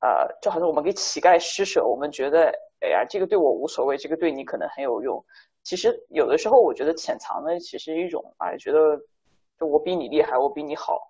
[0.00, 2.52] 呃，就好像我们给乞丐施舍，我们觉得。
[2.80, 5.24] 哎呀，这个对我无所谓，这个对你可能很有用。
[5.62, 9.00] 其实有的时候，我觉得潜藏的其实一种，哎，觉得
[9.58, 11.00] 就我比你厉害，我比你好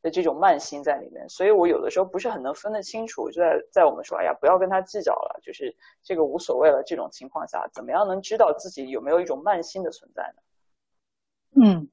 [0.00, 1.28] 的这种慢心在里面。
[1.28, 3.30] 所以我有的时候不是很能分得清楚。
[3.30, 11.62] 就在在我们说，哎呀，不要跟他计较了，就是这个无所谓了这种情况下，怎么样能知道自己有没有一种慢心的存在呢？
[11.62, 11.88] 嗯，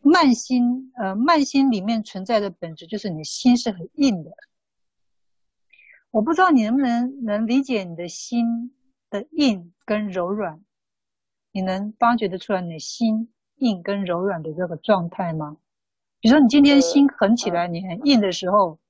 [0.00, 4.32] 慢心，呃，慢心里面存在的本质就是你心是很硬的。
[6.12, 8.72] 我不知道你能不能能理解你的心
[9.10, 10.60] 的硬跟柔软，
[11.52, 15.56] 你能发觉得出来你的心硬跟柔软的这个状态吗？
[16.20, 18.80] 比如说你今天心狠起来，你很硬的时候，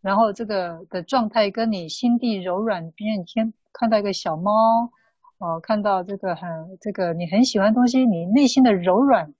[0.00, 4.90] 然后这个的状态跟你心地柔软，比如你天看到一个小猫，
[5.38, 9.32] 哦，看到这个很这个你很喜欢的东西，你内心的柔软，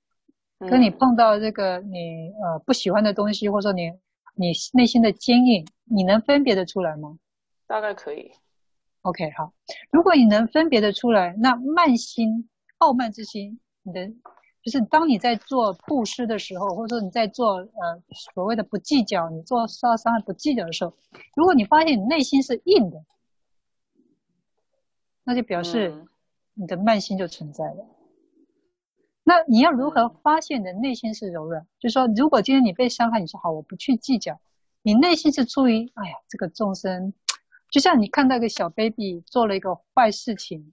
[0.61, 3.91] 跟你碰到这个你呃不喜欢的东西，或者说你。
[4.41, 7.19] 你内心的坚硬，你能分别得出来吗？
[7.67, 8.33] 大概可以。
[9.03, 9.53] OK，好。
[9.91, 12.49] 如果你能分别得出来，那慢心、
[12.79, 14.09] 傲慢之心，你的
[14.63, 18.03] 就是当你在做布施的时候，或者说你在做呃
[18.33, 20.95] 所谓的不计较，你做杀伤害不计较的时候，
[21.37, 23.05] 如果你发现你内心是硬的，
[25.23, 26.07] 那就表示
[26.55, 27.85] 你的慢心就存在了。
[27.85, 28.00] 嗯
[29.23, 31.67] 那你要如何发现你的内心是柔软？
[31.79, 34.41] 就是说，如果今天你被伤害，你说好，我不去计较，
[34.83, 37.13] 你内心是出于，哎呀，这个众生，
[37.71, 40.73] 就像你看到一个小 baby 做了一个坏事情，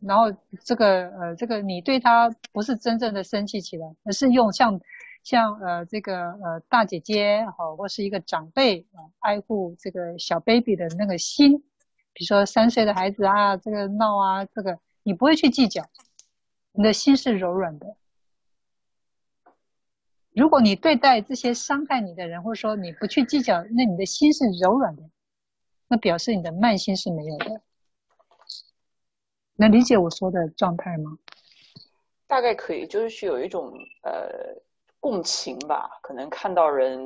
[0.00, 4.80] 然后这个呃，这个你对他不是真正的生气起来，而是用像
[5.22, 11.58] 像呃这个呃大姐姐好，或是一个长辈啊爱护这个小 baby 的那个心，
[12.14, 15.84] 比如说三岁的孩子啊，这个闹啊，这个你不会去计较。
[16.76, 17.96] 你的心是柔软的。
[20.34, 25.02] 如果你对待这些伤害你的人，或者说你不去计较，那你的心是柔软的，
[25.88, 27.62] 那表示你的慢心是没有的。
[29.56, 31.16] 能理解我说的状态吗？
[32.26, 33.72] 大概可以，就是有一种
[34.02, 34.28] 呃
[35.00, 37.00] 共情吧，可能看到人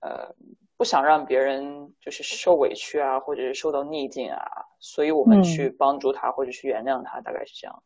[0.00, 0.32] 呃
[0.76, 4.38] 不想让别人就是受委屈啊，或者是受到逆境啊，
[4.78, 7.82] 所以我们去帮助他，嗯，或者去原谅他，大概是这样。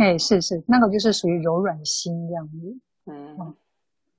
[0.00, 2.78] 哎，是是，那个就是属于柔软心这样子。
[3.06, 3.56] 嗯，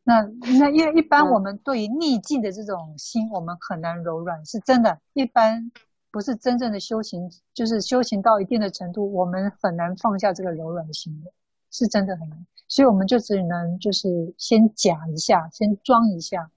[0.03, 0.21] 那
[0.59, 4.99] 那因为一般我们对于逆境的这种心，嗯、我们很难柔软，是真的。
[5.13, 5.71] 一般
[6.11, 11.31] 不是真正的修行，就是修行到一定的程度，我们很难放下这个柔软心的，
[11.71, 12.45] 是真的很难。
[12.67, 16.51] 所以我们就只能就是先假一下，先装一下。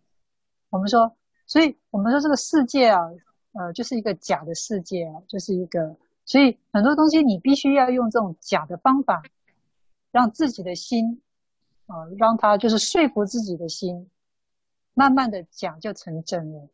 [0.70, 1.14] 我们说，
[1.46, 3.08] 所以我们说这个世界啊，
[3.52, 5.94] 呃，就是一个假的世界啊，就是一个。
[6.24, 9.22] 所以很多东西你必须要用这种假的方法，
[10.10, 11.20] 让自己的心。
[11.86, 14.08] 啊，让他就是说服自己的心，
[14.94, 16.68] 慢慢的假就成真了，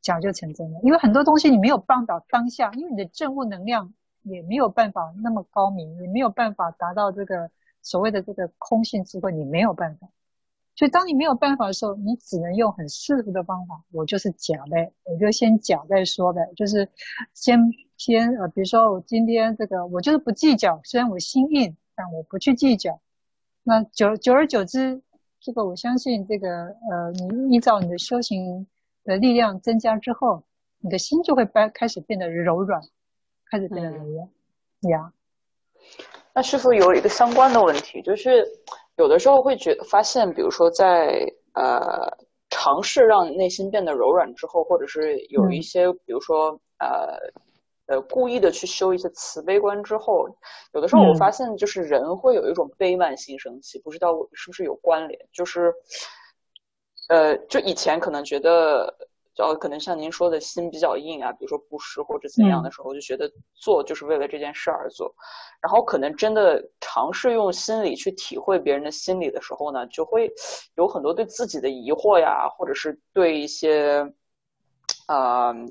[0.00, 0.80] 假就成真了。
[0.82, 3.92] 因为很多东西你没有办法当下，因为你的证悟能量
[4.22, 7.48] 也没有办法那么高明，也没有办法达到这个
[7.82, 10.08] 所谓的这个空性智慧，你没有办法。
[10.74, 16.88] 所以当你没有办法的时候，你只能用很世俗的方法，我就是假呗，我就先假再说呗，就是
[17.34, 17.60] 先
[18.00, 22.98] 先呃，比如说我今天这个我就是不计较，虽然我心硬，但我不去计较。
[23.62, 25.02] 那久久而久之，
[25.38, 28.66] 这个我相信，这个呃，你依照你的修行
[29.04, 30.42] 的力量增加之后，
[30.78, 32.80] 你的心就会开开始变得柔软，
[33.50, 34.26] 开始变得柔软。
[34.90, 35.12] 呀、
[35.74, 35.82] 嗯，
[36.32, 38.48] 那师傅有一个相关的问题，就是
[38.96, 42.08] 有的时候会觉得发现，比如说在呃
[42.48, 47.18] 尝试让内心变得柔软之后，或者是有一些，嗯、比如说呃。
[47.90, 50.28] 呃，故意的去修一些慈悲观之后，
[50.74, 55.20] 有的时候我发现，就是人会有一种悲慢心生气，嗯、不知道是不是有关联。
[55.32, 55.74] 就是，
[57.08, 58.96] 呃，就以前可能觉得，
[59.38, 65.12] 呃，可能像您说的心比较硬啊，比如说不施或者怎样的时候，嗯、就觉得做就是为了这件事而做。
[65.60, 70.32] 然后可能真的尝试用心理去体会别人的心理的时候呢，就会
[70.76, 74.00] 有很多对自己的疑惑呀，或者是对一些，
[75.08, 75.66] 啊、呃。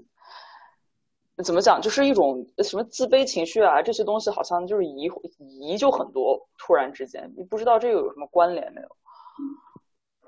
[1.44, 1.82] 怎么讲？
[1.82, 5.10] 就是一种什么自卑情绪啊，这些东西好像就是疑
[5.62, 6.38] 疑就很多。
[6.58, 8.88] 突然之间，你不知道这个有什么关联没有？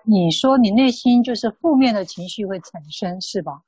[0.03, 3.61] 你说你内心就是负面的情绪会产生，是吧？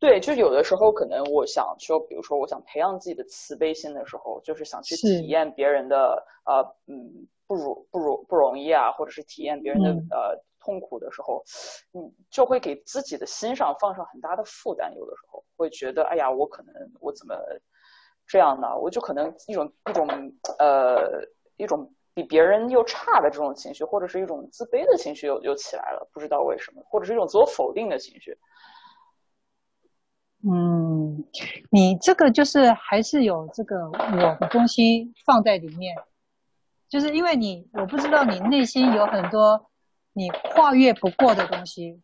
[0.00, 10.44] 对，就有的时候可能我想说，比如说我想培养自己的慈悲心的时候，就是想去体验别人的呃嗯不如不如不容易啊，或者是体验别人的、嗯、呃。
[10.64, 11.44] 痛苦的时候，
[11.92, 14.94] 嗯，就会给自己的心上放上很大的负担。
[14.96, 17.36] 有的时候会觉得，哎呀，我可能我怎么
[18.26, 18.74] 这样呢？
[18.78, 20.08] 我就可能一种一种
[20.58, 21.20] 呃
[21.56, 28.38] 一种比别人又差的这种情绪，或者是一种自卑的情绪又又起来了，不知道为什么，或者是一种自我否定的情绪。
[30.46, 31.24] 嗯，
[31.70, 33.98] 你这个就是还是有这个我
[34.40, 35.94] 的东西放在里面，
[36.88, 39.70] 就是因为你我不知道你内心有很多。
[40.16, 42.00] 你跨越不过的东西，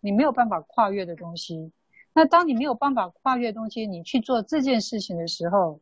[0.00, 1.70] 你没有办法跨越的东西，
[2.12, 5.78] 那当你没有办法跨越东西，你去做这件事情的时候，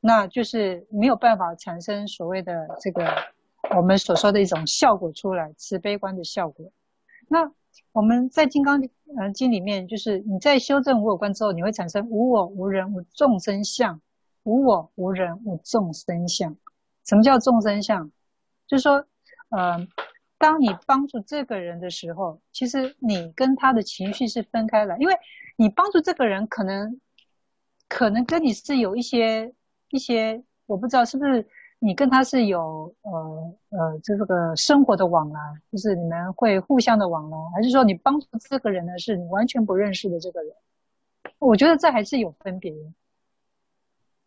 [0.00, 3.06] 那就是没有办法产生所谓的这个
[3.76, 6.72] 我们所说的一种效果出来，慈悲观的效果。
[7.28, 7.52] 那
[7.92, 8.82] 我们在《金刚
[9.32, 14.00] 经》里面，就是你在修正无我观之后，你会产生无我、无人、无众生相，
[14.42, 16.56] 无我、无人、无众生相。
[17.06, 18.10] 什么叫众生相？
[18.66, 19.06] 就是说，
[19.50, 19.86] 呃。
[20.40, 25.14] 当你帮助这个人的时候，其实你跟他的情绪是分开了，因为
[25.56, 26.98] 你帮助这个人，可能
[27.88, 29.52] 可能跟你是有一些
[29.90, 31.46] 一些，我不知道是不是
[31.78, 35.38] 你跟他是有呃呃，这个生活的往来，
[35.70, 40.54] 就是你们会互相的往来，还是说你帮助这个人呢，是你完全不认识的这个人？
[41.38, 42.72] 我觉得这还是有分别，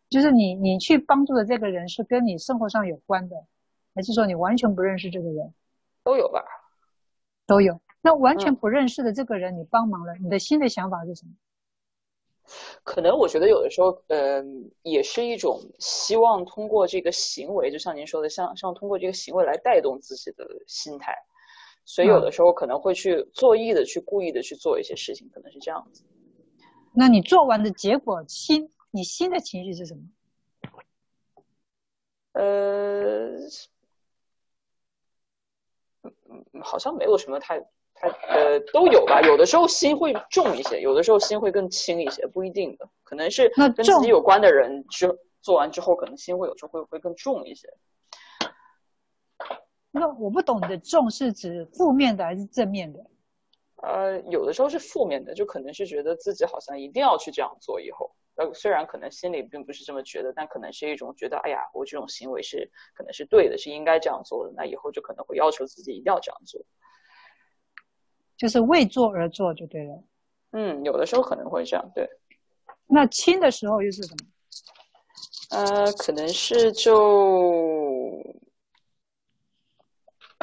[0.08, 3.34] 就是你你去帮助的这个人是跟你生活上有关的，
[3.96, 5.52] 还是说你完全不认识这个人？
[6.04, 6.44] 都有吧，
[7.46, 7.80] 都有。
[8.02, 11.32] 那完全不认识的这个人，你帮忙了，嗯、你的新的想法是什么？
[12.82, 14.44] 可能我觉得有的时候，嗯、呃，
[14.82, 21.16] 也是一种希望通过这个行为，就像您说的，像像通过这个行为来带动自己的心态，
[21.86, 26.04] 所以有的时候可能会去做意的去故意的去做一些事情，可能是这样子。
[26.92, 30.02] 那你做完的结果，心你新的情绪是什么？
[32.34, 33.38] 呃。
[36.52, 37.60] 嗯，好像没有什么太
[37.94, 39.20] 太呃，都有吧。
[39.20, 42.88] 有的时候心会重一些，有的时候心会更轻一些，不一定的。
[43.02, 45.08] 可能是跟自己有关的人，之
[45.40, 47.68] 做完之后，可能心会有时候会会更重一些。
[49.90, 52.98] 那我不懂你的重是指负面的还是正面的？
[53.76, 58.10] 呃，有的时候是负面的，就可能是觉得自己好像一定要去这样做以后。
[58.36, 66.60] 呃，虽然可能心里并不是这么觉得，但可能是一种觉得，哎呀，我这种行为是可能是对的，是应该这样做的，那以后就可能会要求自己一定要这样做，
[68.36, 70.02] 就是为做而做就对了。
[70.52, 72.08] 嗯，有的时候可能会这样，对。
[72.86, 74.26] 那轻的时候又是什么？
[75.50, 78.20] 呃，可能是就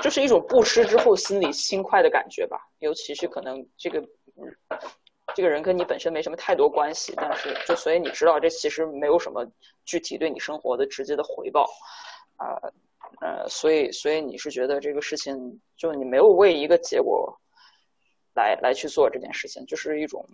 [0.01, 2.57] 就是一种布施之后心里轻快的感觉吧。
[2.80, 4.55] 尤其是可能这个，嗯，
[5.36, 9.45] 这个人跟你本身没什么太多关系，但是就所以你知道这其实没有什么
[9.86, 11.70] 具体对你生活的直接的回报，
[12.38, 12.74] 啊、呃，
[13.22, 17.40] 呃，所以所以你是觉得这个事情就你没有为一个结果
[18.34, 20.26] 来来去做这件事情，就是一种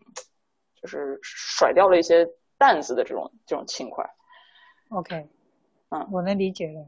[0.82, 4.06] 就是甩掉了一些担子的这种这种轻快。
[4.90, 5.28] OK，
[5.90, 6.88] 嗯，我能理解了。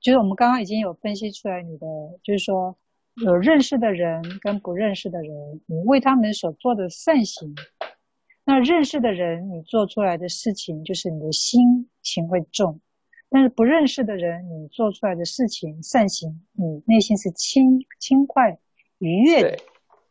[0.00, 1.86] 就是我们刚刚已经有分析出来，你的
[2.22, 2.76] 就是说
[3.16, 7.54] 有认识的人跟不认识的人，你为他们所做的善行，
[8.44, 12.80] 那认识的人你做出来的事情就是你的心情会重，
[13.28, 18.58] 但是不认识的人你做出来的事情善行，你内心是轻轻快
[18.98, 19.56] 愉悦的，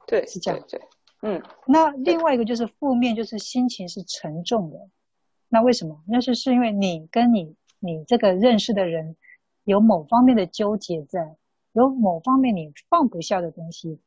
[0.05, 0.87] 对，对，是这样，对，对，
[1.21, 1.41] 嗯。
[1.65, 4.77] 那另外一个就是负面，就是心情是沉重的，
[5.49, 6.03] 那为什么？
[6.07, 9.15] 那是是因为你跟你你这个认识的人。
[9.65, 11.35] 有某方面的纠结在，
[11.73, 13.99] 有某方面你放不下的东西，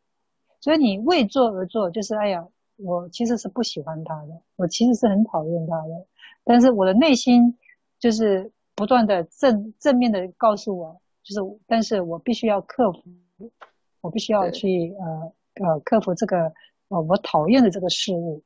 [0.60, 2.46] 所以你为做而做，就是哎呀，
[2.76, 6.06] 我其实是不喜欢他的，我其实是很讨厌他的，
[6.44, 7.56] 但是我的内心
[7.98, 13.00] 就是不断的正正面的告诉我，就是，但是我必须要克服，
[14.02, 16.52] 我必须要去呃呃克服这个
[16.88, 18.42] 呃我讨厌的这个事物，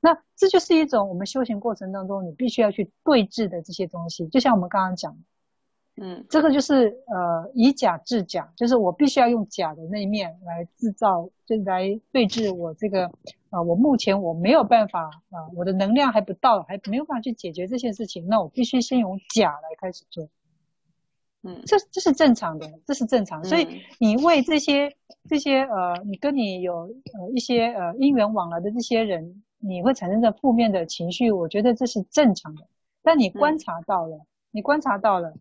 [0.00, 5.18] 那这就是一种我们修行过程当中你必须要去对峙的这些东西，就像我们刚刚讲的。
[5.96, 13.10] 嗯，这个就是呃，以假制假，就是我必须要用假的那一面来制造，就来对峙我这个，
[13.50, 20.26] 呃，我目前我没有办法啊、呃，我的能量还不到，还没有办法去解决这些事情，那我必须先用假来开始做。
[21.42, 23.48] 嗯，这这是正常的，这是正常的。
[23.48, 24.96] 所以你为这些
[25.28, 26.76] 这些呃，你跟你有
[27.12, 32.62] 呃一些呃因缘往来的这些人，你会产生的负面的情绪，我觉得这是正常的。
[33.02, 35.34] 但你观察到了，嗯、你观察到了。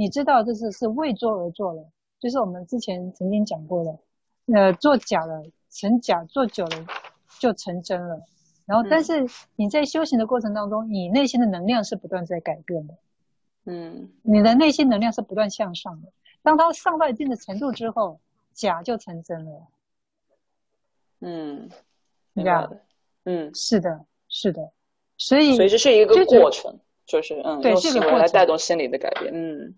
[0.00, 1.86] 你知道这是是为做而做了，
[2.18, 3.98] 就是我们之前曾经讲过的，
[4.54, 6.86] 呃，做假了成假，做久了
[7.38, 8.18] 就成真了。
[8.64, 12.94] 然后，但是你在修行的过程当中，你内心的能量是不断在改变的，
[13.66, 16.08] 嗯，你的内心能量是不断向上的。
[16.40, 18.18] 当它上到一定的程度之后，
[18.54, 19.66] 假就成真了。
[21.20, 21.68] 嗯，
[22.34, 22.74] 这样，
[23.24, 24.72] 嗯，是的，是的，
[25.18, 26.80] 所以，所以这是一个过程。
[27.06, 29.32] 就是嗯，对，这个过程来带动心理的改变。
[29.34, 29.74] 嗯，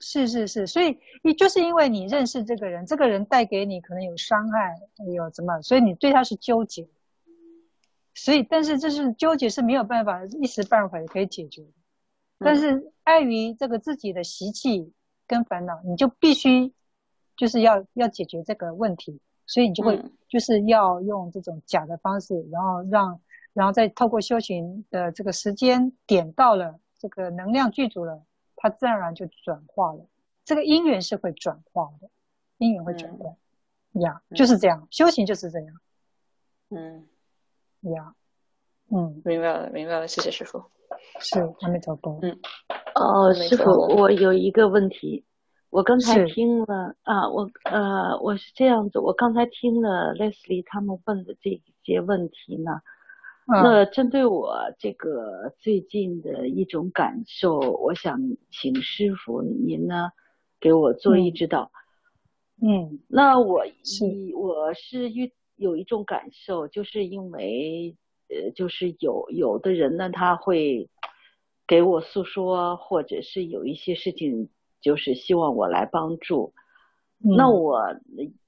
[0.00, 4.74] 是是是，所以你就是因为你认识这个人，这个人带给你可能有伤害，
[5.14, 6.86] 有什么，所以你对他是纠结。
[8.14, 11.72] 所以，但是这是纠结是没有办法一时半会可以解决的。
[12.38, 14.92] 但是碍于这个自己的习气
[15.26, 16.72] 跟烦恼，你就必须
[17.36, 23.20] 就是要要解决这个问题，所以你就会就是要用这种假的方式，然后让。
[23.54, 28.20] 然后再透过修行的这个时间点到了，这个能量具足了，
[28.64, 30.06] 它自然而然就转化了。
[30.42, 32.08] 这个因缘是会转化的，
[32.56, 33.36] 因缘会转化，
[34.00, 35.74] 呀、嗯，就是这样、嗯，修行就是这样。
[36.70, 37.06] 嗯，
[37.92, 38.14] 呀，
[38.88, 40.64] 嗯，明白了，明白了，谢谢师傅。
[41.20, 42.18] 是阿弥陀佛。
[42.22, 42.40] 嗯，
[42.94, 45.26] 哦，师傅，我有一个问题，
[45.68, 52.80] 我刚才听了啊，我呃，我是这样子，我刚才听了 Leslie 他们问的这些问题呢。
[53.46, 58.18] 那针对我这个最近的一种感受，我想
[58.50, 60.12] 请师傅您呢
[60.58, 61.70] 给我做一指导。
[62.62, 67.94] 嗯，那我是我是遇有一种感受，就是因为
[68.30, 70.88] 呃，就是有有的人呢，他会
[71.66, 74.48] 给我诉说，或者是有一些事情，
[74.80, 76.54] 就是希望我来帮助。
[77.22, 77.78] 嗯、那我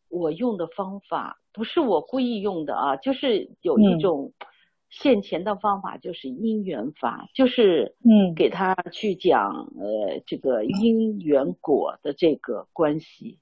[0.08, 4.32] 我用的方法不是我故意用的啊，就是有一种。
[4.40, 4.46] 嗯
[4.88, 13.38] 现前的方法就是因缘法，就是嗯，给他去讲呃这个因缘果的这个关系。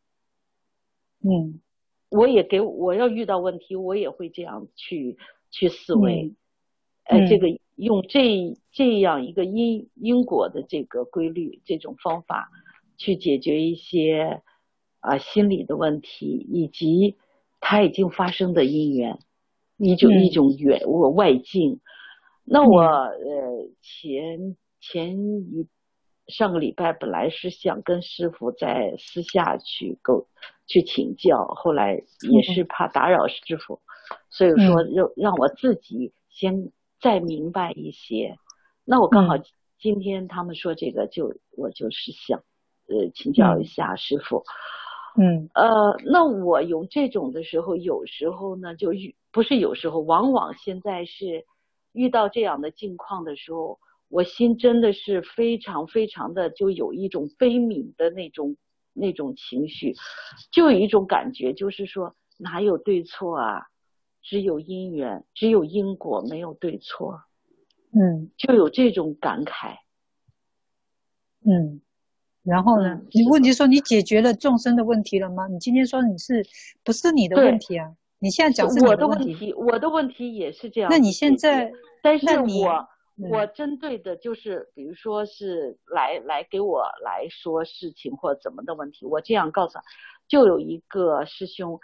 [1.22, 1.60] 嗯，
[2.10, 5.16] 我也给我要遇到问题，我也会这样去
[5.50, 6.34] 去思维。
[7.04, 7.46] 呃、嗯，这个
[7.76, 12.50] 用这这样一个因因果的这个规律这种方法
[12.96, 14.42] 去解决一些
[15.00, 17.16] 啊、呃、心理的问题，以及
[17.60, 19.18] 它已经发生的因缘。
[19.76, 21.80] 一种一种远我外境，
[22.44, 25.66] 那我呃前前一
[26.28, 30.28] 上个礼拜本来是想跟师傅在私下去沟
[30.66, 33.80] 去请教，后来也是怕打扰师傅，
[34.30, 36.70] 所以说让让我自己先
[37.00, 38.36] 再明白一些。
[38.84, 39.34] 那我刚好
[39.80, 42.38] 今天他们说这个就，就我就是想
[42.86, 44.44] 呃请教一下师傅。
[45.18, 49.16] 嗯，呃，那我有这种的时候，有时候呢就遇。
[49.34, 51.44] 不是有时候，往往现在是
[51.92, 58.56] 遇到这样的境况的时候，我心真的是非常非常的就有一种悲悯的那种
[58.92, 59.96] 那种情绪，
[60.52, 63.66] 就有一种感觉，就是说哪有对错啊，
[64.22, 67.20] 只有因缘，只有因果，没有对错。
[67.90, 69.78] 嗯，就有这种感慨。
[71.44, 71.80] 嗯，
[72.44, 73.00] 然后呢？
[73.10, 75.48] 你问题说你解决了众生的问题了吗？
[75.48, 76.46] 你今天说你是
[76.84, 77.94] 不是你的问题啊？
[78.18, 80.90] 你现在讲是我的问题，我的问题也是这样。
[80.90, 81.70] 那你现在，
[82.02, 82.88] 但是我
[83.30, 89.84] 我针对的就是，比如说是来来给我来说事情或怎么的问题，我这样告诉他，
[90.28, 91.78] 就有一个师兄，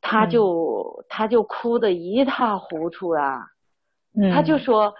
[0.00, 3.46] 他就、嗯、他就哭的一塌糊涂啊，
[4.14, 4.94] 嗯、他就说。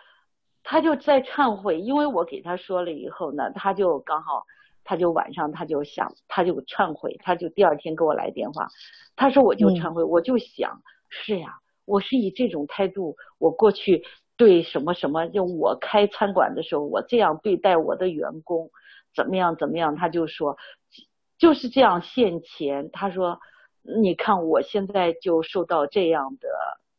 [0.68, 4.44] 他就在忏悔，因为我给他说了以后呢，他就刚好，
[4.86, 8.68] 他就晚上他就想，他就忏悔，他就第二天给我来电话，
[9.16, 10.80] 他说我就忏悔，嗯、我就想，
[11.10, 14.04] 是呀，我是以这种态度，我过去
[14.36, 18.70] 对什么什么，就我开餐馆的时候，我这样对待我的员工，
[19.14, 20.56] 怎么样怎么样，他就说，
[21.36, 23.40] 就是这样现钱，他说，
[24.00, 26.48] 你看我现在就受到这样的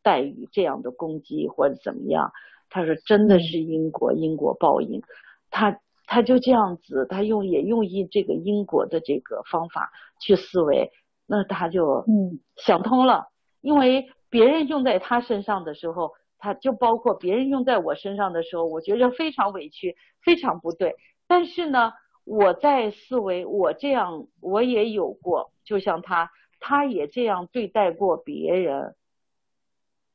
[0.03, 2.31] 待遇，这样的攻击或者怎么样。
[2.69, 5.01] 他说：“真的是因果，因果报应。”
[5.49, 10.91] 他他就这样子，他用也用一这个因果的这个方法去思维，
[11.27, 13.27] 那他就嗯想通了。
[13.61, 20.95] 因为别人用在他身上的时候，他就包括别人用在我身上的时候，我觉着非常委屈，非常不对。
[21.27, 21.93] 但是呢，
[22.25, 28.95] 我在思维，我这样我也有过，就像他，他也这样对待过别人。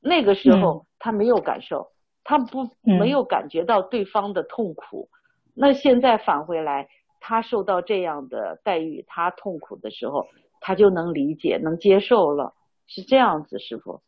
[0.00, 1.92] 那个时候他没有感受。
[2.24, 5.18] 他不没有感觉到对方的痛苦，嗯，
[5.54, 6.88] 那现在返回来，
[7.20, 10.26] 他受到这样的待遇，他痛苦的时候，
[10.60, 12.54] 他就能理解、能接受了，
[12.86, 14.00] 是这样子，师傅。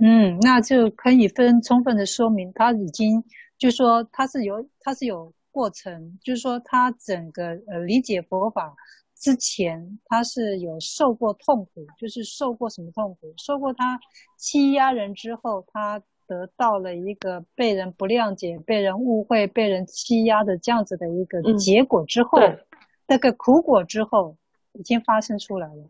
[0.00, 3.22] 嗯，那就可以分充分的说明，他已经
[3.58, 8.74] 就说他是有他是有过程，就是说他整个呃理解佛法
[9.14, 13.34] 之前，他是有受过痛苦，就是受过什么痛苦？
[13.36, 14.00] 受过他
[14.38, 16.02] 欺压人之后，他。
[16.26, 22.58] 得到了一个被人不谅解、被人误会、被人欺压的这样子的一个结果之后，嗯、
[23.06, 24.36] 那个苦果之后
[24.72, 25.84] 已经发生出来了。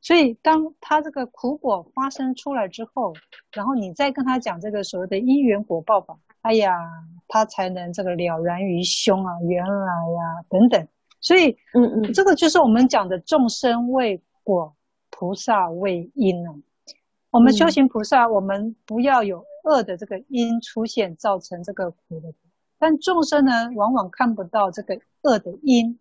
[0.00, 3.14] 所以当他这个苦果发生出来之后，
[3.52, 6.74] 然后你再跟他讲这个所谓的因缘果报吧，哎呀，
[7.28, 10.88] 他才能这个了然于胸啊，原来呀、啊、等等。
[11.20, 14.74] 所以，嗯嗯，这个就是我们讲的众生为果，
[15.10, 16.54] 菩萨为因啊。
[17.30, 19.44] 我们修行菩萨，我们不要有。
[19.64, 22.32] 恶的这个因出现，造成这个苦的，
[22.78, 25.98] 但众生呢，往往看不到这个恶的因，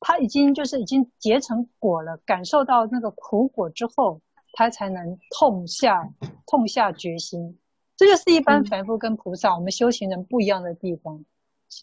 [0.00, 4.20] 他已经就是已经结成果了，感受到那个苦果之后，
[4.52, 6.08] 他才能痛下
[6.46, 7.58] 痛下决心。
[7.96, 11.24] 这就是一般凡夫跟菩萨，嗯、我们修行人不一样的地方。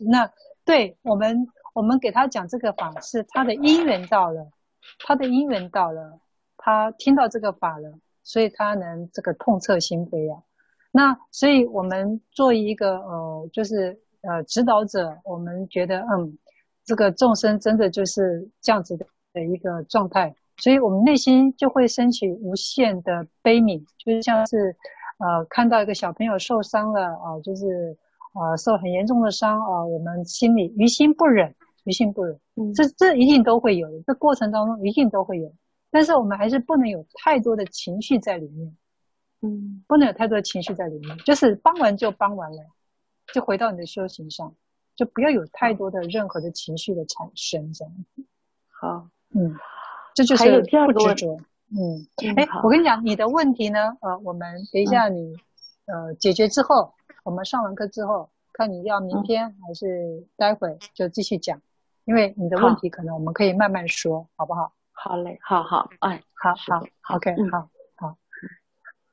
[0.10, 0.32] 那
[0.66, 4.52] 对我们，我们给他讲这个法，是他的因缘到了，
[5.00, 6.20] 他的因缘到了，
[6.58, 10.44] 他听到这个法了，所以他能这个痛彻心扉啊。
[10.94, 16.38] 那所以，我们做一个呃，就是呃指导者，我们觉得嗯，
[16.84, 24.76] 这个众生真的就是这样子的的一个状态，所以我们内心就会升起无限的悲悯，就是像是
[25.20, 27.98] 呃看到一个小朋友受伤了啊、呃，就是
[28.34, 31.56] 呃受很严重的伤啊、呃，我们心里于心不忍，
[31.86, 35.50] 于心不忍，嗯，这这一定都会有的，这过程当中一定都会有，
[35.90, 38.76] 但是我们还是不能有太多的情绪在里面。
[39.42, 42.64] 嗯，不能有太多的情绪在里面，就是帮完就帮完了，
[43.34, 44.56] 就回到你的修行上，
[44.96, 48.24] 就不要有太多的任何的情绪的产生，这样子。
[48.70, 49.56] 好，嗯，
[50.14, 51.38] 这就是不执着。
[51.74, 52.06] 嗯，
[52.36, 55.34] 哎、嗯，我跟你讲，你的问题呢，呃，我们等一下你、
[55.86, 56.94] 嗯、呃解决之后，
[57.24, 61.60] 我们上完课之后，看你要明天、嗯、还是待会就继续讲，
[62.06, 64.74] 因为你的问题可能我们可以慢慢说，好，好不好？
[64.92, 67.70] 好嘞，好好，哎，好好，好，OK，、嗯、好。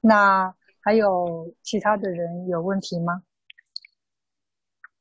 [0.00, 3.22] 那还有其他的人有问题吗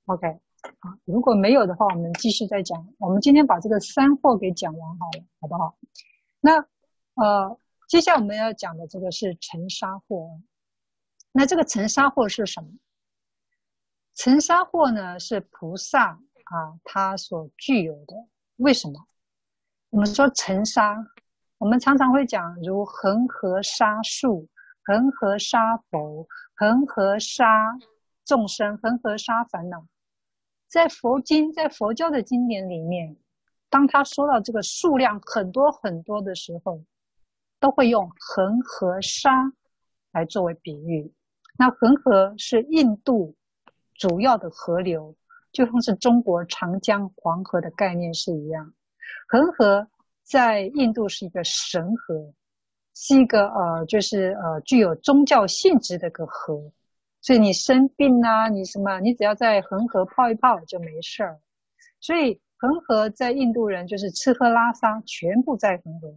[0.06, 0.40] ？OK，
[0.80, 2.94] 好，如果没有的话，我们继续再讲。
[2.98, 5.78] 我们今天把这个三货给讲完好了，好不好？
[6.40, 6.66] 那
[7.14, 10.42] 呃，接下来我们要讲的这个是尘沙货。
[11.32, 12.70] 那这个尘沙货是什么？
[14.16, 18.16] 尘沙货呢，是菩萨啊，他所具有的。
[18.56, 19.08] 为什么？
[19.90, 20.98] 我们说尘沙，
[21.60, 24.50] 我们常常会讲如恒河沙数。
[24.88, 27.78] 恒河沙佛，恒河沙
[28.24, 29.86] 众生，恒河沙烦恼，
[30.70, 33.18] 在佛经，在佛教的经典里面，
[33.70, 36.82] 当他说到这个数量很多很多的时候，
[37.60, 39.52] 都会用恒河沙
[40.14, 41.12] 来作为比喻。
[41.58, 43.36] 那恒河是印度
[43.94, 45.14] 主要的河流，
[45.52, 48.74] 就像是中国长江、黄河的概念是一样。
[49.28, 49.90] 恒河
[50.24, 52.34] 在印度是一个神河，
[53.00, 56.72] 是一个呃，就是呃，具有宗教性质的个河。
[57.22, 61.40] 所以你生病啊，你什么，你只要在恒河泡一泡就没事儿。
[62.00, 66.12] 所以恒河在印度人就是吃喝拉撒全部在恒河，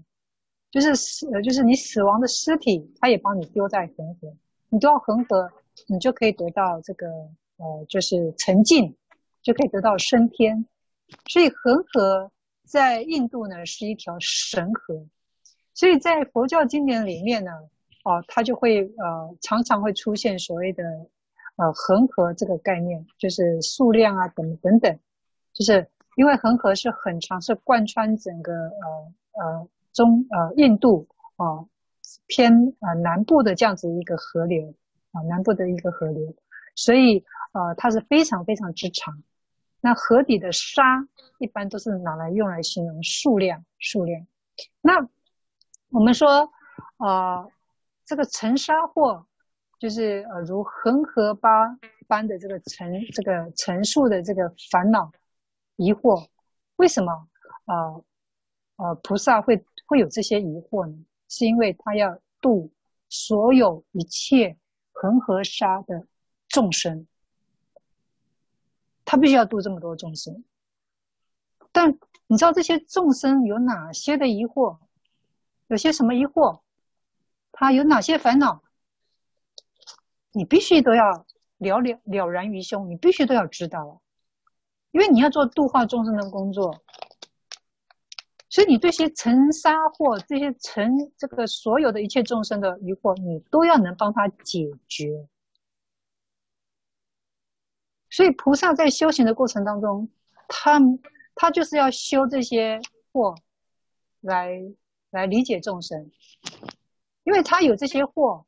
[0.71, 4.35] 就是死，就是你死亡的尸体，他也帮你丢在恒河，
[4.71, 5.51] 你丢到恒河，
[5.87, 7.07] 你就可以得到这个
[7.57, 8.97] 呃，就是沉净，
[9.43, 10.65] 就可以得到升天。
[11.29, 12.31] 所以恒河
[12.65, 15.05] 在印度呢是一条神河，
[15.75, 17.51] 所以在佛教经典里面呢。
[18.03, 20.83] 哦，它就会呃常常会出现所谓的
[21.57, 24.99] 呃恒河这个概念，就是数量啊等等等，
[25.53, 25.87] 就是
[26.17, 31.07] 因为恒河是很长，是贯穿整个呃呃中呃印度
[31.37, 31.69] 啊、呃、
[32.27, 34.75] 偏呃南部的这样子一个河流
[35.13, 36.35] 啊、南部的一个河流，
[36.77, 37.23] 所以
[37.53, 39.23] 呃它是非常非常之长。
[39.83, 41.07] 那河底的沙
[41.39, 44.27] 一般都是拿来用来形容数量数量。
[44.81, 45.07] 那
[45.91, 46.51] 我们说
[46.97, 47.47] 啊。
[48.07, 49.25] 这个尘沙惑，
[49.79, 55.13] 就是呃，如恒河般般的这个尘，这个陈述的这个烦恼
[55.77, 56.27] 疑惑，
[56.75, 57.13] 为什么
[57.67, 58.05] 啊呃，
[58.89, 60.99] 呃菩萨会会有这些疑惑呢？
[61.29, 62.73] 是因为他要度
[63.09, 64.59] 所有一切
[64.91, 66.05] 恒河沙的
[66.49, 67.07] 众生，
[69.05, 70.43] 他必须要度这么多众生。
[71.71, 71.97] 但
[72.27, 74.79] 你知道这些众生有哪些的疑惑？
[75.71, 76.63] 有些什么疑惑？
[77.53, 78.63] 他有哪些烦恼？
[80.33, 81.25] 你必须都要
[81.59, 84.03] 了了了然于胸，你必须都要知道，
[84.91, 86.83] 因为你要做度化众生的工作，
[88.49, 95.29] 所以你这些尘沙惑，这些尘这个所有的一切众生的疑惑，你都要能帮他解决。
[98.11, 100.09] 所以菩萨在修行的过程当中，
[100.49, 100.81] 他
[101.37, 102.81] 他就是要修这些
[103.13, 103.37] 惑，
[104.21, 104.61] 来
[105.11, 106.11] 来理解众生。
[107.25, 108.45] 因为他有这些惑，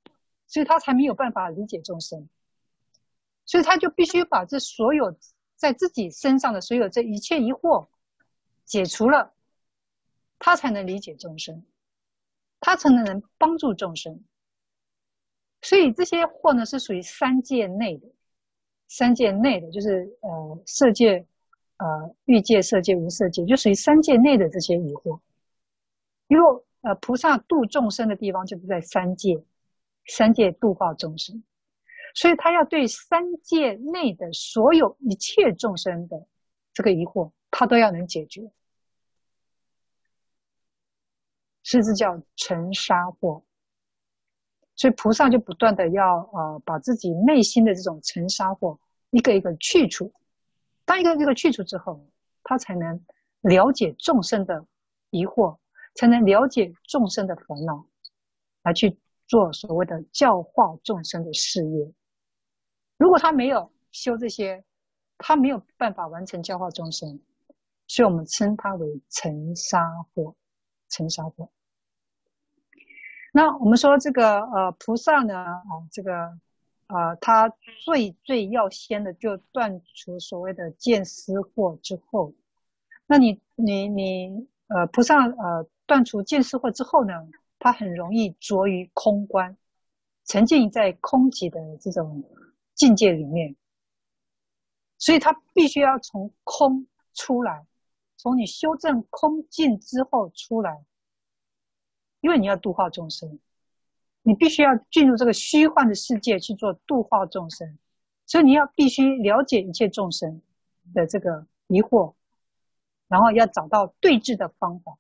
[0.47, 2.29] 所以他才没有办法理解众生，
[3.45, 5.17] 所以他就必须把这所有
[5.57, 7.87] 在自己身上的所有这一切疑惑
[8.65, 9.35] 解除了，
[10.39, 11.65] 他才能理解众生，
[12.61, 14.25] 他才能能帮助众生。
[15.61, 18.09] 所以这些惑呢，是属于三界内的，
[18.89, 21.25] 三界内的就是呃色界、
[21.77, 25.21] 呃欲界、色界、无色界，就属于三界内的这些疑惑，
[26.33, 26.45] 因为。
[26.85, 29.41] 呃，菩萨度众生的地方就是在三界，
[30.09, 31.45] 三界度化众生，
[32.13, 36.27] 所以他要对三界内的所有一切众生的
[36.75, 38.51] 这个疑惑，他都要能解决，
[41.63, 43.45] 甚至叫尘沙惑。
[44.75, 48.77] 所以菩萨就不断的要呃把自己内心的这种尘沙惑
[49.11, 50.13] 一个一个去除，
[50.85, 52.05] 当一个一个去除之后，
[52.43, 53.01] 他才能
[53.43, 54.67] 了解众生的
[55.11, 55.59] 疑惑。
[55.95, 57.87] 才能了解众生的烦恼，
[58.63, 61.93] 来去做所谓的教化众生的事业。
[62.97, 64.65] 如果他没有修这些，
[65.19, 67.21] 他没有办法完成教化众生，
[67.87, 69.83] 所以我们称他为尘沙
[70.15, 70.35] 惑。
[70.89, 71.51] 尘沙惑。
[73.33, 75.61] 那我们说这个呃菩萨呢啊、
[75.91, 76.39] 这个、
[76.87, 77.53] 呃、他
[77.85, 82.33] 最最要先的就断除所谓的见思惑之后，
[83.07, 85.69] 那你你你呃菩萨呃。
[85.93, 87.13] 断除见思惑之后呢，
[87.59, 89.59] 他很容易着于空观，
[90.25, 92.25] 沉浸在空寂的这种
[92.75, 93.55] 境界里面，
[94.97, 97.67] 所以他必须要从空出来，
[98.17, 100.83] 从你修正空境之后出来，
[102.23, 103.39] 因为你要度化众生，
[104.23, 107.77] 你必须要进入这个虚幻的世界去做度化众生，
[108.25, 110.41] 所以你要必须了解一切众生
[110.95, 112.15] 的这个疑惑，
[113.09, 114.97] 然后要找到对治的方法。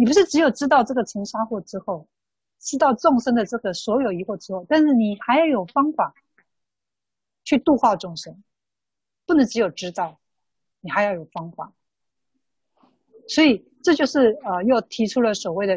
[0.00, 2.08] 你不是只有知道这个尘沙惑之后，
[2.58, 6.14] 知道众生的这个所有疑惑之后，但是你还要有方法
[7.44, 8.42] 去度化众生，
[9.26, 10.18] 不能只有知道，
[10.80, 11.74] 你还要有方法。
[13.28, 15.74] 所以这就是呃，又提出了所谓的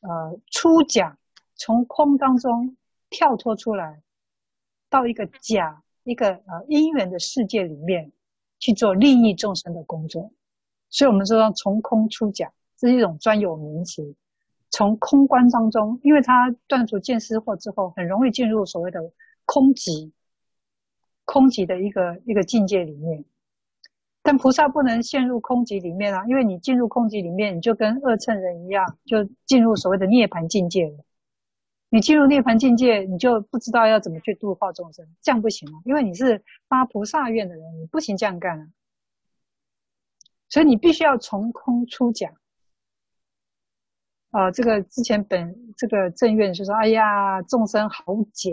[0.00, 1.18] 呃出假，
[1.54, 2.74] 从空当中
[3.10, 4.02] 跳脱出来，
[4.88, 8.12] 到一个假一个呃因缘的世界里面
[8.58, 10.32] 去做利益众生的工作。
[10.88, 12.50] 所以我们说从空出假。
[12.80, 14.14] 是一种专有名词，
[14.70, 19.00] 从空观当中，因为他断除见思惑之后，很容易进入所谓的
[19.44, 20.12] 空寂、
[21.24, 23.24] 空寂的一个一个境界里面。
[24.22, 30.98] 但菩萨不能陷入空寂里面啊，因为你进入空寂里面，你就跟二乘人一样，就进入所谓的涅槃境界了。
[31.88, 38.68] 你进入涅槃境界，你就不知道要怎么去度化众生，这样不行啊，因为你是发菩萨愿的人，你不行这样干啊。
[40.50, 42.34] 所以你必须要从空出假。
[44.30, 48.50] 呃，这个之前本这个正院就说，哎呀，众生好假，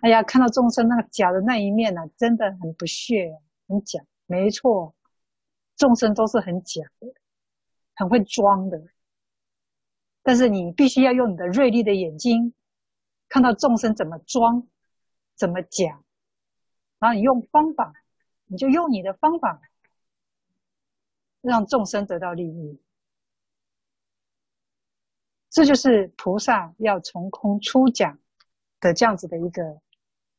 [0.00, 3.38] 哎呀，看到众生那个假的那一面呢、真的很不屑，
[3.68, 4.94] 很假，没错，
[5.76, 7.14] 众生都是很假的，
[7.94, 8.82] 很会装的。
[10.22, 12.54] 但是你必须要用你的锐利的眼睛，
[13.28, 14.66] 看到众生怎么装，
[15.36, 16.00] 怎么假，
[16.98, 17.92] 然后你用方法，
[18.46, 19.60] 你就用你的方法，
[21.42, 22.80] 让众生得到利益。
[25.52, 28.18] 这就是菩萨要从空出讲
[28.80, 29.80] 的这样子的一个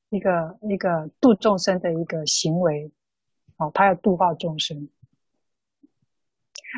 [0.10, 2.92] 一个一个度众生的一个行为，
[3.56, 4.90] 哦，他要度化众生。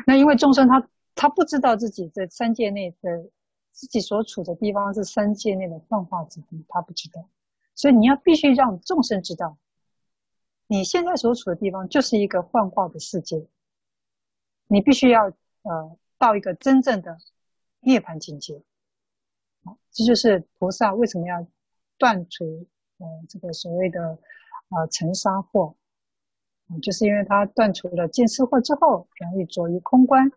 [0.06, 0.88] 那因为众生他。
[1.18, 3.30] 他不知道自己在三界内的
[3.72, 7.26] 自己所处的地方是三界内的幻化之地，他不知道，
[7.74, 9.56] 所以你要必须让众生知道，
[10.66, 13.46] 你现在所处的地方就是一个幻化的世界，
[14.66, 15.32] 你必须要
[15.62, 17.16] 呃到一个真正的
[17.86, 18.60] 涅槃境界，
[19.62, 21.46] 好，这就是菩萨为什么要
[21.96, 22.66] 断除
[22.98, 24.18] 呃这个所谓的
[24.70, 25.76] 呃尘沙惑，
[26.82, 30.32] 就是因为他断除了见思惑之后，容易着于空观。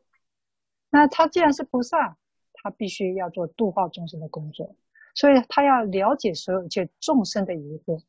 [0.92, 2.20] 那他既然是菩萨，
[2.54, 4.76] 他必须要做度化众生的工作，
[5.16, 8.04] 所以他要了解所有一切众生的疑惑。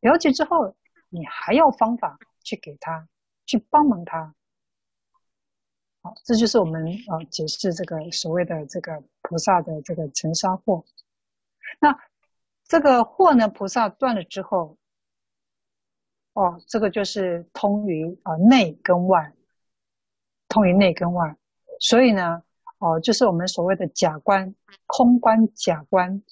[0.00, 0.74] 了解之后，
[1.08, 3.08] 你还要方法去给他，
[3.46, 4.34] 去帮忙他。
[6.04, 10.84] 好，这就是我们呃解释这个所谓的这个菩萨的这个尘沙惑。
[11.80, 11.98] 那
[12.64, 14.76] 这个惑呢，菩萨断了之后，
[16.34, 19.32] 哦，这个就是通于啊内跟外，
[20.46, 21.34] 通于内跟外。
[21.80, 22.42] 所以呢，
[22.80, 24.54] 哦，就是我们所谓的假观、
[24.84, 26.22] 空观、假观，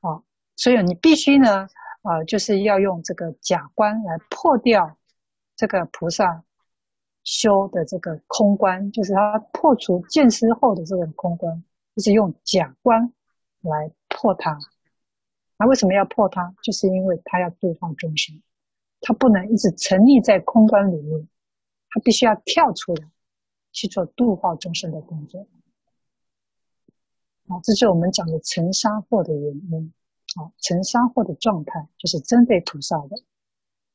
[0.00, 0.20] 啊，
[0.56, 1.68] 所以你必须呢，
[2.02, 4.98] 啊，就是要用这个假观来破掉
[5.54, 6.42] 这个菩萨
[7.24, 11.62] 修的这个空观，就是他破除见思后的这种空观，
[11.96, 13.12] 就是用假观
[13.60, 14.58] 来破它。
[15.58, 16.54] 那为什么要破它？
[16.62, 18.42] 就是因为他要度化众生，
[19.00, 21.28] 他不能一直沉溺在空观里面，
[21.90, 23.08] 他必须要跳出来。
[23.74, 25.46] 去做度化众生的工作，
[27.48, 29.90] 啊，这是我们讲的尘沙惑的原因，
[30.36, 33.16] 啊，尘沙惑的状态就是针对菩萨的。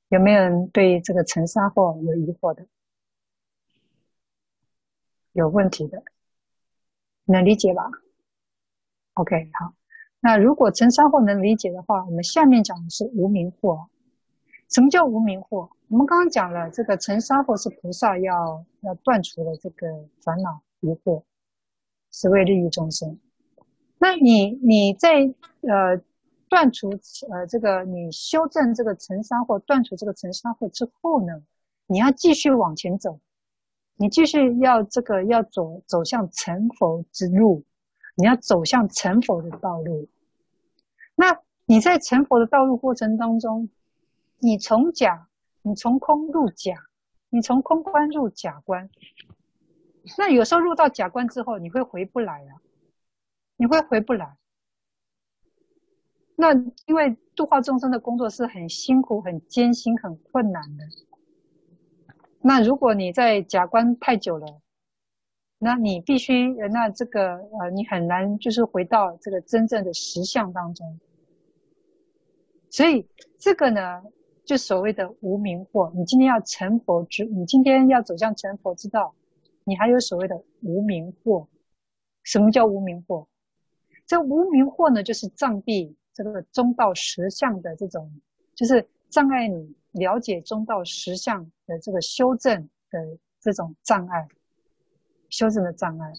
[0.10, 2.66] 有没有人对这个尘沙惑有疑惑的？
[5.38, 6.02] 有问题的，
[7.26, 7.92] 能理解吧
[9.14, 9.76] ？OK，好，
[10.20, 13.88] 那如果尘沙惑能理解的话，我们下面讲的是无明惑。
[14.68, 15.70] 什么叫无明惑？
[15.90, 21.22] 我们刚刚讲了，这个尘沙惑是菩萨要要断除的这个烦恼疑惑，
[22.12, 23.20] 是为利益众生。
[24.00, 25.20] 那你你在
[25.62, 26.02] 呃
[26.50, 26.90] 断除
[27.30, 31.44] 呃这个你修正这个尘沙惑，断除这个尘沙惑之后呢，
[31.86, 33.20] 你要继续往前走，
[33.98, 37.64] 你继续要这个要走走向成佛之路，
[38.16, 40.08] 你要走向成佛的道路。
[41.16, 43.70] 那你在成佛的道路过程当中，
[44.40, 45.28] 你从假，
[45.64, 46.76] 你从空入假，
[47.30, 48.90] 你从空观入假观。
[50.18, 52.62] 那有时候入到假观之后，你会回不来了，
[53.58, 54.38] 你会回不来。
[56.36, 56.54] 那
[56.86, 60.86] 因为度化众生的工作是很辛苦、很艰辛、很困难的。
[62.48, 64.62] 那如果你在假观太久了，
[65.60, 70.98] 那你必须，那这个呃，你很难就是回到这个真正的实相当中。
[72.70, 73.06] 所以
[73.38, 74.02] 这个呢，
[74.46, 79.14] 就所谓的无明惑，你今天要成佛之，你今天要走向成佛之道，
[79.66, 81.48] 你还有所谓的无明惑。
[82.24, 83.28] 什么叫无明惑？
[84.06, 88.10] 这无明惑呢，就是障蔽这个中道实相的这种，
[88.56, 94.28] 就是障碍你了解中道实相的这个修正的这种障碍，
[95.30, 96.14] 修正的障碍。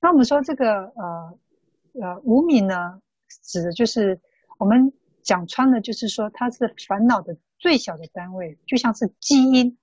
[0.00, 1.38] 那我们说这个呃
[2.00, 3.00] 呃无明呢，
[3.42, 4.20] 指的就是
[4.58, 4.92] 我们。
[5.24, 9.78] 讲穿了，就是说它是烦恼的最小的单位，就像是基因，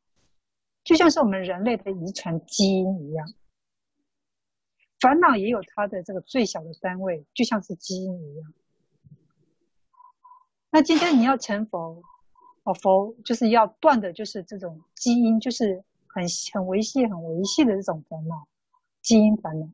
[0.84, 3.28] 就像是我们人类的遗传基因一样。
[5.00, 8.54] 烦恼也有它的这个最小的单位，就像是基因一样。
[10.72, 12.02] 那今天你要成佛，
[12.64, 18.48] 哦，佛就是要断的，就是这种基因，就是很很维系、很维系的这种烦恼，
[19.02, 19.70] 基因烦恼。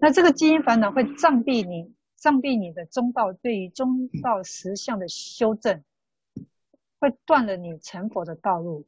[0.00, 1.94] 那这个基因烦恼会障蔽你。
[2.16, 5.82] 障蔽你的中道，对于中道实相的修正，
[6.98, 8.86] 会断了你成佛的道路，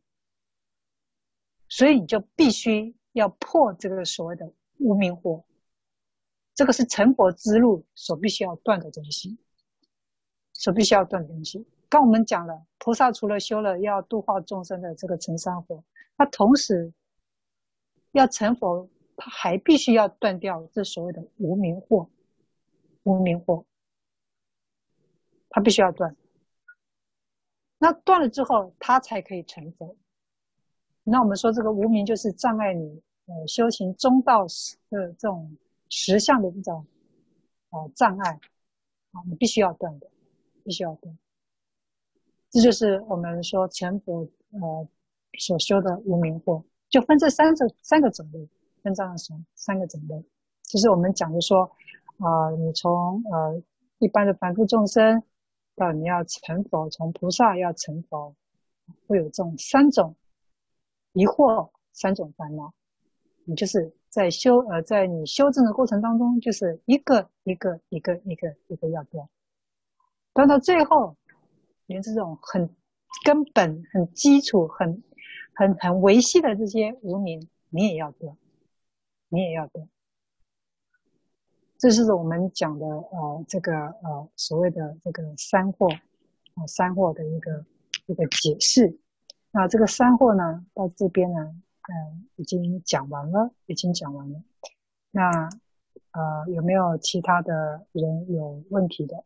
[1.66, 5.42] 所以你就必须要破这个所谓的无明火，
[6.62, 9.36] 这个是成佛之路所必须要断的东西，
[10.52, 11.66] 所必须要断的东西。
[11.88, 15.82] 刚我们讲了，菩萨除了修了要度化众生的这个尘沙惑，
[16.16, 16.92] 他同时
[18.12, 22.08] 要成佛，他还必须要断掉这所谓的无明惑，
[23.02, 23.64] 无明惑，
[25.50, 26.14] 他必须要断。
[27.76, 29.96] 那断了之后，他才可以成佛。
[31.02, 34.46] 那我们说这个无明就是障碍你呃修行中道
[34.90, 35.56] 的这种
[35.94, 36.86] 实相的这种
[37.70, 38.40] 呃障碍
[39.12, 40.10] 啊，你必须要断的，
[40.64, 41.18] 必须要断。
[42.50, 44.88] 这就是我们说成佛呃
[45.38, 48.48] 所修的无明惑，就分这三个三个种类，
[48.82, 50.24] 分这样说三个种类，
[50.62, 51.64] 就是我们讲的说
[52.18, 53.62] 啊、呃，你从呃
[53.98, 55.22] 一般的凡夫众生
[55.76, 58.34] 到你要成佛，从菩萨要成佛，
[59.06, 60.16] 会有这种三种。
[61.14, 62.72] 疑惑三种烦恼，
[63.44, 69.26] 你就是在修呃，在你修正的过程当中，就是一个一个一个一个一个要断，
[70.34, 71.16] 断到最后，
[71.86, 72.68] 连这种很
[73.24, 75.02] 根本、很基础、很
[75.54, 78.36] 很很维系的这些无明，你也要断，
[79.30, 79.88] 你也要断。
[81.78, 86.00] 这是我们讲的呃，这个呃所谓的这个三惑啊、
[86.60, 87.64] 呃，三惑的一个
[88.04, 88.98] 一个解释。
[89.52, 91.56] 那这个三惑呢，到这边呢，
[91.88, 94.40] 嗯，已经讲完了，已经讲完了。
[95.10, 95.48] 那
[96.12, 99.24] 呃，有没有其他的人有问题的？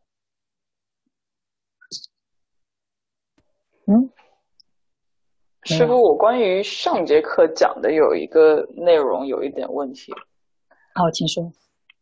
[3.85, 4.09] 嗯，
[5.63, 10.11] 师傅，我关于上节课讲的有一个内容有一点问题。
[10.93, 11.51] 好，请说。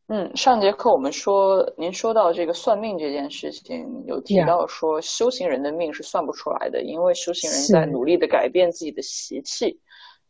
[0.08, 9.80] 嗯，上节课我们说，您说到这个算命这件事情，有提到说修行人的命是算不出来的，因为修行人在努力的改变自己的习气，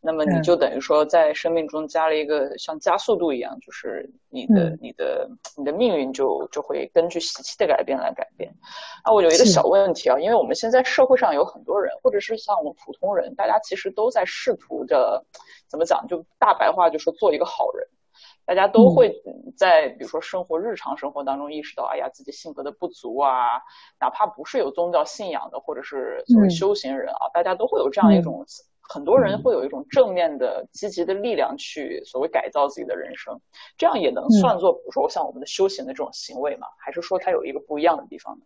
[0.06, 5.28] 那么你就等于说在生命中加了一个像加速度一样，就是你的、嗯、你的
[5.58, 8.54] 你的命运就就会根据习气的改变来改变。
[9.02, 15.20] 啊，我有一个小问题啊，因为我们现在社会上有很多人，或者是像我们普通人，大家其实都在试图着
[15.68, 17.84] 怎么讲，就大白话就说做一个好人。
[18.46, 19.12] 大家都会
[19.56, 23.60] 在比如说生活日常生活当中意识到，哎呀，自己性格的不足啊，
[24.00, 28.46] 哪怕不是有宗教信仰的，或者是所谓修行人啊，大家都会有这样一种，
[28.88, 33.40] 很多人会有一种正面的、积极的力量去所谓改造自己的人生，
[33.76, 36.66] 这样也能算作，比如说像我们的修行的这种行为吗？
[36.78, 38.44] 还是说它有一个不一样的地方呢？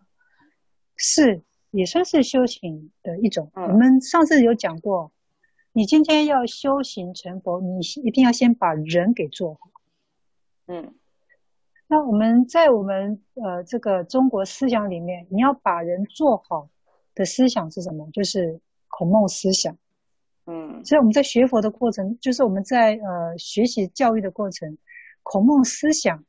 [0.97, 3.51] 是，也算是修行的一种。
[3.55, 5.13] 我们上次有讲过，
[5.73, 9.61] 你今天要修行成佛，你一定要先把人给做好。
[10.69, 10.95] 嗯，
[11.87, 16.69] 那我们在我们呃这个中国思想里面，你要把人做好
[17.15, 18.09] 的思想是什么？
[18.13, 18.59] 就是
[18.89, 19.77] 孔孟思想。
[20.51, 24.77] 嗯，所以我们在学佛的过程，就是我们在呃学习教育的过程，
[25.23, 26.25] 孔孟思想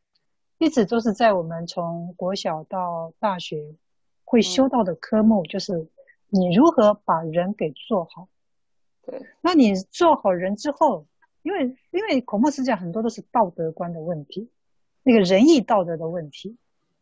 [0.60, 3.76] 一直都是在我们从国小到大学
[4.24, 5.88] 会修到的科目，就是
[6.30, 8.28] 你如何把人给做好。
[9.04, 11.06] 对，那你做好人之后。
[11.44, 14.48] 因为因为孔孟思想很多都是道德观的问题，
[15.02, 16.56] 那个仁义道德的问题，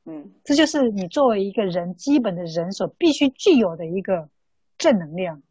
[0.06, 4.30] 嗯，这就是你作为一个人基本的人所必须具有的一个
[4.78, 5.42] 正能量，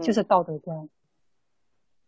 [0.00, 0.78] 就是道德观。
[0.78, 0.88] 嗯、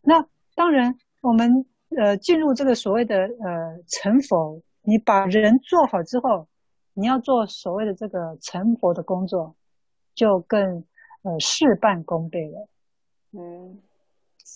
[0.02, 1.64] 那当然，我们
[1.96, 6.48] 呃进入这个所谓的呃成佛，你把人做好之后，
[6.92, 9.54] 你要做所谓的这个成佛的工作，
[10.14, 10.84] 就更
[11.22, 12.68] 呃事半功倍了，
[13.32, 13.80] 嗯，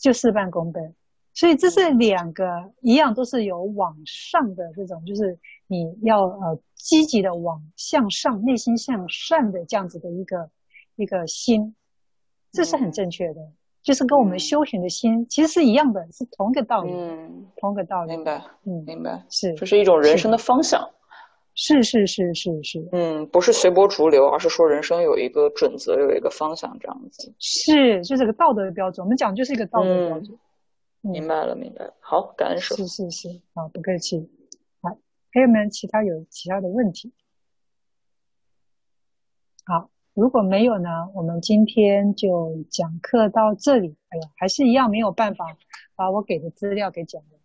[0.02, 0.80] 就事半功倍。
[1.32, 10.50] 所以这是两个一样，都是有往上的这种，就是你要呃积极的往向上，内心向善的这样子的一个
[10.96, 11.76] 一个心，
[12.52, 13.52] 这是很正确的，嗯、
[13.86, 20.36] 就是跟我们修行的心其实是一样的，是同一个道理，嗯，同一个道理，明白，嗯，明白，是，这是一种人生的。
[20.36, 20.90] 方向，
[21.54, 30.32] 是是是是是，嗯，不是随波逐流，而是说人生有一个准则，有一个方向这样子，是，就是个道德的标准，我们讲就是一个道德的标准。
[30.32, 31.10] 嗯。
[31.12, 31.94] 明白了，明白了。
[32.00, 32.84] 好，感恩师父。
[32.88, 34.28] 是是是，好，不客气。
[34.82, 34.98] 好，
[35.30, 37.12] 还有没有其他有其他的问题？
[39.64, 43.94] 好，如果没有呢，我们今天就讲课到这里。
[44.08, 45.44] 哎呀，还是一样没有办法
[45.94, 47.40] 把我给的资料给讲完。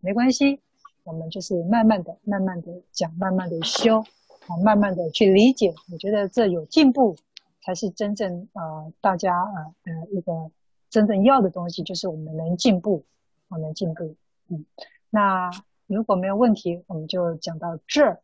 [0.00, 0.58] 没关系，
[1.02, 3.98] 我们就是慢慢的、慢慢的讲，慢慢的修，
[4.46, 5.74] 啊，慢慢的去理解。
[5.92, 7.14] 我觉得这有进步，
[7.60, 9.42] 才是真正呃大家
[9.84, 10.50] 呃呃一个。
[10.88, 13.04] 真正要的东西就是我们能进步，
[13.48, 14.14] 我们能进步。
[14.48, 14.64] 嗯，
[15.10, 15.50] 那
[15.88, 18.22] 如果没有问题，我们就讲到这儿。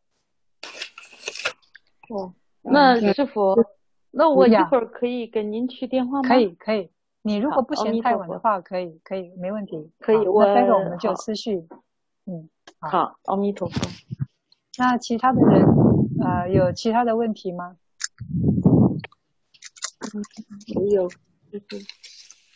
[2.09, 3.55] 哦，那师父，
[4.11, 6.29] 那我一会儿可以给您去电话吗？
[6.29, 6.91] 可以，可以。
[7.23, 9.91] 你如果不嫌太晚的话，可以，可以，没问题。
[9.99, 11.67] 可以，我待会儿我们就私讯。
[12.25, 13.79] 嗯，好，阿弥陀佛。
[14.77, 15.65] 那其他的人，
[16.19, 17.77] 呃，有其他的问题吗？
[20.75, 21.09] 没有，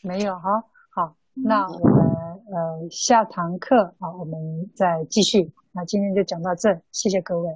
[0.02, 2.06] 没有哈，好，那我们
[2.52, 5.54] 呃下堂课啊，我们再继续。
[5.72, 7.50] 那今天就讲到这，谢谢各位。